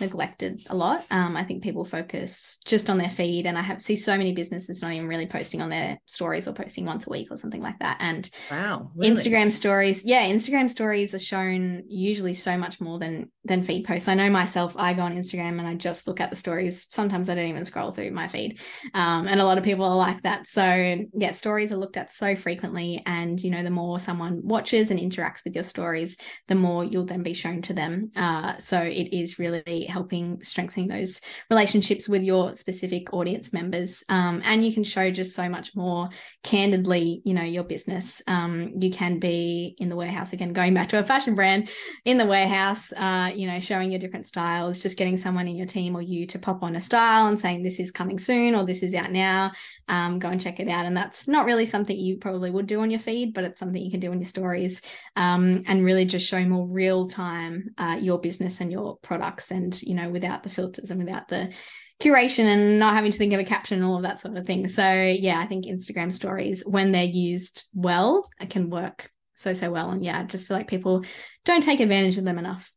neglected 0.00 0.62
a 0.68 0.74
lot. 0.74 1.04
Um, 1.10 1.36
I 1.36 1.44
think 1.44 1.62
people 1.62 1.84
focus 1.84 2.58
just 2.64 2.90
on 2.90 2.98
their 2.98 3.10
feed, 3.10 3.46
and 3.46 3.58
I 3.58 3.62
have 3.62 3.80
see 3.80 3.96
so 3.96 4.16
many 4.16 4.32
businesses 4.32 4.82
not 4.82 4.92
even 4.92 5.08
really 5.08 5.26
posting 5.26 5.60
on 5.60 5.70
their 5.70 5.98
stories 6.06 6.46
or 6.46 6.52
posting 6.52 6.84
once 6.84 7.06
a 7.06 7.10
week 7.10 7.28
or 7.30 7.36
something 7.36 7.62
like 7.62 7.78
that. 7.80 7.98
And 8.00 8.28
wow, 8.50 8.90
really? 8.94 9.12
Instagram 9.12 9.52
stories, 9.52 10.04
yeah, 10.04 10.26
Instagram 10.26 10.68
stories 10.70 11.14
are 11.14 11.18
shown 11.18 11.82
usually 11.88 12.34
so 12.34 12.56
much 12.56 12.80
more 12.80 12.98
than 12.98 13.30
than 13.44 13.62
feed 13.62 13.84
posts. 13.84 14.08
I 14.08 14.14
know 14.14 14.30
myself, 14.30 14.74
I 14.76 14.92
go 14.92 15.02
on 15.02 15.14
Instagram 15.14 15.58
and 15.58 15.66
I 15.66 15.74
just 15.74 16.06
look 16.06 16.20
at 16.20 16.30
the 16.30 16.36
stories. 16.36 16.86
Sometimes 16.90 17.28
I 17.28 17.34
don't 17.34 17.46
even 17.46 17.64
scroll 17.64 17.90
through 17.90 18.10
my 18.10 18.28
feed, 18.28 18.60
um, 18.94 19.26
and 19.26 19.40
a 19.40 19.44
lot 19.44 19.58
of 19.58 19.64
people 19.64 19.84
are 19.84 19.96
like 19.96 20.22
that. 20.22 20.46
So 20.46 21.04
yeah, 21.14 21.32
stories 21.32 21.72
are 21.72 21.76
looked 21.76 21.96
at 21.96 22.12
so 22.12 22.36
frequently, 22.36 23.02
and 23.06 23.40
you 23.40 23.50
know, 23.50 23.62
the 23.62 23.70
more 23.70 24.00
someone 24.00 24.40
watches 24.42 24.90
and 24.90 25.00
interacts 25.00 25.44
with 25.44 25.54
your 25.54 25.64
stories, 25.64 26.16
the 26.48 26.54
more 26.54 26.84
you'll 26.84 27.04
then 27.04 27.22
be 27.22 27.34
shown 27.34 27.62
to 27.62 27.74
them. 27.74 28.10
Uh, 28.16 28.58
so 28.58 28.80
it 28.80 29.12
is 29.12 29.38
really 29.38 29.86
helping 29.90 30.42
strengthening 30.42 30.88
those 30.88 31.20
relationships 31.50 32.08
with 32.08 32.22
your 32.22 32.54
specific 32.54 33.12
audience 33.12 33.52
members. 33.52 34.02
Um, 34.08 34.40
and 34.44 34.64
you 34.64 34.72
can 34.72 34.84
show 34.84 35.10
just 35.10 35.34
so 35.34 35.48
much 35.48 35.74
more 35.74 36.08
candidly, 36.42 37.22
you 37.24 37.34
know, 37.34 37.42
your 37.42 37.64
business. 37.64 38.22
Um, 38.26 38.72
you 38.78 38.90
can 38.90 39.18
be 39.18 39.74
in 39.78 39.88
the 39.88 39.96
warehouse 39.96 40.32
again, 40.32 40.52
going 40.52 40.74
back 40.74 40.88
to 40.90 40.98
a 40.98 41.04
fashion 41.04 41.34
brand 41.34 41.68
in 42.04 42.16
the 42.16 42.26
warehouse, 42.26 42.92
uh, 42.92 43.30
you 43.34 43.46
know, 43.46 43.60
showing 43.60 43.90
your 43.90 44.00
different 44.00 44.26
styles, 44.26 44.78
just 44.78 44.96
getting 44.96 45.16
someone 45.16 45.48
in 45.48 45.56
your 45.56 45.66
team 45.66 45.96
or 45.96 46.02
you 46.02 46.26
to 46.28 46.38
pop 46.38 46.62
on 46.62 46.76
a 46.76 46.80
style 46.80 47.26
and 47.26 47.38
saying 47.38 47.62
this 47.62 47.80
is 47.80 47.90
coming 47.90 48.18
soon 48.18 48.54
or 48.54 48.64
this 48.64 48.82
is 48.82 48.94
out 48.94 49.10
now. 49.10 49.52
Um, 49.88 50.18
go 50.18 50.28
and 50.28 50.40
check 50.40 50.60
it 50.60 50.68
out. 50.68 50.86
And 50.86 50.96
that's 50.96 51.28
not 51.28 51.44
really 51.44 51.66
something 51.66 51.96
you 51.96 52.16
probably 52.16 52.50
would 52.50 52.66
do 52.66 52.80
on 52.80 52.90
your 52.90 53.00
feed, 53.00 53.34
but 53.34 53.44
it's 53.44 53.58
something 53.58 53.82
you 53.82 53.90
can 53.90 54.00
do 54.00 54.12
in 54.12 54.20
your 54.20 54.28
stories 54.28 54.80
um, 55.16 55.62
and 55.66 55.84
really 55.84 56.04
just 56.04 56.26
show 56.26 56.44
more 56.44 56.68
real 56.70 57.08
time 57.08 57.74
uh, 57.78 57.96
your 58.00 58.20
business 58.20 58.60
and 58.60 58.72
your 58.72 58.96
products 58.98 59.50
and 59.50 59.79
you 59.82 59.94
know, 59.94 60.08
without 60.08 60.42
the 60.42 60.48
filters 60.48 60.90
and 60.90 61.02
without 61.02 61.28
the 61.28 61.52
curation 62.00 62.44
and 62.44 62.78
not 62.78 62.94
having 62.94 63.12
to 63.12 63.18
think 63.18 63.32
of 63.32 63.40
a 63.40 63.44
caption 63.44 63.78
and 63.78 63.86
all 63.86 63.96
of 63.96 64.02
that 64.02 64.20
sort 64.20 64.36
of 64.36 64.46
thing. 64.46 64.68
So 64.68 64.92
yeah, 64.92 65.38
I 65.38 65.46
think 65.46 65.66
Instagram 65.66 66.12
stories, 66.12 66.62
when 66.66 66.92
they're 66.92 67.04
used 67.04 67.64
well, 67.74 68.28
it 68.40 68.50
can 68.50 68.70
work 68.70 69.10
so, 69.34 69.52
so 69.52 69.70
well. 69.70 69.90
And 69.90 70.04
yeah, 70.04 70.20
I 70.20 70.24
just 70.24 70.48
feel 70.48 70.56
like 70.56 70.68
people 70.68 71.04
don't 71.44 71.62
take 71.62 71.80
advantage 71.80 72.18
of 72.18 72.24
them 72.24 72.38
enough. 72.38 72.72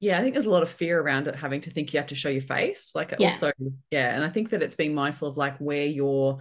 Yeah, 0.00 0.18
I 0.18 0.22
think 0.22 0.34
there's 0.34 0.46
a 0.46 0.50
lot 0.50 0.64
of 0.64 0.68
fear 0.68 1.00
around 1.00 1.28
it 1.28 1.36
having 1.36 1.60
to 1.60 1.70
think 1.70 1.92
you 1.92 2.00
have 2.00 2.08
to 2.08 2.14
show 2.16 2.28
your 2.28 2.42
face. 2.42 2.90
Like 2.94 3.14
yeah. 3.18 3.28
also, 3.28 3.52
yeah. 3.90 4.14
And 4.14 4.24
I 4.24 4.30
think 4.30 4.50
that 4.50 4.62
it's 4.62 4.74
being 4.74 4.94
mindful 4.94 5.28
of 5.28 5.36
like 5.36 5.58
where 5.58 5.86
you're 5.86 6.40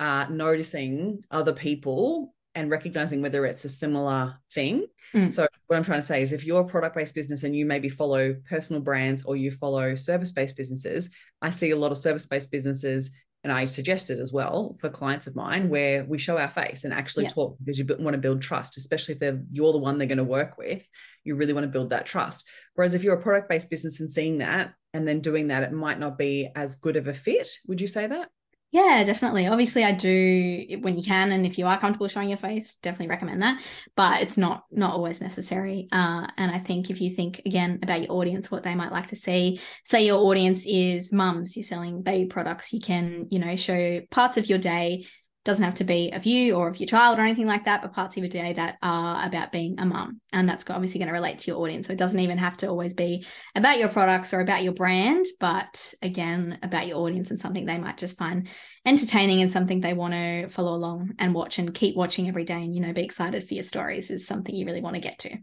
uh, 0.00 0.26
noticing 0.30 1.22
other 1.30 1.52
people 1.52 2.34
and 2.58 2.70
recognizing 2.70 3.22
whether 3.22 3.46
it's 3.46 3.64
a 3.64 3.68
similar 3.68 4.34
thing. 4.52 4.84
Mm. 5.14 5.30
So 5.30 5.46
what 5.68 5.76
I'm 5.76 5.84
trying 5.84 6.00
to 6.00 6.06
say 6.06 6.22
is 6.22 6.32
if 6.32 6.44
you're 6.44 6.62
a 6.62 6.66
product-based 6.66 7.14
business 7.14 7.44
and 7.44 7.54
you 7.54 7.64
maybe 7.64 7.88
follow 7.88 8.34
personal 8.48 8.82
brands 8.82 9.22
or 9.22 9.36
you 9.36 9.52
follow 9.52 9.94
service-based 9.94 10.56
businesses, 10.56 11.08
I 11.40 11.50
see 11.50 11.70
a 11.70 11.76
lot 11.76 11.92
of 11.92 11.98
service-based 11.98 12.50
businesses 12.50 13.12
and 13.44 13.52
I 13.52 13.66
suggest 13.66 14.10
it 14.10 14.18
as 14.18 14.32
well 14.32 14.76
for 14.80 14.90
clients 14.90 15.28
of 15.28 15.36
mine 15.36 15.68
where 15.68 16.04
we 16.04 16.18
show 16.18 16.36
our 16.36 16.48
face 16.48 16.82
and 16.82 16.92
actually 16.92 17.24
yeah. 17.24 17.30
talk 17.30 17.56
because 17.60 17.78
you 17.78 17.86
want 17.86 18.14
to 18.14 18.18
build 18.18 18.42
trust, 18.42 18.76
especially 18.76 19.14
if 19.14 19.20
they're 19.20 19.40
you're 19.52 19.72
the 19.72 19.78
one 19.78 19.96
they're 19.96 20.08
going 20.08 20.18
to 20.18 20.24
work 20.24 20.58
with. 20.58 20.84
You 21.22 21.36
really 21.36 21.52
want 21.52 21.62
to 21.62 21.70
build 21.70 21.90
that 21.90 22.06
trust. 22.06 22.48
Whereas 22.74 22.94
if 22.94 23.04
you're 23.04 23.14
a 23.14 23.22
product-based 23.22 23.70
business 23.70 24.00
and 24.00 24.12
seeing 24.12 24.38
that 24.38 24.74
and 24.92 25.06
then 25.06 25.20
doing 25.20 25.46
that, 25.48 25.62
it 25.62 25.72
might 25.72 26.00
not 26.00 26.18
be 26.18 26.48
as 26.56 26.74
good 26.74 26.96
of 26.96 27.06
a 27.06 27.14
fit. 27.14 27.48
Would 27.68 27.80
you 27.80 27.86
say 27.86 28.08
that? 28.08 28.30
Yeah, 28.70 29.02
definitely. 29.02 29.46
Obviously, 29.46 29.82
I 29.82 29.92
do 29.92 30.66
when 30.82 30.94
you 30.94 31.02
can, 31.02 31.32
and 31.32 31.46
if 31.46 31.56
you 31.56 31.66
are 31.66 31.80
comfortable 31.80 32.06
showing 32.06 32.28
your 32.28 32.36
face, 32.36 32.76
definitely 32.76 33.08
recommend 33.08 33.40
that. 33.40 33.62
But 33.96 34.20
it's 34.20 34.36
not 34.36 34.64
not 34.70 34.92
always 34.92 35.22
necessary. 35.22 35.88
Uh, 35.90 36.26
and 36.36 36.50
I 36.50 36.58
think 36.58 36.90
if 36.90 37.00
you 37.00 37.08
think 37.08 37.40
again 37.46 37.78
about 37.82 38.02
your 38.02 38.12
audience, 38.12 38.50
what 38.50 38.64
they 38.64 38.74
might 38.74 38.92
like 38.92 39.06
to 39.06 39.16
see, 39.16 39.58
say 39.84 40.04
your 40.04 40.18
audience 40.18 40.66
is 40.66 41.12
mums, 41.14 41.56
you're 41.56 41.64
selling 41.64 42.02
baby 42.02 42.26
products, 42.26 42.70
you 42.74 42.80
can 42.80 43.26
you 43.30 43.38
know 43.38 43.56
show 43.56 44.02
parts 44.10 44.36
of 44.36 44.50
your 44.50 44.58
day 44.58 45.06
doesn't 45.44 45.64
have 45.64 45.76
to 45.76 45.84
be 45.84 46.10
of 46.12 46.26
you 46.26 46.54
or 46.54 46.68
of 46.68 46.78
your 46.78 46.86
child 46.86 47.18
or 47.18 47.22
anything 47.22 47.46
like 47.46 47.64
that, 47.64 47.80
but 47.80 47.92
parts 47.92 48.16
of 48.16 48.22
your 48.22 48.28
day 48.28 48.52
that 48.52 48.76
are 48.82 49.26
about 49.26 49.52
being 49.52 49.78
a 49.78 49.86
mum. 49.86 50.20
And 50.32 50.48
that's 50.48 50.68
obviously 50.68 50.98
going 50.98 51.08
to 51.08 51.14
relate 51.14 51.38
to 51.40 51.50
your 51.50 51.60
audience. 51.60 51.86
So 51.86 51.92
it 51.92 51.98
doesn't 51.98 52.20
even 52.20 52.38
have 52.38 52.56
to 52.58 52.68
always 52.68 52.92
be 52.92 53.24
about 53.54 53.78
your 53.78 53.88
products 53.88 54.34
or 54.34 54.40
about 54.40 54.62
your 54.62 54.74
brand, 54.74 55.26
but 55.40 55.94
again, 56.02 56.58
about 56.62 56.86
your 56.86 56.98
audience 56.98 57.30
and 57.30 57.40
something 57.40 57.64
they 57.64 57.78
might 57.78 57.96
just 57.96 58.18
find 58.18 58.48
entertaining 58.84 59.40
and 59.40 59.50
something 59.52 59.80
they 59.80 59.94
want 59.94 60.14
to 60.14 60.48
follow 60.48 60.74
along 60.74 61.12
and 61.18 61.34
watch 61.34 61.58
and 61.58 61.72
keep 61.72 61.96
watching 61.96 62.28
every 62.28 62.44
day 62.44 62.54
and, 62.54 62.74
you 62.74 62.80
know, 62.80 62.92
be 62.92 63.04
excited 63.04 63.46
for 63.46 63.54
your 63.54 63.64
stories 63.64 64.10
is 64.10 64.26
something 64.26 64.54
you 64.54 64.66
really 64.66 64.82
want 64.82 64.96
to 64.96 65.00
get 65.00 65.18
to. 65.20 65.36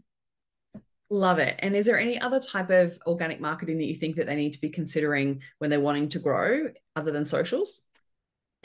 Love 1.08 1.38
it. 1.38 1.54
And 1.60 1.76
is 1.76 1.86
there 1.86 1.98
any 1.98 2.20
other 2.20 2.40
type 2.40 2.70
of 2.70 2.98
organic 3.06 3.40
marketing 3.40 3.78
that 3.78 3.86
you 3.86 3.94
think 3.94 4.16
that 4.16 4.26
they 4.26 4.34
need 4.34 4.54
to 4.54 4.60
be 4.60 4.70
considering 4.70 5.40
when 5.58 5.70
they're 5.70 5.80
wanting 5.80 6.08
to 6.10 6.18
grow 6.18 6.68
other 6.96 7.12
than 7.12 7.24
socials? 7.24 7.85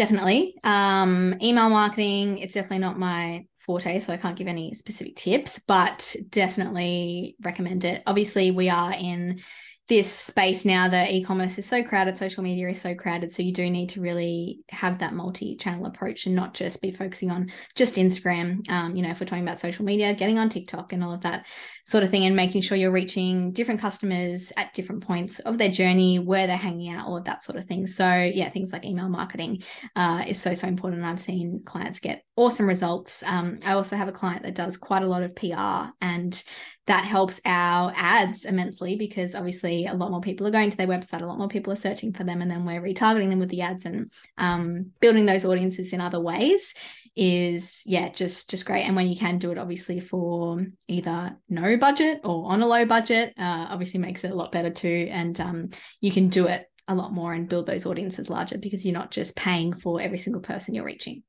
Definitely. 0.01 0.55
Um, 0.63 1.35
email 1.43 1.69
marketing, 1.69 2.39
it's 2.39 2.55
definitely 2.55 2.79
not 2.79 2.97
my 2.97 3.45
forte, 3.59 3.99
so 3.99 4.11
I 4.11 4.17
can't 4.17 4.35
give 4.35 4.47
any 4.47 4.73
specific 4.73 5.15
tips, 5.15 5.59
but 5.59 6.15
definitely 6.31 7.35
recommend 7.43 7.85
it. 7.85 8.01
Obviously, 8.07 8.49
we 8.49 8.67
are 8.67 8.93
in 8.93 9.41
this 9.91 10.09
space 10.09 10.63
now 10.63 10.87
the 10.87 11.13
e-commerce 11.13 11.57
is 11.57 11.65
so 11.65 11.83
crowded 11.83 12.17
social 12.17 12.41
media 12.41 12.69
is 12.69 12.79
so 12.79 12.95
crowded 12.95 13.29
so 13.29 13.43
you 13.43 13.51
do 13.51 13.69
need 13.69 13.89
to 13.89 13.99
really 13.99 14.61
have 14.69 14.99
that 14.99 15.13
multi-channel 15.13 15.85
approach 15.85 16.25
and 16.25 16.33
not 16.33 16.53
just 16.53 16.81
be 16.81 16.91
focusing 16.91 17.29
on 17.29 17.51
just 17.75 17.95
instagram 17.95 18.65
um, 18.71 18.95
you 18.95 19.03
know 19.03 19.09
if 19.09 19.19
we're 19.19 19.25
talking 19.25 19.43
about 19.43 19.59
social 19.59 19.83
media 19.83 20.13
getting 20.13 20.37
on 20.37 20.47
tiktok 20.47 20.93
and 20.93 21.03
all 21.03 21.11
of 21.11 21.19
that 21.19 21.45
sort 21.83 22.05
of 22.05 22.09
thing 22.09 22.23
and 22.25 22.35
making 22.35 22.61
sure 22.61 22.77
you're 22.77 22.89
reaching 22.91 23.51
different 23.51 23.81
customers 23.81 24.53
at 24.55 24.73
different 24.73 25.03
points 25.03 25.39
of 25.39 25.57
their 25.57 25.69
journey 25.69 26.19
where 26.19 26.47
they're 26.47 26.57
hanging 26.57 26.93
out 26.93 27.05
all 27.05 27.17
of 27.17 27.25
that 27.25 27.43
sort 27.43 27.57
of 27.57 27.65
thing. 27.65 27.87
So 27.87 28.07
yeah 28.07 28.49
things 28.49 28.71
like 28.71 28.85
email 28.85 29.09
marketing 29.09 29.63
uh, 29.95 30.23
is 30.27 30.39
so 30.39 30.53
so 30.53 30.67
important. 30.67 31.03
I've 31.03 31.19
seen 31.19 31.63
clients 31.65 31.99
get 31.99 32.23
awesome 32.35 32.67
results. 32.67 33.23
Um, 33.23 33.59
i 33.65 33.73
also 33.73 33.95
have 33.95 34.07
a 34.07 34.13
client 34.13 34.43
that 34.43 34.55
does 34.55 34.77
quite 34.77 35.03
a 35.03 35.07
lot 35.07 35.23
of 35.23 35.35
pr 35.35 35.91
and 36.01 36.43
that 36.91 37.05
helps 37.05 37.39
our 37.45 37.93
ads 37.95 38.43
immensely 38.43 38.97
because 38.97 39.33
obviously 39.33 39.85
a 39.85 39.93
lot 39.93 40.11
more 40.11 40.19
people 40.19 40.45
are 40.45 40.51
going 40.51 40.69
to 40.69 40.75
their 40.75 40.87
website, 40.87 41.21
a 41.21 41.25
lot 41.25 41.37
more 41.37 41.47
people 41.47 41.71
are 41.71 41.77
searching 41.77 42.11
for 42.11 42.25
them, 42.25 42.41
and 42.41 42.51
then 42.51 42.65
we're 42.65 42.81
retargeting 42.81 43.29
them 43.29 43.39
with 43.39 43.47
the 43.47 43.61
ads 43.61 43.85
and 43.85 44.11
um, 44.37 44.91
building 44.99 45.25
those 45.25 45.45
audiences 45.45 45.93
in 45.93 46.01
other 46.01 46.19
ways 46.19 46.73
is 47.15 47.83
yeah 47.85 48.07
just 48.07 48.49
just 48.49 48.65
great 48.65 48.83
and 48.83 48.95
when 48.95 49.05
you 49.05 49.17
can 49.17 49.37
do 49.37 49.51
it 49.51 49.57
obviously 49.57 49.99
for 49.99 50.65
either 50.87 51.35
no 51.49 51.75
budget 51.75 52.21
or 52.23 52.49
on 52.49 52.61
a 52.61 52.65
low 52.65 52.85
budget 52.85 53.33
uh, 53.37 53.67
obviously 53.69 53.99
makes 53.99 54.23
it 54.23 54.31
a 54.31 54.35
lot 54.35 54.49
better 54.49 54.69
too 54.69 55.09
and 55.11 55.41
um, 55.41 55.69
you 55.99 56.09
can 56.09 56.29
do 56.29 56.47
it 56.47 56.67
a 56.87 56.95
lot 56.95 57.11
more 57.11 57.33
and 57.33 57.49
build 57.49 57.65
those 57.65 57.85
audiences 57.85 58.29
larger 58.29 58.57
because 58.57 58.85
you're 58.85 58.93
not 58.93 59.11
just 59.11 59.35
paying 59.35 59.73
for 59.73 59.99
every 59.99 60.17
single 60.17 60.41
person 60.41 60.73
you're 60.73 60.85
reaching 60.85 61.21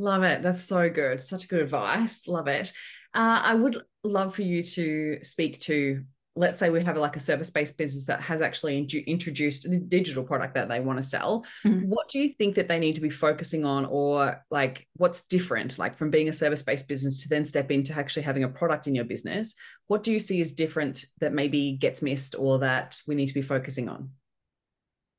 Love 0.00 0.22
it. 0.22 0.44
That's 0.44 0.62
so 0.62 0.88
good. 0.88 1.20
Such 1.20 1.48
good 1.48 1.60
advice. 1.60 2.28
Love 2.28 2.46
it. 2.46 2.72
Uh, 3.14 3.40
I 3.44 3.54
would 3.54 3.82
love 4.04 4.34
for 4.34 4.42
you 4.42 4.62
to 4.62 5.18
speak 5.22 5.60
to, 5.60 6.04
let's 6.36 6.58
say 6.58 6.70
we 6.70 6.82
have 6.84 6.96
like 6.96 7.16
a 7.16 7.20
service 7.20 7.50
based 7.50 7.76
business 7.76 8.04
that 8.06 8.20
has 8.20 8.40
actually 8.40 8.78
in- 8.78 9.04
introduced 9.06 9.64
a 9.64 9.78
digital 9.78 10.22
product 10.22 10.54
that 10.54 10.68
they 10.68 10.78
want 10.78 10.96
to 10.96 11.02
sell. 11.02 11.44
Mm-hmm. 11.64 11.88
What 11.88 12.08
do 12.08 12.20
you 12.20 12.32
think 12.38 12.54
that 12.54 12.68
they 12.68 12.78
need 12.78 12.94
to 12.94 13.00
be 13.00 13.10
focusing 13.10 13.64
on, 13.64 13.86
or 13.86 14.44
like 14.50 14.86
what's 14.96 15.22
different, 15.22 15.78
like 15.78 15.96
from 15.96 16.10
being 16.10 16.28
a 16.28 16.32
service 16.32 16.62
based 16.62 16.86
business 16.86 17.22
to 17.22 17.28
then 17.28 17.44
step 17.44 17.70
into 17.70 17.92
actually 17.92 18.22
having 18.22 18.44
a 18.44 18.48
product 18.48 18.86
in 18.86 18.94
your 18.94 19.04
business? 19.04 19.54
What 19.88 20.04
do 20.04 20.12
you 20.12 20.20
see 20.20 20.40
as 20.40 20.52
different 20.52 21.04
that 21.20 21.32
maybe 21.32 21.72
gets 21.72 22.02
missed 22.02 22.36
or 22.38 22.60
that 22.60 23.00
we 23.06 23.16
need 23.16 23.26
to 23.26 23.34
be 23.34 23.42
focusing 23.42 23.88
on? 23.88 24.10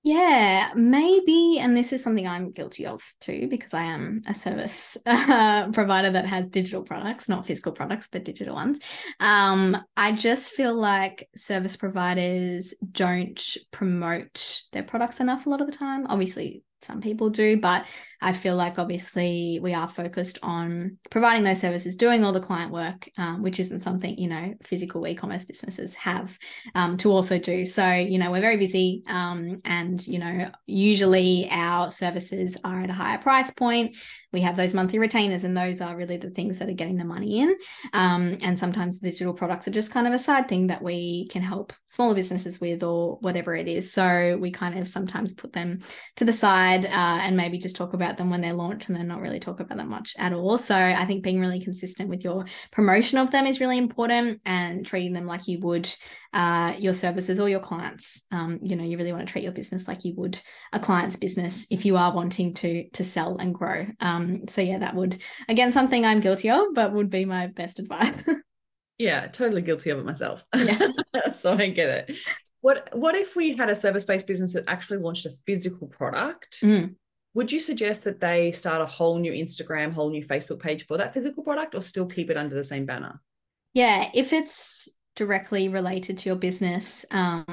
Yeah, 0.01 0.71
maybe. 0.75 1.59
And 1.59 1.75
this 1.75 1.91
is 1.91 2.01
something 2.01 2.25
I'm 2.25 2.51
guilty 2.51 2.85
of 2.85 3.03
too, 3.19 3.47
because 3.49 3.73
I 3.73 3.83
am 3.83 4.21
a 4.27 4.33
service 4.33 4.97
uh, 5.05 5.69
provider 5.71 6.09
that 6.11 6.25
has 6.25 6.47
digital 6.47 6.83
products, 6.83 7.27
not 7.27 7.45
physical 7.45 7.73
products, 7.73 8.07
but 8.09 8.23
digital 8.23 8.55
ones. 8.55 8.79
Um, 9.19 9.77
I 9.97 10.13
just 10.13 10.51
feel 10.51 10.73
like 10.73 11.27
service 11.35 11.75
providers 11.75 12.73
don't 12.91 13.41
promote 13.71 14.61
their 14.71 14.83
products 14.83 15.19
enough 15.19 15.45
a 15.45 15.49
lot 15.49 15.59
of 15.61 15.67
the 15.67 15.75
time. 15.77 16.07
Obviously, 16.07 16.63
some 16.81 17.01
people 17.01 17.29
do, 17.29 17.59
but 17.59 17.85
I 18.21 18.33
feel 18.33 18.55
like 18.55 18.79
obviously 18.79 19.59
we 19.61 19.73
are 19.73 19.87
focused 19.87 20.39
on 20.43 20.97
providing 21.09 21.43
those 21.43 21.59
services, 21.59 21.95
doing 21.95 22.23
all 22.23 22.33
the 22.33 22.39
client 22.39 22.71
work, 22.71 23.09
um, 23.17 23.41
which 23.41 23.59
isn't 23.59 23.79
something, 23.79 24.17
you 24.17 24.27
know, 24.27 24.53
physical 24.63 25.07
e 25.07 25.15
commerce 25.15 25.45
businesses 25.45 25.95
have 25.95 26.37
um, 26.75 26.97
to 26.97 27.11
also 27.11 27.39
do. 27.39 27.63
So, 27.65 27.89
you 27.91 28.17
know, 28.17 28.31
we're 28.31 28.41
very 28.41 28.57
busy 28.57 29.03
um, 29.07 29.57
and, 29.63 30.05
you 30.05 30.19
know, 30.19 30.51
usually 30.67 31.49
our 31.49 31.89
services 31.89 32.57
are 32.63 32.81
at 32.81 32.89
a 32.89 32.93
higher 32.93 33.17
price 33.17 33.51
point. 33.51 33.97
We 34.31 34.41
have 34.41 34.55
those 34.55 34.75
monthly 34.75 34.99
retainers, 34.99 35.43
and 35.43 35.57
those 35.57 35.81
are 35.81 35.95
really 35.95 36.17
the 36.17 36.29
things 36.29 36.59
that 36.59 36.69
are 36.69 36.73
getting 36.73 36.97
the 36.97 37.05
money 37.05 37.39
in. 37.39 37.55
Um, 37.93 38.37
and 38.41 38.59
sometimes 38.59 38.97
digital 38.97 39.33
products 39.33 39.67
are 39.67 39.71
just 39.71 39.91
kind 39.91 40.05
of 40.05 40.13
a 40.13 40.19
side 40.19 40.47
thing 40.47 40.67
that 40.67 40.83
we 40.83 41.27
can 41.29 41.41
help 41.41 41.73
smaller 41.87 42.13
businesses 42.13 42.61
with 42.61 42.83
or 42.83 43.17
whatever 43.21 43.55
it 43.55 43.67
is. 43.67 43.91
So 43.91 44.37
we 44.39 44.51
kind 44.51 44.77
of 44.77 44.87
sometimes 44.87 45.33
put 45.33 45.53
them 45.53 45.79
to 46.17 46.25
the 46.25 46.33
side 46.33 46.68
uh, 46.85 47.19
and 47.21 47.35
maybe 47.37 47.57
just 47.57 47.75
talk 47.75 47.93
about 47.93 48.17
them 48.17 48.29
when 48.29 48.41
they're 48.41 48.53
launched 48.53 48.89
and 48.89 48.97
then 48.97 49.07
not 49.07 49.21
really 49.21 49.39
talk 49.39 49.59
about 49.59 49.77
them 49.77 49.89
much 49.89 50.15
at 50.17 50.33
all. 50.33 50.57
So 50.57 50.75
I 50.75 51.05
think 51.05 51.23
being 51.23 51.39
really 51.39 51.59
consistent 51.59 52.09
with 52.09 52.23
your 52.23 52.45
promotion 52.71 53.17
of 53.17 53.31
them 53.31 53.45
is 53.45 53.59
really 53.59 53.77
important 53.77 54.41
and 54.45 54.85
treating 54.85 55.13
them 55.13 55.25
like 55.25 55.47
you 55.47 55.59
would 55.59 55.93
uh, 56.33 56.73
your 56.77 56.93
services 56.93 57.39
or 57.39 57.49
your 57.49 57.59
clients. 57.59 58.23
Um, 58.31 58.59
you 58.61 58.75
know, 58.75 58.83
you 58.83 58.97
really 58.97 59.11
want 59.11 59.27
to 59.27 59.31
treat 59.31 59.43
your 59.43 59.53
business 59.53 59.87
like 59.87 60.05
you 60.05 60.13
would 60.15 60.39
a 60.73 60.79
client's 60.79 61.15
business 61.15 61.65
if 61.69 61.85
you 61.85 61.97
are 61.97 62.13
wanting 62.13 62.53
to 62.55 62.89
to 62.89 63.03
sell 63.03 63.37
and 63.37 63.53
grow. 63.53 63.85
Um, 63.99 64.47
so 64.47 64.61
yeah, 64.61 64.79
that 64.79 64.95
would 64.95 65.19
again 65.47 65.71
something 65.71 66.05
I'm 66.05 66.19
guilty 66.19 66.49
of, 66.49 66.73
but 66.73 66.93
would 66.93 67.09
be 67.09 67.25
my 67.25 67.47
best 67.47 67.79
advice. 67.79 68.15
yeah, 68.97 69.27
totally 69.27 69.61
guilty 69.61 69.89
of 69.89 69.99
it 69.99 70.05
myself. 70.05 70.43
Yeah. 70.55 70.89
so 71.33 71.53
I 71.53 71.69
get 71.69 71.89
it. 72.09 72.17
What 72.61 72.89
what 72.93 73.15
if 73.15 73.35
we 73.35 73.55
had 73.55 73.69
a 73.69 73.75
service-based 73.75 74.27
business 74.27 74.53
that 74.53 74.65
actually 74.67 74.99
launched 74.99 75.25
a 75.25 75.31
physical 75.45 75.87
product? 75.87 76.59
Mm. 76.61 76.95
Would 77.35 77.51
you 77.51 77.59
suggest 77.59 78.03
that 78.03 78.19
they 78.19 78.51
start 78.51 78.81
a 78.81 78.85
whole 78.85 79.19
new 79.19 79.31
Instagram, 79.31 79.93
whole 79.93 80.09
new 80.09 80.25
Facebook 80.25 80.59
page 80.59 80.85
for 80.87 80.97
that 80.97 81.13
physical 81.13 81.43
product 81.43 81.75
or 81.75 81.81
still 81.81 82.07
keep 82.07 82.29
it 82.29 82.37
under 82.37 82.55
the 82.55 82.63
same 82.63 82.85
banner? 82.85 83.21
Yeah, 83.73 84.09
if 84.13 84.33
it's 84.33 84.89
directly 85.15 85.69
related 85.69 86.17
to 86.17 86.29
your 86.29 86.35
business, 86.35 87.05
um, 87.11 87.45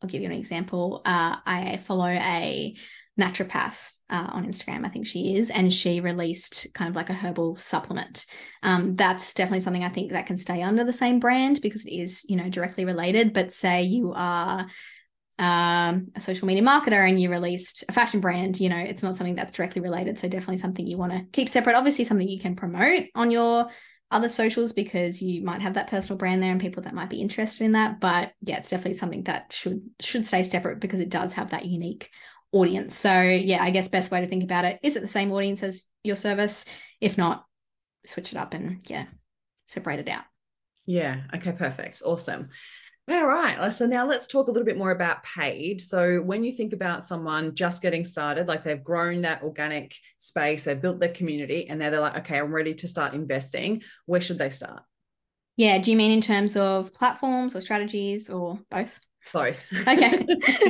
I'll 0.00 0.08
give 0.08 0.22
you 0.22 0.28
an 0.28 0.34
example. 0.34 1.02
Uh, 1.04 1.36
I 1.44 1.78
follow 1.78 2.06
a 2.06 2.76
naturopath 3.20 3.92
uh, 4.10 4.28
on 4.32 4.46
Instagram, 4.46 4.84
I 4.84 4.88
think 4.88 5.06
she 5.06 5.36
is, 5.36 5.50
and 5.50 5.72
she 5.72 6.00
released 6.00 6.68
kind 6.74 6.88
of 6.88 6.96
like 6.96 7.10
a 7.10 7.14
herbal 7.14 7.56
supplement. 7.56 8.26
Um, 8.62 8.94
that's 8.96 9.34
definitely 9.34 9.60
something 9.60 9.84
I 9.84 9.88
think 9.88 10.12
that 10.12 10.26
can 10.26 10.36
stay 10.36 10.62
under 10.62 10.84
the 10.84 10.92
same 10.92 11.18
brand 11.18 11.60
because 11.62 11.86
it 11.86 11.92
is, 11.92 12.24
you 12.28 12.36
know, 12.36 12.48
directly 12.48 12.84
related. 12.84 13.32
But 13.32 13.52
say 13.52 13.82
you 13.82 14.12
are 14.14 14.66
um, 15.38 16.08
a 16.14 16.20
social 16.20 16.46
media 16.46 16.62
marketer 16.62 17.08
and 17.08 17.20
you 17.20 17.30
released 17.30 17.84
a 17.88 17.92
fashion 17.92 18.20
brand, 18.20 18.60
you 18.60 18.68
know, 18.68 18.76
it's 18.76 19.02
not 19.02 19.16
something 19.16 19.34
that's 19.34 19.52
directly 19.52 19.80
related. 19.80 20.18
So 20.18 20.28
definitely 20.28 20.58
something 20.58 20.86
you 20.86 20.98
want 20.98 21.12
to 21.12 21.24
keep 21.32 21.48
separate. 21.48 21.76
Obviously, 21.76 22.04
something 22.04 22.28
you 22.28 22.40
can 22.40 22.54
promote 22.54 23.06
on 23.14 23.30
your 23.30 23.70
other 24.10 24.28
socials 24.28 24.72
because 24.72 25.22
you 25.22 25.42
might 25.42 25.62
have 25.62 25.74
that 25.74 25.88
personal 25.88 26.18
brand 26.18 26.42
there 26.42 26.52
and 26.52 26.60
people 26.60 26.82
that 26.82 26.94
might 26.94 27.08
be 27.08 27.22
interested 27.22 27.64
in 27.64 27.72
that 27.72 27.98
but 27.98 28.32
yeah 28.42 28.58
it's 28.58 28.68
definitely 28.68 28.92
something 28.92 29.22
that 29.22 29.50
should 29.50 29.80
should 30.00 30.26
stay 30.26 30.42
separate 30.42 30.80
because 30.80 31.00
it 31.00 31.08
does 31.08 31.32
have 31.32 31.50
that 31.50 31.64
unique 31.64 32.10
audience. 32.52 32.94
So 32.94 33.22
yeah, 33.22 33.62
I 33.62 33.70
guess 33.70 33.88
best 33.88 34.10
way 34.10 34.20
to 34.20 34.28
think 34.28 34.44
about 34.44 34.64
it 34.64 34.78
is 34.82 34.96
it 34.96 35.00
the 35.00 35.08
same 35.08 35.32
audience 35.32 35.62
as 35.62 35.84
your 36.04 36.16
service? 36.16 36.64
If 37.00 37.18
not, 37.18 37.44
switch 38.06 38.32
it 38.32 38.38
up 38.38 38.54
and 38.54 38.82
yeah, 38.88 39.06
separate 39.66 40.00
it 40.00 40.08
out. 40.08 40.24
Yeah. 40.86 41.22
Okay. 41.34 41.52
Perfect. 41.52 42.02
Awesome. 42.04 42.50
All 43.10 43.26
right. 43.26 43.72
So 43.72 43.86
now 43.86 44.06
let's 44.06 44.26
talk 44.26 44.48
a 44.48 44.50
little 44.50 44.66
bit 44.66 44.78
more 44.78 44.90
about 44.90 45.24
paid. 45.24 45.80
So 45.80 46.20
when 46.20 46.44
you 46.44 46.52
think 46.52 46.72
about 46.72 47.04
someone 47.04 47.54
just 47.54 47.82
getting 47.82 48.04
started, 48.04 48.46
like 48.46 48.64
they've 48.64 48.82
grown 48.82 49.22
that 49.22 49.42
organic 49.42 49.96
space, 50.18 50.64
they've 50.64 50.80
built 50.80 51.00
their 51.00 51.12
community, 51.12 51.68
and 51.68 51.78
now 51.78 51.90
they're 51.90 52.00
like, 52.00 52.18
okay, 52.18 52.38
I'm 52.38 52.54
ready 52.54 52.74
to 52.74 52.88
start 52.88 53.14
investing. 53.14 53.82
Where 54.06 54.20
should 54.20 54.38
they 54.38 54.50
start? 54.50 54.82
Yeah. 55.56 55.78
Do 55.78 55.90
you 55.90 55.96
mean 55.96 56.10
in 56.10 56.20
terms 56.20 56.56
of 56.56 56.94
platforms 56.94 57.56
or 57.56 57.60
strategies 57.60 58.30
or 58.30 58.60
both? 58.70 59.00
Both. 59.32 59.64
Okay 59.88 60.26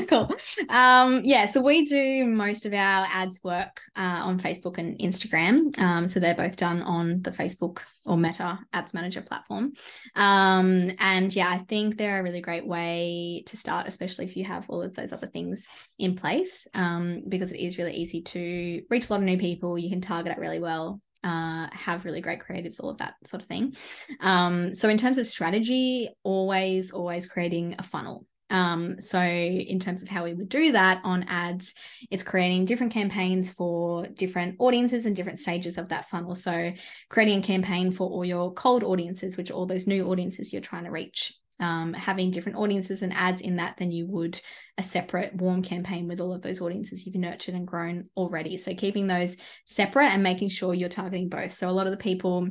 cool. 0.08 0.34
Um 0.68 1.22
yeah 1.24 1.46
so 1.46 1.60
we 1.60 1.84
do 1.84 2.24
most 2.26 2.66
of 2.66 2.72
our 2.72 3.06
ads 3.10 3.40
work 3.42 3.80
uh, 3.96 4.20
on 4.22 4.38
facebook 4.38 4.78
and 4.78 4.98
instagram. 4.98 5.78
Um 5.78 6.08
so 6.08 6.20
they're 6.20 6.34
both 6.34 6.56
done 6.56 6.82
on 6.82 7.22
the 7.22 7.30
facebook 7.30 7.80
or 8.04 8.16
meta 8.16 8.58
ads 8.72 8.94
manager 8.94 9.22
platform. 9.22 9.72
Um 10.16 10.90
and 10.98 11.34
yeah 11.34 11.48
i 11.48 11.58
think 11.58 11.96
they're 11.96 12.20
a 12.20 12.22
really 12.22 12.40
great 12.40 12.66
way 12.66 13.44
to 13.46 13.56
start 13.56 13.86
especially 13.86 14.24
if 14.24 14.36
you 14.36 14.44
have 14.44 14.68
all 14.68 14.82
of 14.82 14.94
those 14.94 15.12
other 15.12 15.26
things 15.26 15.66
in 15.98 16.16
place 16.16 16.66
um 16.74 17.22
because 17.28 17.52
it 17.52 17.60
is 17.60 17.78
really 17.78 17.94
easy 17.94 18.22
to 18.22 18.82
reach 18.90 19.08
a 19.08 19.12
lot 19.12 19.20
of 19.20 19.26
new 19.26 19.38
people. 19.38 19.78
You 19.78 19.90
can 19.90 20.00
target 20.00 20.32
it 20.32 20.38
really 20.38 20.58
well 20.58 21.00
uh, 21.24 21.68
have 21.72 22.04
really 22.04 22.20
great 22.20 22.40
creatives, 22.40 22.80
all 22.80 22.90
of 22.90 22.98
that 22.98 23.14
sort 23.24 23.42
of 23.42 23.48
thing. 23.48 23.74
Um, 24.20 24.74
so, 24.74 24.88
in 24.88 24.98
terms 24.98 25.18
of 25.18 25.26
strategy, 25.26 26.10
always, 26.22 26.90
always 26.90 27.26
creating 27.26 27.76
a 27.78 27.82
funnel. 27.82 28.26
Um, 28.52 29.00
so, 29.00 29.18
in 29.18 29.80
terms 29.80 30.02
of 30.02 30.08
how 30.08 30.24
we 30.24 30.34
would 30.34 30.50
do 30.50 30.72
that 30.72 31.00
on 31.04 31.24
ads, 31.24 31.74
it's 32.10 32.22
creating 32.22 32.66
different 32.66 32.92
campaigns 32.92 33.50
for 33.50 34.06
different 34.06 34.56
audiences 34.58 35.06
and 35.06 35.16
different 35.16 35.40
stages 35.40 35.78
of 35.78 35.88
that 35.88 36.10
funnel. 36.10 36.34
So, 36.34 36.72
creating 37.08 37.38
a 37.38 37.42
campaign 37.42 37.90
for 37.90 38.08
all 38.10 38.26
your 38.26 38.52
cold 38.52 38.84
audiences, 38.84 39.38
which 39.38 39.50
are 39.50 39.54
all 39.54 39.64
those 39.64 39.86
new 39.86 40.06
audiences 40.10 40.52
you're 40.52 40.60
trying 40.60 40.84
to 40.84 40.90
reach. 40.90 41.32
Um, 41.60 41.94
having 41.94 42.32
different 42.32 42.58
audiences 42.58 43.02
and 43.02 43.12
ads 43.12 43.40
in 43.40 43.56
that 43.56 43.76
than 43.76 43.92
you 43.92 44.06
would 44.08 44.40
a 44.78 44.82
separate 44.82 45.34
warm 45.34 45.62
campaign 45.62 46.08
with 46.08 46.20
all 46.20 46.32
of 46.32 46.42
those 46.42 46.60
audiences 46.60 47.06
you've 47.06 47.14
nurtured 47.14 47.54
and 47.54 47.66
grown 47.66 48.08
already. 48.16 48.58
So, 48.58 48.74
keeping 48.74 49.06
those 49.06 49.38
separate 49.64 50.12
and 50.12 50.22
making 50.22 50.50
sure 50.50 50.74
you're 50.74 50.90
targeting 50.90 51.30
both. 51.30 51.54
So, 51.54 51.70
a 51.70 51.72
lot 51.72 51.86
of 51.86 51.92
the 51.92 51.96
people 51.96 52.48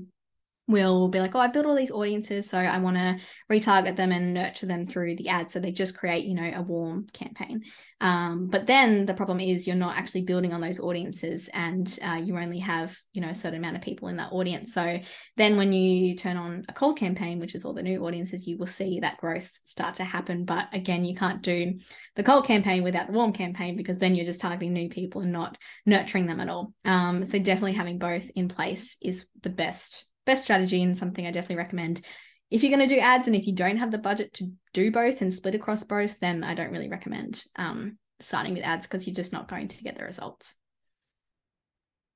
will 0.68 1.10
be 1.10 1.20
like, 1.20 1.36
oh, 1.36 1.40
I 1.40 1.48
built 1.48 1.66
all 1.66 1.76
these 1.76 1.92
audiences, 1.92 2.50
so 2.50 2.58
I 2.58 2.78
want 2.78 2.98
to 2.98 3.18
retarget 3.52 3.96
them 3.96 4.12
and 4.12 4.34
nurture 4.34 4.66
them 4.66 4.86
through 4.86 5.18
the 5.18 5.30
ad. 5.30 5.52
So 5.52 5.60
they 5.60 5.72
just 5.72 5.98
create, 5.98 6.26
you 6.26 6.34
know, 6.34 6.52
a 6.56 6.62
warm 6.62 7.08
campaign. 7.14 7.64
Um, 8.00 8.48
but 8.48 8.68
then 8.68 9.06
the 9.06 9.14
problem 9.14 9.40
is 9.40 9.68
you're 9.68 9.76
not 9.76 9.98
actually 9.98 10.22
building 10.22 10.54
on 10.54 10.62
those 10.62 10.80
audiences, 10.80 11.50
and 11.54 12.00
uh, 12.06 12.22
you 12.24 12.38
only 12.38 12.60
have, 12.60 12.98
you 13.14 13.22
know, 13.22 13.30
a 13.30 13.36
certain 13.36 13.60
amount 13.60 13.76
of 13.76 13.82
people 13.82 14.08
in 14.08 14.18
that 14.18 14.32
audience. 14.32 14.74
So 14.74 15.00
then 15.38 15.58
when 15.58 15.74
you 15.74 16.16
turn 16.16 16.38
on 16.38 16.64
a 16.70 16.74
cold 16.74 16.98
campaign, 16.98 17.40
which 17.40 17.56
is 17.56 17.66
all 17.66 17.74
the 17.74 17.84
new 17.84 18.06
audiences, 18.06 18.48
you 18.48 18.58
will 18.58 18.68
see 18.68 19.00
that 19.00 19.18
growth 19.18 19.52
start 19.64 19.96
to 19.96 20.04
happen. 20.04 20.46
But 20.46 20.70
again, 20.74 21.04
you 21.04 21.16
can't 21.16 21.42
do 21.42 21.80
the 22.16 22.24
cold 22.24 22.46
campaign 22.46 22.84
without 22.84 23.08
the 23.08 23.14
warm 23.14 23.34
campaign 23.34 23.76
because 23.76 24.00
then 24.00 24.16
you're 24.16 24.26
just 24.26 24.42
targeting 24.42 24.74
new 24.74 24.90
people 24.90 25.22
and 25.22 25.32
not 25.32 25.58
nurturing 25.86 26.28
them 26.28 26.40
at 26.40 26.50
all. 26.50 26.74
Um, 26.86 27.26
so 27.26 27.40
definitely 27.40 27.74
having 27.74 27.98
both 27.98 28.30
in 28.36 28.48
place 28.48 28.98
is 29.02 29.26
the 29.42 29.50
best 29.50 30.06
best 30.26 30.44
strategy 30.44 30.82
and 30.82 30.98
something 30.98 31.26
I 31.26 31.32
definitely 31.32 31.58
recommend. 31.58 32.02
If 32.50 32.64
you're 32.64 32.76
going 32.76 32.88
to 32.88 32.94
do 32.94 33.00
ads 33.00 33.28
and 33.28 33.36
if 33.36 33.48
you 33.48 33.54
don't 33.54 33.78
have 33.78 33.92
the 33.92 33.98
budget 33.98 34.34
to 34.36 34.52
do 34.74 34.92
both 34.92 35.22
and 35.22 35.34
split 35.34 35.56
across 35.56 35.84
both, 35.84 36.20
then 36.20 36.44
I 36.44 36.54
don't 36.54 36.72
really 36.72 36.90
recommend 36.90 37.44
um, 37.56 37.98
starting 38.20 38.54
with 38.54 38.64
ads 38.64 38.88
because 38.88 39.08
you're 39.08 39.16
just 39.16 39.32
not 39.32 39.48
going 39.48 39.70
to 39.70 39.84
get 39.84 39.98
the 39.98 40.04
results. 40.04 40.56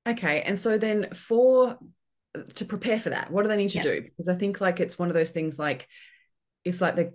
Okay. 0.06 0.42
And 0.42 0.58
so 0.58 0.78
then 0.78 1.08
for 1.12 1.78
to 2.54 2.64
prepare 2.64 3.00
for 3.00 3.10
that, 3.10 3.30
what 3.30 3.42
do 3.42 3.48
they 3.48 3.56
need 3.56 3.70
to 3.70 3.78
yes. 3.78 3.86
do? 3.86 4.02
Because 4.02 4.28
I 4.28 4.34
think 4.34 4.60
like 4.60 4.78
it's 4.78 4.98
one 4.98 5.08
of 5.08 5.14
those 5.14 5.30
things 5.30 5.58
like 5.58 5.88
it's 6.64 6.80
like 6.80 6.96
the 6.96 7.12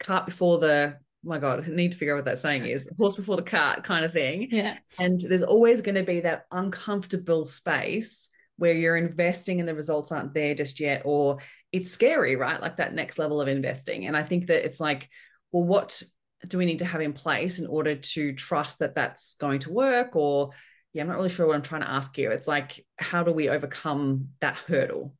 cart 0.00 0.26
before 0.26 0.58
the 0.58 0.96
oh 0.96 1.28
my 1.28 1.38
god, 1.38 1.64
I 1.64 1.68
need 1.70 1.92
to 1.92 1.98
figure 1.98 2.14
out 2.14 2.18
what 2.18 2.24
that 2.26 2.38
saying 2.38 2.66
is 2.66 2.88
horse 2.98 3.16
before 3.16 3.36
the 3.36 3.42
cart 3.42 3.84
kind 3.84 4.04
of 4.04 4.12
thing. 4.12 4.48
Yeah. 4.50 4.76
And 4.98 5.20
there's 5.20 5.42
always 5.42 5.80
going 5.80 5.94
to 5.94 6.02
be 6.02 6.20
that 6.20 6.44
uncomfortable 6.50 7.46
space 7.46 8.28
where 8.58 8.74
you're 8.74 8.96
investing 8.96 9.60
and 9.60 9.68
the 9.68 9.74
results 9.74 10.12
aren't 10.12 10.34
there 10.34 10.54
just 10.54 10.80
yet, 10.80 11.02
or 11.04 11.38
it's 11.72 11.90
scary, 11.90 12.36
right? 12.36 12.60
Like 12.60 12.76
that 12.76 12.94
next 12.94 13.18
level 13.18 13.40
of 13.40 13.48
investing. 13.48 14.06
And 14.06 14.16
I 14.16 14.22
think 14.22 14.48
that 14.48 14.64
it's 14.64 14.80
like, 14.80 15.08
well, 15.52 15.64
what 15.64 16.02
do 16.46 16.58
we 16.58 16.66
need 16.66 16.80
to 16.80 16.84
have 16.84 17.00
in 17.00 17.12
place 17.12 17.58
in 17.58 17.66
order 17.66 17.94
to 17.94 18.32
trust 18.34 18.80
that 18.80 18.94
that's 18.94 19.36
going 19.36 19.60
to 19.60 19.72
work? 19.72 20.14
Or, 20.14 20.50
yeah, 20.92 21.02
I'm 21.02 21.08
not 21.08 21.16
really 21.16 21.28
sure 21.28 21.46
what 21.46 21.56
I'm 21.56 21.62
trying 21.62 21.82
to 21.82 21.90
ask 21.90 22.18
you. 22.18 22.30
It's 22.30 22.48
like, 22.48 22.84
how 22.96 23.22
do 23.22 23.32
we 23.32 23.48
overcome 23.48 24.28
that 24.40 24.56
hurdle? 24.56 25.14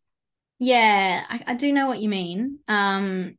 Yeah, 0.59 1.25
I, 1.29 1.41
I 1.47 1.55
do 1.55 1.73
know 1.73 1.87
what 1.87 2.01
you 2.01 2.09
mean. 2.09 2.59
Um, 2.67 3.37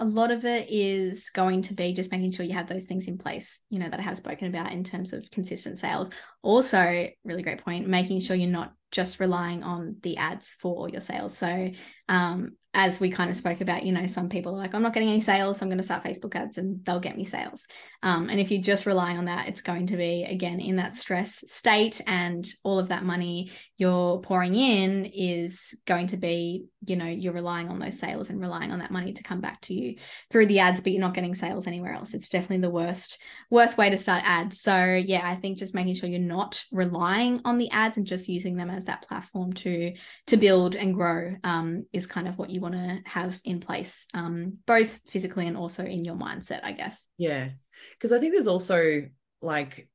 a 0.00 0.04
lot 0.04 0.30
of 0.30 0.44
it 0.44 0.68
is 0.70 1.30
going 1.30 1.62
to 1.62 1.74
be 1.74 1.92
just 1.92 2.10
making 2.10 2.32
sure 2.32 2.44
you 2.44 2.54
have 2.54 2.68
those 2.68 2.86
things 2.86 3.06
in 3.06 3.16
place, 3.16 3.60
you 3.70 3.78
know, 3.78 3.88
that 3.88 4.00
I 4.00 4.02
have 4.02 4.16
spoken 4.16 4.48
about 4.48 4.72
in 4.72 4.84
terms 4.84 5.12
of 5.12 5.30
consistent 5.30 5.78
sales. 5.78 6.10
Also, 6.42 7.08
really 7.24 7.42
great 7.42 7.64
point, 7.64 7.88
making 7.88 8.20
sure 8.20 8.36
you're 8.36 8.50
not 8.50 8.72
just 8.94 9.18
relying 9.18 9.64
on 9.64 9.96
the 10.02 10.16
ads 10.16 10.50
for 10.50 10.88
your 10.88 11.00
sales. 11.00 11.36
So, 11.36 11.70
um, 12.08 12.52
as 12.76 12.98
we 12.98 13.08
kind 13.08 13.30
of 13.30 13.36
spoke 13.36 13.60
about, 13.60 13.84
you 13.84 13.92
know, 13.92 14.06
some 14.06 14.28
people 14.28 14.52
are 14.52 14.58
like, 14.58 14.74
I'm 14.74 14.82
not 14.82 14.92
getting 14.92 15.08
any 15.08 15.20
sales, 15.20 15.58
so 15.58 15.64
I'm 15.64 15.70
going 15.70 15.78
to 15.78 15.84
start 15.84 16.02
Facebook 16.02 16.34
ads 16.34 16.58
and 16.58 16.84
they'll 16.84 16.98
get 16.98 17.16
me 17.16 17.24
sales. 17.24 17.64
Um, 18.02 18.28
and 18.28 18.40
if 18.40 18.50
you're 18.50 18.60
just 18.60 18.84
relying 18.84 19.16
on 19.16 19.26
that, 19.26 19.46
it's 19.46 19.62
going 19.62 19.86
to 19.88 19.96
be, 19.96 20.24
again, 20.24 20.58
in 20.58 20.76
that 20.76 20.96
stress 20.96 21.44
state, 21.46 22.00
and 22.06 22.44
all 22.64 22.80
of 22.80 22.88
that 22.88 23.04
money 23.04 23.52
you're 23.78 24.18
pouring 24.18 24.56
in 24.56 25.04
is 25.04 25.80
going 25.86 26.08
to 26.08 26.16
be, 26.16 26.64
you 26.86 26.96
know, 26.96 27.06
you're 27.06 27.32
relying 27.32 27.68
on 27.68 27.78
those 27.78 27.98
sales 27.98 28.28
and 28.28 28.40
relying 28.40 28.72
on 28.72 28.80
that 28.80 28.90
money 28.90 29.12
to 29.12 29.22
come 29.22 29.40
back 29.40 29.60
to 29.62 29.74
you 29.74 29.96
through 30.30 30.46
the 30.46 30.58
ads, 30.58 30.80
but 30.80 30.90
you're 30.90 31.00
not 31.00 31.14
getting 31.14 31.34
sales 31.34 31.68
anywhere 31.68 31.92
else. 31.92 32.12
It's 32.12 32.28
definitely 32.28 32.58
the 32.58 32.70
worst, 32.70 33.22
worst 33.50 33.78
way 33.78 33.88
to 33.88 33.96
start 33.96 34.24
ads. 34.24 34.60
So, 34.60 34.94
yeah, 34.94 35.22
I 35.24 35.36
think 35.36 35.58
just 35.58 35.74
making 35.74 35.94
sure 35.94 36.08
you're 36.08 36.18
not 36.18 36.64
relying 36.72 37.40
on 37.44 37.58
the 37.58 37.70
ads 37.70 37.96
and 37.96 38.06
just 38.06 38.28
using 38.28 38.56
them 38.56 38.70
as 38.70 38.83
that 38.86 39.06
platform 39.06 39.52
to 39.52 39.92
to 40.26 40.36
build 40.36 40.76
and 40.76 40.94
grow 40.94 41.34
um, 41.44 41.86
is 41.92 42.06
kind 42.06 42.28
of 42.28 42.38
what 42.38 42.50
you 42.50 42.60
want 42.60 42.74
to 42.74 43.00
have 43.04 43.40
in 43.44 43.60
place, 43.60 44.06
um, 44.14 44.58
both 44.66 45.00
physically 45.08 45.46
and 45.46 45.56
also 45.56 45.84
in 45.84 46.04
your 46.04 46.16
mindset, 46.16 46.60
I 46.62 46.72
guess. 46.72 47.06
Yeah. 47.18 47.50
Because 47.92 48.12
I 48.12 48.18
think 48.18 48.32
there's 48.32 48.46
also 48.46 49.02
like, 49.42 49.88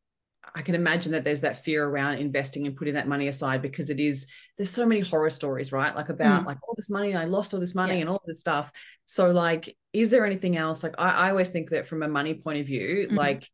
I 0.55 0.61
can 0.61 0.75
imagine 0.75 1.11
that 1.11 1.23
there's 1.23 1.41
that 1.41 1.63
fear 1.63 1.85
around 1.85 2.17
investing 2.17 2.65
and 2.65 2.75
putting 2.75 2.95
that 2.95 3.07
money 3.07 3.27
aside 3.27 3.61
because 3.61 3.89
it 3.89 3.99
is, 3.99 4.25
there's 4.57 4.69
so 4.69 4.85
many 4.85 5.01
horror 5.01 5.29
stories, 5.29 5.71
right? 5.71 5.95
Like 5.95 6.09
about 6.09 6.43
mm. 6.43 6.47
like 6.47 6.57
all 6.67 6.73
this 6.75 6.89
money, 6.89 7.15
I 7.15 7.25
lost 7.25 7.53
all 7.53 7.59
this 7.59 7.75
money 7.75 7.95
yeah. 7.95 8.01
and 8.01 8.09
all 8.09 8.21
this 8.25 8.39
stuff. 8.39 8.71
So, 9.05 9.31
like, 9.31 9.75
is 9.93 10.09
there 10.09 10.25
anything 10.25 10.57
else? 10.57 10.83
Like, 10.83 10.95
I, 10.97 11.09
I 11.09 11.29
always 11.29 11.49
think 11.49 11.69
that 11.69 11.87
from 11.87 12.03
a 12.03 12.07
money 12.07 12.33
point 12.33 12.59
of 12.59 12.67
view, 12.67 13.07
mm-hmm. 13.07 13.15
like, 13.15 13.49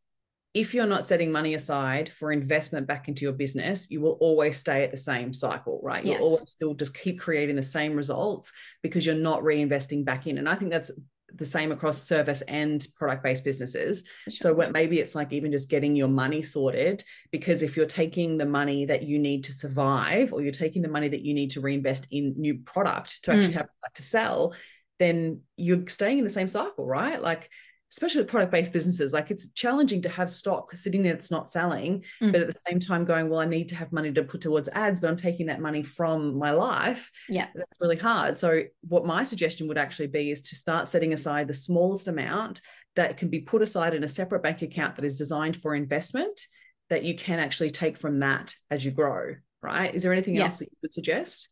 if 0.56 0.72
you're 0.72 0.86
not 0.86 1.04
setting 1.04 1.30
money 1.30 1.52
aside 1.52 2.08
for 2.08 2.32
investment 2.32 2.86
back 2.86 3.08
into 3.08 3.26
your 3.26 3.34
business, 3.34 3.90
you 3.90 4.00
will 4.00 4.16
always 4.22 4.56
stay 4.56 4.82
at 4.82 4.90
the 4.90 4.96
same 4.96 5.30
cycle, 5.30 5.80
right? 5.82 6.02
You'll 6.02 6.22
always 6.22 6.48
still 6.48 6.72
just 6.72 6.96
keep 6.96 7.20
creating 7.20 7.56
the 7.56 7.62
same 7.62 7.94
results 7.94 8.54
because 8.82 9.04
you're 9.04 9.14
not 9.14 9.42
reinvesting 9.42 10.06
back 10.06 10.26
in. 10.26 10.38
And 10.38 10.48
I 10.48 10.54
think 10.54 10.70
that's 10.70 10.90
the 11.34 11.44
same 11.44 11.72
across 11.72 12.02
service 12.02 12.40
and 12.48 12.86
product 12.96 13.22
based 13.22 13.44
businesses. 13.44 14.04
Sure. 14.30 14.32
So 14.32 14.54
what 14.54 14.72
maybe 14.72 14.98
it's 14.98 15.14
like 15.14 15.30
even 15.34 15.52
just 15.52 15.68
getting 15.68 15.94
your 15.94 16.08
money 16.08 16.40
sorted 16.40 17.04
because 17.30 17.62
if 17.62 17.76
you're 17.76 17.84
taking 17.84 18.38
the 18.38 18.46
money 18.46 18.86
that 18.86 19.02
you 19.02 19.18
need 19.18 19.44
to 19.44 19.52
survive 19.52 20.32
or 20.32 20.40
you're 20.40 20.52
taking 20.52 20.80
the 20.80 20.88
money 20.88 21.08
that 21.08 21.20
you 21.20 21.34
need 21.34 21.50
to 21.50 21.60
reinvest 21.60 22.06
in 22.10 22.32
new 22.38 22.54
product 22.60 23.22
to 23.24 23.32
actually 23.32 23.52
mm. 23.52 23.56
have 23.56 23.68
to 23.94 24.02
sell, 24.02 24.54
then 24.98 25.42
you're 25.58 25.86
staying 25.86 26.16
in 26.16 26.24
the 26.24 26.30
same 26.30 26.48
cycle, 26.48 26.86
right? 26.86 27.20
Like 27.20 27.50
especially 27.92 28.20
with 28.20 28.30
product 28.30 28.52
based 28.52 28.72
businesses, 28.72 29.12
like 29.12 29.30
it's 29.30 29.48
challenging 29.50 30.02
to 30.02 30.08
have 30.08 30.28
stock 30.28 30.74
sitting 30.74 31.02
there 31.02 31.14
that's 31.14 31.30
not 31.30 31.50
selling, 31.50 32.04
mm. 32.22 32.32
but 32.32 32.40
at 32.40 32.46
the 32.48 32.60
same 32.68 32.80
time 32.80 33.04
going, 33.04 33.28
well, 33.28 33.40
I 33.40 33.46
need 33.46 33.68
to 33.70 33.76
have 33.76 33.92
money 33.92 34.12
to 34.12 34.22
put 34.22 34.40
towards 34.40 34.68
ads, 34.70 35.00
but 35.00 35.08
I'm 35.08 35.16
taking 35.16 35.46
that 35.46 35.60
money 35.60 35.82
from 35.82 36.36
my 36.36 36.50
life. 36.50 37.10
Yeah. 37.28 37.46
That's 37.54 37.80
really 37.80 37.96
hard. 37.96 38.36
So, 38.36 38.62
what 38.82 39.06
my 39.06 39.22
suggestion 39.22 39.68
would 39.68 39.78
actually 39.78 40.08
be 40.08 40.30
is 40.30 40.42
to 40.42 40.56
start 40.56 40.88
setting 40.88 41.12
aside 41.12 41.48
the 41.48 41.54
smallest 41.54 42.08
amount 42.08 42.60
that 42.96 43.16
can 43.16 43.28
be 43.28 43.40
put 43.40 43.62
aside 43.62 43.94
in 43.94 44.04
a 44.04 44.08
separate 44.08 44.42
bank 44.42 44.62
account 44.62 44.96
that 44.96 45.04
is 45.04 45.16
designed 45.16 45.56
for 45.56 45.74
investment 45.74 46.40
that 46.88 47.04
you 47.04 47.14
can 47.14 47.38
actually 47.38 47.70
take 47.70 47.96
from 47.96 48.20
that 48.20 48.54
as 48.70 48.84
you 48.84 48.90
grow. 48.90 49.34
Right. 49.62 49.94
Is 49.94 50.02
there 50.02 50.12
anything 50.12 50.36
yeah. 50.36 50.44
else 50.44 50.58
that 50.58 50.66
you 50.66 50.76
would 50.82 50.92
suggest? 50.92 51.48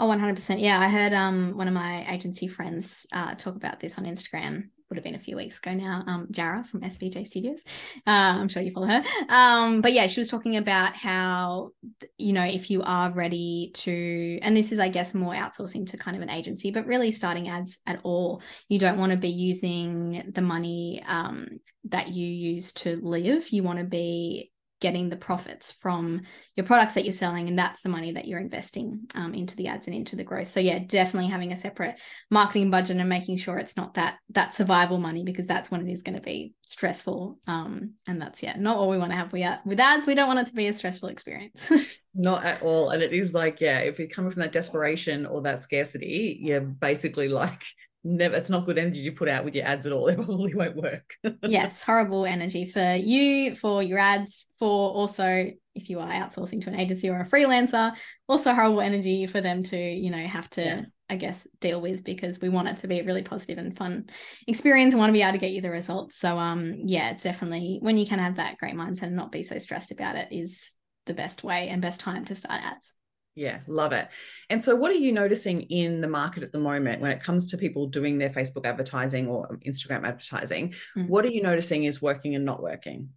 Oh, 0.00 0.08
100%. 0.08 0.60
Yeah. 0.60 0.80
I 0.80 0.88
heard 0.88 1.12
um, 1.12 1.56
one 1.56 1.68
of 1.68 1.74
my 1.74 2.04
agency 2.12 2.48
friends 2.48 3.06
uh, 3.12 3.34
talk 3.34 3.56
about 3.56 3.80
this 3.80 3.96
on 3.96 4.04
Instagram 4.04 4.70
would 4.94 4.98
have 4.98 5.04
been 5.04 5.16
a 5.16 5.24
few 5.24 5.34
weeks 5.36 5.58
ago 5.58 5.74
now, 5.74 6.04
um, 6.06 6.28
Jara 6.30 6.64
from 6.64 6.82
SVJ 6.82 7.26
Studios. 7.26 7.64
Uh, 8.06 8.38
I'm 8.38 8.48
sure 8.48 8.62
you 8.62 8.70
follow 8.70 8.86
her. 8.86 9.02
Um, 9.28 9.80
but 9.80 9.92
yeah, 9.92 10.06
she 10.06 10.20
was 10.20 10.28
talking 10.28 10.56
about 10.56 10.94
how, 10.94 11.70
you 12.16 12.32
know, 12.32 12.44
if 12.44 12.70
you 12.70 12.82
are 12.82 13.10
ready 13.10 13.72
to, 13.74 14.38
and 14.42 14.56
this 14.56 14.70
is, 14.70 14.78
I 14.78 14.88
guess, 14.88 15.14
more 15.14 15.34
outsourcing 15.34 15.90
to 15.90 15.96
kind 15.96 16.16
of 16.16 16.22
an 16.22 16.30
agency, 16.30 16.70
but 16.70 16.86
really 16.86 17.10
starting 17.10 17.48
ads 17.48 17.78
at 17.86 17.98
all, 18.04 18.40
you 18.68 18.78
don't 18.78 18.98
want 18.98 19.10
to 19.10 19.18
be 19.18 19.30
using 19.30 20.30
the 20.32 20.42
money 20.42 21.02
um, 21.08 21.48
that 21.84 22.08
you 22.08 22.26
use 22.26 22.72
to 22.74 23.00
live. 23.02 23.48
You 23.50 23.64
want 23.64 23.80
to 23.80 23.84
be 23.84 24.52
getting 24.84 25.08
the 25.08 25.16
profits 25.16 25.72
from 25.72 26.20
your 26.56 26.66
products 26.66 26.92
that 26.92 27.04
you're 27.04 27.12
selling 27.12 27.48
and 27.48 27.58
that's 27.58 27.80
the 27.80 27.88
money 27.88 28.12
that 28.12 28.28
you're 28.28 28.38
investing 28.38 29.00
um, 29.14 29.32
into 29.32 29.56
the 29.56 29.66
ads 29.66 29.86
and 29.86 29.96
into 29.96 30.14
the 30.14 30.22
growth. 30.22 30.50
So 30.50 30.60
yeah 30.60 30.78
definitely 30.78 31.30
having 31.30 31.52
a 31.52 31.56
separate 31.56 31.94
marketing 32.30 32.70
budget 32.70 32.98
and 32.98 33.08
making 33.08 33.38
sure 33.38 33.56
it's 33.56 33.78
not 33.78 33.94
that 33.94 34.18
that 34.28 34.52
survival 34.52 34.98
money 34.98 35.24
because 35.24 35.46
that's 35.46 35.70
when 35.70 35.88
it 35.88 35.90
is 35.90 36.02
going 36.02 36.16
to 36.16 36.20
be 36.20 36.52
stressful 36.66 37.38
um, 37.46 37.92
and 38.06 38.20
that's 38.20 38.42
yeah 38.42 38.56
not 38.58 38.78
what 38.78 38.90
we 38.90 38.98
want 38.98 39.10
to 39.10 39.16
have 39.16 39.32
we 39.32 39.48
with 39.64 39.80
ads. 39.80 40.06
We 40.06 40.14
don't 40.14 40.28
want 40.28 40.40
it 40.40 40.48
to 40.48 40.54
be 40.54 40.66
a 40.66 40.74
stressful 40.74 41.08
experience. 41.08 41.72
Not 42.14 42.44
at 42.44 42.62
all. 42.62 42.90
And 42.90 43.02
it 43.02 43.14
is 43.14 43.32
like 43.32 43.62
yeah 43.62 43.78
if 43.78 43.98
you're 43.98 44.08
coming 44.08 44.30
from 44.30 44.42
that 44.42 44.52
desperation 44.52 45.24
or 45.24 45.40
that 45.42 45.62
scarcity 45.62 46.38
you're 46.42 46.60
basically 46.60 47.28
like 47.28 47.64
never 48.04 48.36
it's 48.36 48.50
not 48.50 48.66
good 48.66 48.78
energy 48.78 49.02
to 49.04 49.12
put 49.12 49.28
out 49.28 49.44
with 49.44 49.54
your 49.54 49.66
ads 49.66 49.86
at 49.86 49.92
all. 49.92 50.06
It 50.14 50.16
probably 50.16 50.54
won't 50.54 50.76
work. 50.76 51.14
Yes 51.42 51.82
horrible 51.82 52.26
energy 52.26 52.66
for 52.66 52.94
you 52.94 53.54
for 53.54 53.82
your 53.82 53.98
ads 53.98 54.48
for 54.58 54.90
also 54.90 55.50
if 55.74 55.90
you 55.90 55.98
are 55.98 56.08
outsourcing 56.08 56.62
to 56.62 56.68
an 56.68 56.78
agency 56.78 57.08
or 57.08 57.20
a 57.20 57.26
freelancer 57.26 57.96
also 58.28 58.52
horrible 58.52 58.80
energy 58.80 59.26
for 59.26 59.40
them 59.40 59.62
to 59.64 59.76
you 59.76 60.10
know 60.10 60.24
have 60.24 60.48
to 60.50 60.62
yeah. 60.62 60.80
i 61.10 61.16
guess 61.16 61.48
deal 61.60 61.80
with 61.80 62.04
because 62.04 62.40
we 62.40 62.48
want 62.48 62.68
it 62.68 62.78
to 62.78 62.86
be 62.86 63.00
a 63.00 63.04
really 63.04 63.22
positive 63.22 63.58
and 63.58 63.76
fun 63.76 64.04
experience 64.46 64.94
and 64.94 65.00
want 65.00 65.08
to 65.08 65.14
be 65.14 65.22
able 65.22 65.32
to 65.32 65.38
get 65.38 65.50
you 65.50 65.60
the 65.60 65.70
results. 65.70 66.16
So 66.16 66.38
um 66.38 66.74
yeah 66.84 67.10
it's 67.10 67.24
definitely 67.24 67.78
when 67.80 67.96
you 67.96 68.06
can 68.06 68.18
have 68.18 68.36
that 68.36 68.58
great 68.58 68.74
mindset 68.74 69.04
and 69.04 69.16
not 69.16 69.32
be 69.32 69.42
so 69.42 69.58
stressed 69.58 69.90
about 69.90 70.16
it 70.16 70.28
is 70.30 70.76
the 71.06 71.14
best 71.14 71.42
way 71.42 71.68
and 71.68 71.82
best 71.82 72.00
time 72.00 72.24
to 72.26 72.34
start 72.34 72.62
ads 72.62 72.94
yeah, 73.34 73.60
love 73.66 73.92
it. 73.92 74.08
And 74.48 74.62
so, 74.62 74.76
what 74.76 74.90
are 74.92 74.96
you 74.96 75.12
noticing 75.12 75.62
in 75.62 76.00
the 76.00 76.08
market 76.08 76.42
at 76.42 76.52
the 76.52 76.58
moment 76.58 77.00
when 77.00 77.10
it 77.10 77.20
comes 77.22 77.50
to 77.50 77.58
people 77.58 77.88
doing 77.88 78.18
their 78.18 78.30
Facebook 78.30 78.64
advertising 78.64 79.26
or 79.26 79.58
Instagram 79.66 80.06
advertising? 80.06 80.74
Mm-hmm. 80.96 81.08
What 81.08 81.24
are 81.24 81.30
you 81.30 81.42
noticing 81.42 81.84
is 81.84 82.00
working 82.00 82.34
and 82.34 82.44
not 82.44 82.62
working? 82.62 83.10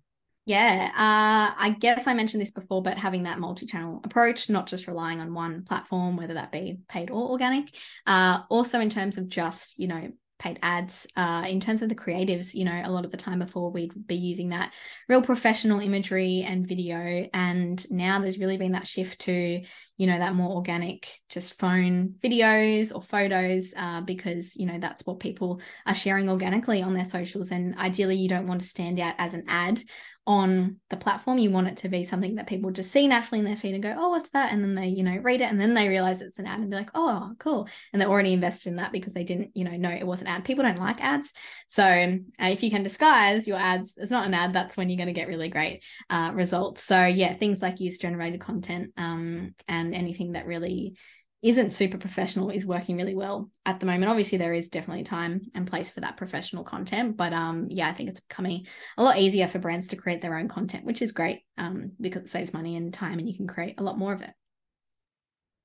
Yeah, 0.45 0.89
uh, 0.93 1.53
I 1.61 1.76
guess 1.78 2.07
I 2.07 2.13
mentioned 2.13 2.41
this 2.41 2.51
before, 2.51 2.82
but 2.82 2.97
having 2.97 3.24
that 3.24 3.38
multi 3.38 3.65
channel 3.65 4.01
approach, 4.03 4.49
not 4.49 4.65
just 4.65 4.88
relying 4.88 5.20
on 5.20 5.34
one 5.34 5.63
platform, 5.65 6.15
whether 6.15 6.36
that 6.36 6.51
be 6.51 6.80
paid 6.88 7.11
or 7.11 7.30
organic. 7.30 7.76
Uh, 8.07 8.43
also, 8.49 8.80
in 8.80 8.89
terms 8.89 9.18
of 9.18 9.28
just, 9.28 9.78
you 9.78 9.88
know, 9.88 10.09
paid 10.39 10.59
ads. 10.61 11.07
Uh, 11.15 11.45
in 11.47 11.59
terms 11.59 11.82
of 11.82 11.89
the 11.89 11.95
creatives, 11.95 12.53
you 12.53 12.65
know, 12.65 12.82
a 12.84 12.91
lot 12.91 13.05
of 13.05 13.11
the 13.11 13.18
time 13.18 13.39
before 13.39 13.72
we'd 13.72 14.07
be 14.07 14.15
using 14.15 14.49
that 14.49 14.74
real 15.09 15.22
professional 15.22 15.80
imagery 15.80 16.43
and 16.47 16.68
video. 16.68 17.28
And 17.34 17.91
now 17.91 18.20
there's 18.20 18.39
really 18.39 18.57
been 18.57 18.74
that 18.74 18.88
shift 18.88 19.22
to 19.22 19.61
you 19.97 20.07
know 20.07 20.17
that 20.17 20.35
more 20.35 20.55
organic 20.55 21.19
just 21.27 21.57
phone 21.59 22.15
videos 22.23 22.93
or 22.95 23.01
photos 23.01 23.73
uh, 23.75 24.01
because 24.01 24.55
you 24.55 24.65
know 24.65 24.79
that's 24.79 25.05
what 25.05 25.19
people 25.19 25.59
are 25.85 25.95
sharing 25.95 26.29
organically 26.29 26.81
on 26.81 26.93
their 26.93 27.05
socials. 27.05 27.51
And 27.51 27.77
ideally 27.77 28.15
you 28.15 28.29
don't 28.29 28.47
want 28.47 28.61
to 28.61 28.67
stand 28.67 28.99
out 28.99 29.15
as 29.17 29.33
an 29.33 29.43
ad 29.47 29.83
on 30.27 30.75
the 30.89 30.97
platform. 30.97 31.37
You 31.37 31.51
want 31.51 31.69
it 31.69 31.77
to 31.77 31.89
be 31.89 32.03
something 32.03 32.35
that 32.35 32.47
people 32.47 32.69
just 32.69 32.91
see 32.91 33.07
naturally 33.07 33.39
in 33.39 33.45
their 33.45 33.55
feed 33.55 33.73
and 33.73 33.81
go 33.81 33.95
oh 33.97 34.09
what's 34.09 34.29
that? 34.31 34.51
And 34.51 34.63
then 34.63 34.75
they 34.75 34.87
you 34.87 35.03
know 35.03 35.17
read 35.17 35.41
it 35.41 35.49
and 35.49 35.59
then 35.59 35.73
they 35.73 35.87
realize 35.87 36.21
it's 36.21 36.37
an 36.37 36.45
ad 36.45 36.59
and 36.59 36.69
be 36.69 36.75
like 36.75 36.91
oh 36.93 37.33
cool. 37.39 37.67
And 37.91 38.01
they're 38.01 38.09
already 38.09 38.33
invested 38.33 38.69
in 38.69 38.75
that 38.75 38.91
because 38.91 39.13
they 39.13 39.23
didn't 39.23 39.51
you 39.55 39.63
know 39.63 39.75
know 39.77 39.89
it 39.89 40.05
was 40.05 40.21
an 40.21 40.27
ad. 40.27 40.45
People 40.45 40.63
don't 40.63 40.79
like 40.79 41.01
ads. 41.01 41.33
So 41.67 41.83
uh, 41.83 42.45
if 42.45 42.61
you 42.61 42.69
can 42.69 42.83
disguise 42.83 43.47
your 43.47 43.57
ads 43.57 43.97
as 43.97 44.11
not 44.11 44.27
an 44.27 44.33
ad 44.33 44.53
that's 44.53 44.77
when 44.77 44.89
you're 44.89 44.97
going 44.97 45.07
to 45.07 45.13
get 45.13 45.27
really 45.27 45.49
great 45.49 45.83
uh, 46.09 46.31
results. 46.33 46.83
So 46.83 47.05
yeah 47.05 47.33
things 47.33 47.61
like 47.61 47.79
user 47.79 47.97
generated 47.97 48.41
content 48.41 48.91
um, 48.97 49.55
and 49.67 49.86
anything 49.93 50.33
that 50.33 50.45
really 50.45 50.95
isn't 51.43 51.71
super 51.71 51.99
professional 51.99 52.49
is 52.49 52.65
working 52.65 52.97
really 52.97 53.13
well 53.13 53.49
at 53.65 53.79
the 53.79 53.85
moment. 53.85 54.09
Obviously, 54.09 54.38
there 54.38 54.53
is 54.53 54.69
definitely 54.69 55.03
time 55.03 55.41
and 55.53 55.67
place 55.67 55.89
for 55.89 56.01
that 56.01 56.17
professional 56.17 56.63
content, 56.63 57.15
but 57.15 57.31
um, 57.31 57.67
yeah, 57.69 57.88
I 57.88 57.93
think 57.93 58.09
it's 58.09 58.21
becoming 58.21 58.65
a 58.97 59.03
lot 59.03 59.19
easier 59.19 59.47
for 59.47 59.59
brands 59.59 59.89
to 59.89 59.95
create 59.95 60.21
their 60.21 60.35
own 60.35 60.47
content, 60.47 60.83
which 60.83 61.01
is 61.01 61.11
great 61.11 61.41
um, 61.57 61.91
because 62.01 62.23
it 62.23 62.29
saves 62.29 62.53
money 62.53 62.75
and 62.75 62.93
time, 62.93 63.19
and 63.19 63.29
you 63.29 63.35
can 63.35 63.47
create 63.47 63.75
a 63.77 63.83
lot 63.83 63.99
more 63.99 64.13
of 64.13 64.21
it. 64.21 64.31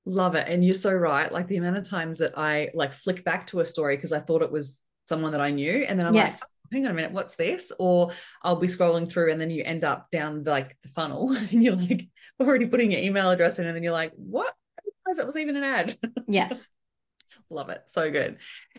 Love 0.05 0.35
it, 0.35 0.47
and 0.47 0.63
you're 0.63 0.75
so 0.75 0.93
right. 0.93 1.31
Like 1.31 1.47
the 1.47 1.57
amount 1.57 1.77
of 1.77 1.89
times 1.89 2.19
that 2.19 2.37
I 2.37 2.69
like 2.75 2.93
flick 2.93 3.23
back 3.23 3.47
to 3.47 3.61
a 3.61 3.65
story 3.65 3.95
because 3.95 4.13
I 4.13 4.19
thought 4.19 4.43
it 4.43 4.51
was 4.51 4.81
someone 5.09 5.31
that 5.31 5.41
I 5.41 5.49
knew, 5.49 5.85
and 5.87 5.99
then 5.99 6.05
I'm 6.05 6.13
yes. 6.13 6.41
like, 6.41 6.49
hang 6.71 6.85
on 6.85 6.91
a 6.91 6.93
minute, 6.93 7.11
what's 7.11 7.35
this? 7.35 7.71
Or 7.79 8.11
I'll 8.41 8.55
be 8.55 8.67
scrolling 8.67 9.09
through 9.09 9.31
and 9.31 9.39
then 9.39 9.49
you 9.49 9.63
end 9.63 9.83
up 9.83 10.09
down 10.11 10.43
like 10.43 10.77
the 10.83 10.89
funnel 10.89 11.31
and 11.51 11.63
you're 11.63 11.75
like 11.75 12.07
already 12.39 12.65
putting 12.65 12.91
your 12.91 13.01
email 13.01 13.29
address 13.29 13.59
in 13.59 13.65
and 13.65 13.75
then 13.75 13.83
you're 13.83 13.93
like, 13.93 14.13
what? 14.15 14.53
I 15.07 15.13
that 15.15 15.27
was 15.27 15.37
even 15.37 15.55
an 15.55 15.63
ad. 15.63 15.97
Yes. 16.27 16.69
Love 17.49 17.69
it. 17.69 17.81
So 17.87 18.09
good. 18.09 18.37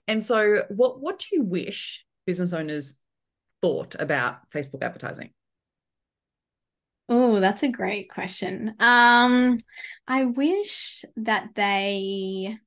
And 0.09 0.25
so 0.25 0.63
what 0.69 1.01
what 1.01 1.19
do 1.19 1.27
you 1.33 1.43
wish 1.43 2.05
business 2.27 2.53
owners 2.53 2.95
thought 3.63 3.97
about 3.99 4.51
Facebook 4.51 4.83
advertising? 4.83 5.31
Oh, 7.09 7.41
that's 7.41 7.63
a 7.63 7.71
great 7.71 8.11
question. 8.11 8.75
Um 8.81 9.59
I 10.09 10.25
wish 10.25 11.05
that 11.17 11.51
they 11.55 12.59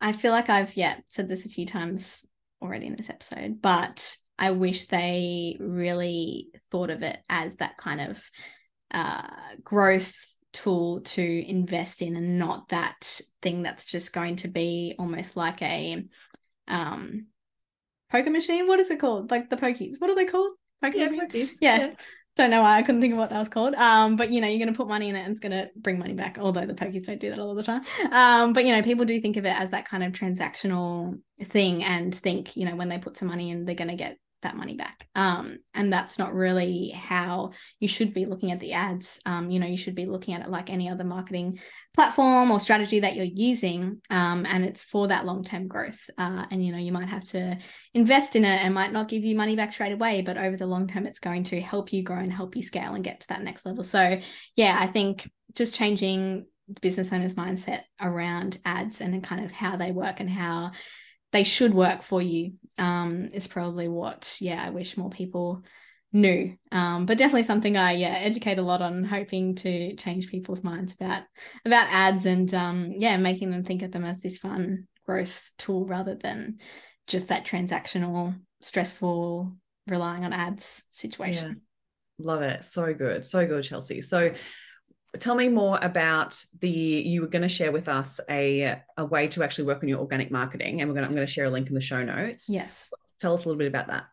I 0.00 0.12
feel 0.12 0.32
like 0.32 0.48
I've 0.48 0.76
yeah 0.76 0.96
said 1.06 1.28
this 1.28 1.44
a 1.46 1.50
few 1.50 1.66
times 1.66 2.26
already 2.62 2.86
in 2.86 2.96
this 2.96 3.10
episode, 3.10 3.60
but 3.60 4.16
I 4.38 4.52
wish 4.52 4.86
they 4.86 5.56
really 5.60 6.48
thought 6.70 6.90
of 6.90 7.02
it 7.02 7.18
as 7.28 7.56
that 7.56 7.76
kind 7.76 8.00
of 8.00 8.22
uh, 8.90 9.28
growth 9.62 10.14
tool 10.52 11.00
to 11.02 11.48
invest 11.48 12.02
in 12.02 12.16
and 12.16 12.38
not 12.38 12.68
that 12.70 13.20
thing 13.40 13.62
that's 13.62 13.84
just 13.84 14.12
going 14.12 14.36
to 14.36 14.48
be 14.48 14.94
almost 14.98 15.36
like 15.36 15.62
a 15.62 16.02
um 16.66 17.26
poker 18.10 18.30
machine 18.30 18.66
what 18.66 18.80
is 18.80 18.90
it 18.90 18.98
called 18.98 19.30
like 19.30 19.48
the 19.48 19.56
pokies 19.56 20.00
what 20.00 20.10
are 20.10 20.16
they 20.16 20.24
called 20.24 20.50
poker 20.82 20.98
yeah. 20.98 21.08
Yeah. 21.60 21.78
yeah. 21.78 21.94
Don't 22.40 22.50
know 22.50 22.62
why 22.62 22.78
i 22.78 22.82
couldn't 22.82 23.00
think 23.00 23.12
of 23.12 23.18
what 23.18 23.30
that 23.30 23.38
was 23.38 23.48
called. 23.48 23.74
Um 23.74 24.16
but 24.16 24.30
you 24.30 24.40
know 24.40 24.48
you're 24.48 24.58
going 24.58 24.72
to 24.72 24.76
put 24.76 24.88
money 24.88 25.08
in 25.08 25.16
it 25.16 25.20
and 25.20 25.30
it's 25.30 25.40
going 25.40 25.52
to 25.52 25.70
bring 25.76 25.98
money 25.98 26.14
back 26.14 26.38
although 26.40 26.66
the 26.66 26.74
pokies 26.74 27.06
don't 27.06 27.20
do 27.20 27.30
that 27.30 27.38
all 27.38 27.54
the 27.54 27.62
time. 27.62 27.82
Um 28.10 28.52
but 28.52 28.64
you 28.64 28.72
know 28.72 28.82
people 28.82 29.04
do 29.04 29.20
think 29.20 29.36
of 29.36 29.44
it 29.44 29.54
as 29.60 29.70
that 29.70 29.88
kind 29.88 30.02
of 30.02 30.12
transactional 30.12 31.20
thing 31.44 31.84
and 31.84 32.14
think 32.14 32.56
you 32.56 32.64
know 32.64 32.76
when 32.76 32.88
they 32.88 32.98
put 32.98 33.16
some 33.16 33.28
money 33.28 33.50
in 33.50 33.64
they're 33.64 33.74
going 33.74 33.88
to 33.88 33.96
get 33.96 34.18
that 34.42 34.56
money 34.56 34.74
back. 34.74 35.06
Um, 35.14 35.58
and 35.74 35.92
that's 35.92 36.18
not 36.18 36.34
really 36.34 36.90
how 36.90 37.52
you 37.78 37.88
should 37.88 38.14
be 38.14 38.26
looking 38.26 38.52
at 38.52 38.60
the 38.60 38.72
ads. 38.72 39.20
Um, 39.26 39.50
you 39.50 39.60
know, 39.60 39.66
you 39.66 39.76
should 39.76 39.94
be 39.94 40.06
looking 40.06 40.34
at 40.34 40.42
it 40.42 40.50
like 40.50 40.70
any 40.70 40.88
other 40.88 41.04
marketing 41.04 41.58
platform 41.94 42.50
or 42.50 42.60
strategy 42.60 43.00
that 43.00 43.16
you're 43.16 43.24
using. 43.24 44.00
Um, 44.10 44.46
and 44.46 44.64
it's 44.64 44.84
for 44.84 45.08
that 45.08 45.26
long 45.26 45.44
term 45.44 45.68
growth. 45.68 46.00
Uh, 46.16 46.46
and, 46.50 46.64
you 46.64 46.72
know, 46.72 46.78
you 46.78 46.92
might 46.92 47.08
have 47.08 47.24
to 47.30 47.58
invest 47.94 48.36
in 48.36 48.44
it 48.44 48.64
and 48.64 48.74
might 48.74 48.92
not 48.92 49.08
give 49.08 49.24
you 49.24 49.36
money 49.36 49.56
back 49.56 49.72
straight 49.72 49.92
away, 49.92 50.22
but 50.22 50.36
over 50.36 50.56
the 50.56 50.66
long 50.66 50.88
term, 50.88 51.06
it's 51.06 51.20
going 51.20 51.44
to 51.44 51.60
help 51.60 51.92
you 51.92 52.02
grow 52.02 52.18
and 52.18 52.32
help 52.32 52.56
you 52.56 52.62
scale 52.62 52.94
and 52.94 53.04
get 53.04 53.20
to 53.20 53.28
that 53.28 53.42
next 53.42 53.66
level. 53.66 53.84
So, 53.84 54.20
yeah, 54.56 54.76
I 54.78 54.86
think 54.86 55.30
just 55.54 55.74
changing 55.74 56.46
business 56.80 57.12
owners' 57.12 57.34
mindset 57.34 57.82
around 58.00 58.58
ads 58.64 59.00
and 59.00 59.22
kind 59.24 59.44
of 59.44 59.50
how 59.50 59.76
they 59.76 59.90
work 59.90 60.20
and 60.20 60.30
how 60.30 60.72
they 61.32 61.44
should 61.44 61.74
work 61.74 62.02
for 62.02 62.20
you 62.20 62.54
um, 62.78 63.30
is 63.32 63.46
probably 63.46 63.88
what 63.88 64.36
yeah 64.40 64.62
I 64.64 64.70
wish 64.70 64.96
more 64.96 65.10
people 65.10 65.62
knew. 66.12 66.56
Um, 66.72 67.06
but 67.06 67.18
definitely 67.18 67.44
something 67.44 67.76
I 67.76 67.92
yeah 67.92 68.16
educate 68.18 68.58
a 68.58 68.62
lot 68.62 68.82
on 68.82 69.04
hoping 69.04 69.54
to 69.56 69.94
change 69.96 70.28
people's 70.28 70.64
minds 70.64 70.92
about 70.94 71.22
about 71.64 71.88
ads 71.90 72.26
and 72.26 72.52
um, 72.54 72.92
yeah 72.96 73.16
making 73.16 73.50
them 73.50 73.64
think 73.64 73.82
of 73.82 73.92
them 73.92 74.04
as 74.04 74.20
this 74.20 74.38
fun 74.38 74.86
growth 75.06 75.50
tool 75.58 75.86
rather 75.86 76.14
than 76.14 76.58
just 77.06 77.28
that 77.28 77.46
transactional 77.46 78.34
stressful 78.60 79.52
relying 79.88 80.24
on 80.24 80.32
ads 80.32 80.84
situation. 80.90 81.62
Yeah. 82.18 82.26
love 82.26 82.42
it. 82.42 82.64
So 82.64 82.92
good. 82.94 83.24
So 83.24 83.46
good 83.46 83.64
Chelsea. 83.64 84.00
So 84.00 84.32
tell 85.18 85.34
me 85.34 85.48
more 85.48 85.78
about 85.82 86.44
the 86.60 86.68
you 86.68 87.20
were 87.20 87.26
going 87.26 87.42
to 87.42 87.48
share 87.48 87.72
with 87.72 87.88
us 87.88 88.20
a 88.28 88.80
a 88.96 89.04
way 89.04 89.26
to 89.28 89.42
actually 89.42 89.64
work 89.64 89.82
on 89.82 89.88
your 89.88 89.98
organic 89.98 90.30
marketing 90.30 90.80
and 90.80 90.88
we're 90.88 90.94
going 90.94 91.04
to, 91.04 91.10
I'm 91.10 91.16
going 91.16 91.26
to 91.26 91.32
share 91.32 91.46
a 91.46 91.50
link 91.50 91.68
in 91.68 91.74
the 91.74 91.80
show 91.80 92.04
notes. 92.04 92.48
Yes. 92.48 92.90
Tell 93.18 93.34
us 93.34 93.44
a 93.44 93.48
little 93.48 93.58
bit 93.58 93.66
about 93.66 93.88
that. 93.88 94.04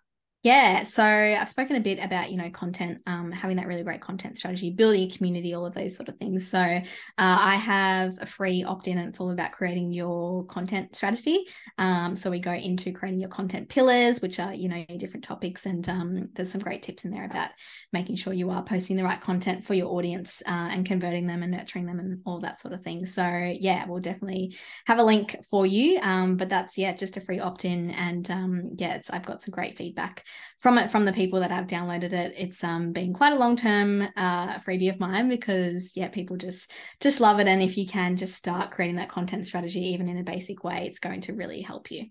Yeah, 0.48 0.84
so 0.84 1.04
I've 1.04 1.50
spoken 1.50 1.76
a 1.76 1.82
bit 1.82 2.00
about 2.02 2.32
you 2.32 2.38
know 2.38 2.50
content, 2.50 3.02
um, 3.06 3.34
having 3.34 3.58
that 3.58 3.68
really 3.68 3.84
great 3.84 4.00
content 4.00 4.38
strategy, 4.38 4.70
building 4.70 5.12
a 5.12 5.14
community, 5.14 5.54
all 5.54 5.66
of 5.66 5.74
those 5.74 5.94
sort 5.94 6.08
of 6.08 6.16
things. 6.20 6.48
So 6.48 6.62
uh, 6.62 6.82
I 7.18 7.56
have 7.56 8.18
a 8.22 8.26
free 8.26 8.64
opt-in, 8.64 8.98
and 8.98 9.10
it's 9.10 9.20
all 9.20 9.32
about 9.32 9.52
creating 9.52 9.92
your 9.92 10.46
content 10.46 10.96
strategy. 10.96 11.48
Um, 11.78 12.16
so 12.16 12.32
we 12.32 12.40
go 12.40 12.54
into 12.54 12.94
creating 12.94 13.20
your 13.20 13.28
content 13.28 13.68
pillars, 13.68 14.22
which 14.22 14.40
are 14.40 14.54
you 14.54 14.70
know 14.70 14.86
different 14.96 15.26
topics, 15.26 15.66
and 15.66 15.90
um, 15.90 16.30
there's 16.34 16.50
some 16.50 16.62
great 16.62 16.82
tips 16.82 17.04
in 17.04 17.12
there 17.12 17.26
about 17.26 17.50
making 17.92 18.16
sure 18.16 18.32
you 18.32 18.50
are 18.50 18.64
posting 18.64 18.96
the 18.96 19.04
right 19.04 19.20
content 19.20 19.66
for 19.66 19.74
your 19.74 19.90
audience 19.90 20.42
uh, 20.48 20.70
and 20.72 20.86
converting 20.86 21.28
them 21.28 21.44
and 21.44 21.52
nurturing 21.52 21.86
them 21.88 22.00
and 22.00 22.22
all 22.26 22.40
that 22.40 22.58
sort 22.58 22.74
of 22.74 22.82
thing. 22.82 23.06
So 23.06 23.26
yeah, 23.60 23.86
we'll 23.86 24.00
definitely 24.00 24.56
have 24.86 25.00
a 25.00 25.04
link 25.04 25.36
for 25.50 25.66
you. 25.66 26.00
Um, 26.02 26.38
but 26.38 26.48
that's 26.48 26.78
yeah, 26.78 26.94
just 26.94 27.18
a 27.18 27.20
free 27.22 27.42
opt-in, 27.42 27.92
and 27.92 28.32
um, 28.32 28.72
yeah, 28.78 29.02
I've 29.10 29.26
got 29.26 29.44
some 29.44 29.52
great 29.52 29.78
feedback 29.78 30.24
from 30.60 30.78
it 30.78 30.92
from 30.92 31.06
the 31.06 31.14
people 31.14 31.40
that 31.40 31.52
have 31.52 31.68
downloaded 31.68 32.14
it. 32.14 32.34
It's 32.38 32.64
um 32.64 32.94
been 32.94 33.14
quite 33.14 33.34
a 33.34 33.38
long 33.38 33.56
term 33.56 34.08
uh, 34.16 34.60
freebie 34.60 34.90
of 34.90 35.00
mine 35.00 35.30
because 35.30 35.94
yeah, 35.96 36.08
people 36.08 36.38
just 36.38 36.72
just 37.00 37.20
love 37.20 37.40
it. 37.40 37.48
And 37.48 37.62
if 37.62 37.78
you 37.78 37.88
can 37.88 38.18
just 38.18 38.36
start 38.36 38.72
creating 38.72 38.98
that 38.98 39.10
content 39.10 39.46
strategy, 39.46 39.82
even 39.90 40.10
in 40.10 40.18
a 40.18 40.24
basic 40.24 40.64
way, 40.64 40.86
it's 40.88 41.00
going 41.00 41.22
to 41.22 41.34
really 41.34 41.62
help 41.62 41.92
you. 41.92 42.06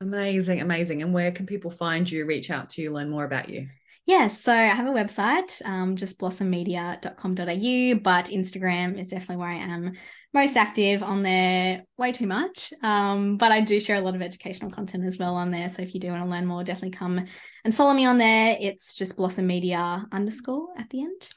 Amazing, 0.00 0.60
amazing. 0.60 1.02
And 1.02 1.14
where 1.14 1.32
can 1.32 1.46
people 1.46 1.70
find 1.70 2.10
you, 2.10 2.26
reach 2.26 2.50
out 2.50 2.70
to 2.70 2.82
you, 2.82 2.92
learn 2.92 3.10
more 3.10 3.24
about 3.24 3.48
you? 3.48 3.68
Yes, 4.06 4.42
so 4.42 4.52
I 4.52 4.64
have 4.64 4.86
a 4.86 4.90
website, 4.90 5.64
um, 5.64 5.96
just 5.96 6.20
blossommedia.com.au, 6.20 8.00
but 8.00 8.26
Instagram 8.26 9.00
is 9.00 9.08
definitely 9.08 9.36
where 9.36 9.48
I 9.48 9.54
am 9.54 9.94
most 10.34 10.56
active 10.56 11.02
on 11.02 11.22
there 11.22 11.84
way 11.96 12.12
too 12.12 12.26
much. 12.26 12.72
Um, 12.82 13.36
but 13.36 13.52
I 13.52 13.60
do 13.60 13.80
share 13.80 13.96
a 13.96 14.00
lot 14.00 14.14
of 14.14 14.22
educational 14.22 14.70
content 14.70 15.04
as 15.04 15.16
well 15.16 15.36
on 15.36 15.50
there. 15.50 15.68
So 15.68 15.82
if 15.82 15.94
you 15.94 16.00
do 16.00 16.08
want 16.10 16.24
to 16.24 16.30
learn 16.30 16.46
more, 16.46 16.64
definitely 16.64 16.90
come 16.90 17.24
and 17.64 17.74
follow 17.74 17.94
me 17.94 18.04
on 18.04 18.18
there. 18.18 18.56
It's 18.60 18.94
just 18.94 19.16
Blossom 19.16 19.46
Media 19.46 20.06
underscore 20.12 20.68
at 20.76 20.90
the 20.90 21.02
end. 21.02 21.30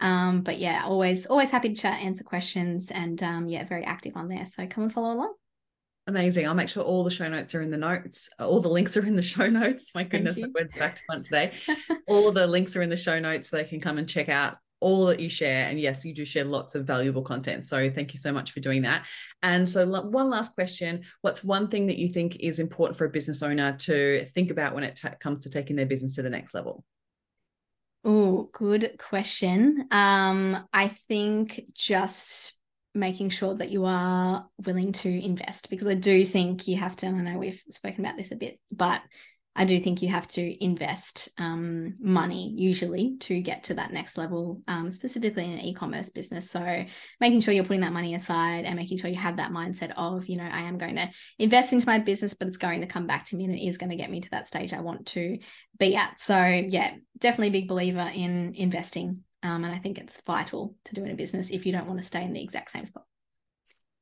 Um, 0.00 0.42
but 0.42 0.58
yeah, 0.58 0.82
always 0.84 1.26
always 1.26 1.50
happy 1.50 1.70
to 1.70 1.74
chat, 1.74 2.00
answer 2.00 2.24
questions, 2.24 2.90
and 2.90 3.22
um, 3.22 3.48
yeah, 3.48 3.64
very 3.64 3.84
active 3.84 4.16
on 4.16 4.28
there. 4.28 4.46
So 4.46 4.66
come 4.66 4.84
and 4.84 4.92
follow 4.92 5.14
along. 5.14 5.34
Amazing. 6.06 6.46
I'll 6.46 6.54
make 6.54 6.68
sure 6.68 6.82
all 6.82 7.02
the 7.02 7.10
show 7.10 7.28
notes 7.28 7.54
are 7.54 7.62
in 7.62 7.70
the 7.70 7.78
notes. 7.78 8.28
All 8.38 8.60
the 8.60 8.68
links 8.68 8.96
are 8.96 9.06
in 9.06 9.16
the 9.16 9.22
show 9.22 9.48
notes. 9.48 9.92
My 9.94 10.04
goodness, 10.04 10.38
I 10.38 10.48
went 10.54 10.76
back 10.78 10.96
to 10.96 11.02
front 11.06 11.24
today. 11.24 11.52
all 12.06 12.28
of 12.28 12.34
the 12.34 12.46
links 12.46 12.76
are 12.76 12.82
in 12.82 12.90
the 12.90 12.96
show 12.96 13.18
notes 13.18 13.48
so 13.48 13.56
they 13.56 13.64
can 13.64 13.80
come 13.80 13.96
and 13.96 14.08
check 14.08 14.28
out 14.28 14.58
all 14.84 15.06
that 15.06 15.18
you 15.18 15.30
share. 15.30 15.66
And 15.66 15.80
yes, 15.80 16.04
you 16.04 16.12
do 16.12 16.26
share 16.26 16.44
lots 16.44 16.74
of 16.74 16.84
valuable 16.84 17.22
content. 17.22 17.64
So 17.64 17.90
thank 17.90 18.12
you 18.12 18.18
so 18.18 18.32
much 18.32 18.52
for 18.52 18.60
doing 18.60 18.82
that. 18.82 19.06
And 19.42 19.66
so, 19.66 19.86
one 19.86 20.28
last 20.28 20.54
question 20.54 21.04
What's 21.22 21.42
one 21.42 21.68
thing 21.68 21.86
that 21.86 21.96
you 21.96 22.10
think 22.10 22.36
is 22.40 22.58
important 22.58 22.98
for 22.98 23.06
a 23.06 23.10
business 23.10 23.42
owner 23.42 23.76
to 23.78 24.26
think 24.26 24.50
about 24.50 24.74
when 24.74 24.84
it 24.84 24.96
t- 24.96 25.08
comes 25.20 25.40
to 25.40 25.50
taking 25.50 25.74
their 25.74 25.86
business 25.86 26.16
to 26.16 26.22
the 26.22 26.28
next 26.28 26.52
level? 26.52 26.84
Oh, 28.04 28.50
good 28.52 28.98
question. 28.98 29.88
Um, 29.90 30.68
I 30.70 30.88
think 30.88 31.64
just 31.72 32.52
making 32.94 33.30
sure 33.30 33.54
that 33.54 33.70
you 33.70 33.86
are 33.86 34.46
willing 34.66 34.92
to 34.92 35.08
invest 35.08 35.70
because 35.70 35.88
I 35.88 35.94
do 35.94 36.26
think 36.26 36.68
you 36.68 36.76
have 36.76 36.94
to, 36.96 37.06
and 37.06 37.16
I 37.26 37.32
know 37.32 37.38
we've 37.38 37.62
spoken 37.70 38.04
about 38.04 38.18
this 38.18 38.32
a 38.32 38.36
bit, 38.36 38.60
but 38.70 39.00
I 39.56 39.64
do 39.64 39.78
think 39.78 40.02
you 40.02 40.08
have 40.08 40.26
to 40.28 40.64
invest 40.64 41.28
um, 41.38 41.94
money 42.00 42.52
usually 42.56 43.16
to 43.20 43.40
get 43.40 43.64
to 43.64 43.74
that 43.74 43.92
next 43.92 44.18
level, 44.18 44.62
um, 44.66 44.90
specifically 44.90 45.44
in 45.44 45.52
an 45.52 45.60
e-commerce 45.60 46.10
business. 46.10 46.50
So 46.50 46.84
making 47.20 47.40
sure 47.40 47.54
you're 47.54 47.64
putting 47.64 47.82
that 47.82 47.92
money 47.92 48.14
aside 48.14 48.64
and 48.64 48.74
making 48.74 48.98
sure 48.98 49.10
you 49.10 49.16
have 49.16 49.36
that 49.36 49.52
mindset 49.52 49.92
of, 49.96 50.26
you 50.26 50.36
know, 50.36 50.44
I 50.50 50.62
am 50.62 50.76
going 50.78 50.96
to 50.96 51.08
invest 51.38 51.72
into 51.72 51.86
my 51.86 51.98
business, 51.98 52.34
but 52.34 52.48
it's 52.48 52.56
going 52.56 52.80
to 52.80 52.88
come 52.88 53.06
back 53.06 53.26
to 53.26 53.36
me 53.36 53.44
and 53.44 53.54
it 53.54 53.64
is 53.64 53.78
going 53.78 53.90
to 53.90 53.96
get 53.96 54.10
me 54.10 54.20
to 54.20 54.30
that 54.30 54.48
stage 54.48 54.72
I 54.72 54.80
want 54.80 55.06
to 55.08 55.38
be 55.78 55.94
at. 55.94 56.18
So 56.18 56.36
yeah, 56.44 56.94
definitely 57.18 57.50
big 57.50 57.68
believer 57.68 58.10
in 58.12 58.54
investing 58.54 59.24
Um, 59.44 59.62
and 59.64 59.74
I 59.74 59.78
think 59.78 59.98
it's 59.98 60.20
vital 60.26 60.74
to 60.86 60.94
do 60.94 61.04
in 61.04 61.10
a 61.10 61.14
business 61.14 61.50
if 61.50 61.66
you 61.66 61.72
don't 61.72 61.86
want 61.86 62.00
to 62.00 62.06
stay 62.06 62.24
in 62.24 62.32
the 62.32 62.42
exact 62.42 62.70
same 62.70 62.86
spot. 62.86 63.04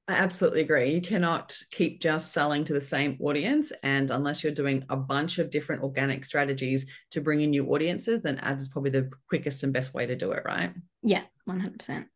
I 0.09 0.14
absolutely 0.14 0.62
agree. 0.62 0.92
You 0.92 1.00
cannot 1.00 1.57
keep 1.70 2.00
just 2.00 2.32
selling 2.32 2.64
to 2.64 2.72
the 2.72 2.80
same 2.80 3.16
audience. 3.20 3.72
And 3.82 4.11
unless 4.11 4.42
you're 4.42 4.53
doing 4.53 4.84
a 4.88 4.96
bunch 4.96 5.38
of 5.38 5.48
different 5.48 5.82
organic 5.82 6.24
strategies 6.24 6.86
to 7.12 7.20
bring 7.20 7.40
in 7.40 7.50
new 7.50 7.66
audiences, 7.72 8.20
then 8.20 8.38
ads 8.38 8.64
is 8.64 8.68
probably 8.68 8.90
the 8.90 9.11
quickest 9.28 9.62
and 9.62 9.72
best 9.72 9.94
way 9.94 10.07
to 10.07 10.16
do 10.16 10.32
it, 10.32 10.42
right? 10.44 10.74
Yeah, 11.03 11.22
100%. 11.48 12.07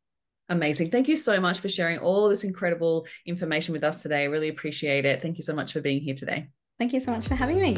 Amazing. 0.48 0.90
Thank 0.90 1.08
you 1.08 1.16
so 1.16 1.40
much 1.40 1.60
for 1.60 1.68
sharing 1.68 1.98
all 1.98 2.28
this 2.28 2.44
incredible 2.44 3.06
information 3.24 3.72
with 3.72 3.84
us 3.84 4.02
today. 4.02 4.22
I 4.22 4.26
really 4.26 4.48
appreciate 4.48 5.04
it. 5.04 5.22
Thank 5.22 5.38
you 5.38 5.42
so 5.42 5.54
much 5.54 5.72
for 5.72 5.80
being 5.80 6.00
here 6.00 6.14
today. 6.14 6.48
Thank 6.78 6.92
you 6.92 7.00
so 7.00 7.10
much 7.10 7.26
for 7.26 7.34
having 7.34 7.60
me. 7.60 7.74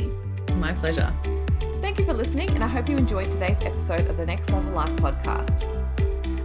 My 0.54 0.72
pleasure. 0.72 1.14
Thank 1.80 1.98
you 1.98 2.04
for 2.04 2.12
listening, 2.12 2.50
and 2.50 2.64
I 2.64 2.66
hope 2.66 2.88
you 2.88 2.96
enjoyed 2.96 3.30
today's 3.30 3.62
episode 3.62 4.08
of 4.08 4.16
the 4.16 4.26
Next 4.26 4.50
Level 4.50 4.72
Life 4.72 4.96
podcast. 4.96 5.77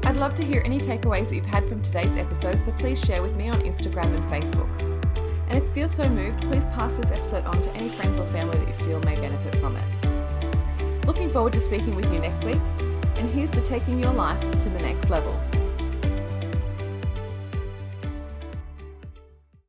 I'd 0.06 0.18
love 0.18 0.36
to 0.36 0.44
hear 0.44 0.62
any 0.66 0.80
takeaways 0.80 1.30
that 1.30 1.36
you've 1.36 1.46
had 1.46 1.68
from 1.70 1.82
today's 1.82 2.18
episode, 2.18 2.62
so 2.62 2.74
please 2.74 3.00
share 3.00 3.22
with 3.22 3.38
me 3.38 3.48
on 3.48 3.62
Instagram 3.62 4.14
and 4.14 4.24
Facebook. 4.26 4.70
And 5.48 5.58
if 5.58 5.64
you 5.64 5.72
feel 5.72 5.90
so 5.90 6.10
moved, 6.10 6.42
please 6.42 6.66
pass 6.66 6.92
this 6.92 7.10
episode 7.10 7.46
on 7.46 7.62
to 7.62 7.72
any 7.72 7.88
friends 7.88 8.20
or 8.20 8.26
family 8.28 8.58
that 8.58 8.68
you 8.68 8.86
feel 8.86 9.00
may 9.02 9.16
benefit 9.16 9.56
from 9.62 9.78
it. 9.78 11.06
Looking 11.06 11.30
forward 11.30 11.54
to 11.54 11.62
speaking 11.62 11.96
with 11.96 12.12
you 12.12 12.20
next 12.20 12.44
week, 12.44 12.60
and 13.16 13.30
here's 13.30 13.50
to 13.52 13.62
taking 13.62 13.98
your 13.98 14.14
life 14.14 14.42
to 14.60 14.70
the 14.70 14.80
next 14.80 15.10
level. 15.10 15.40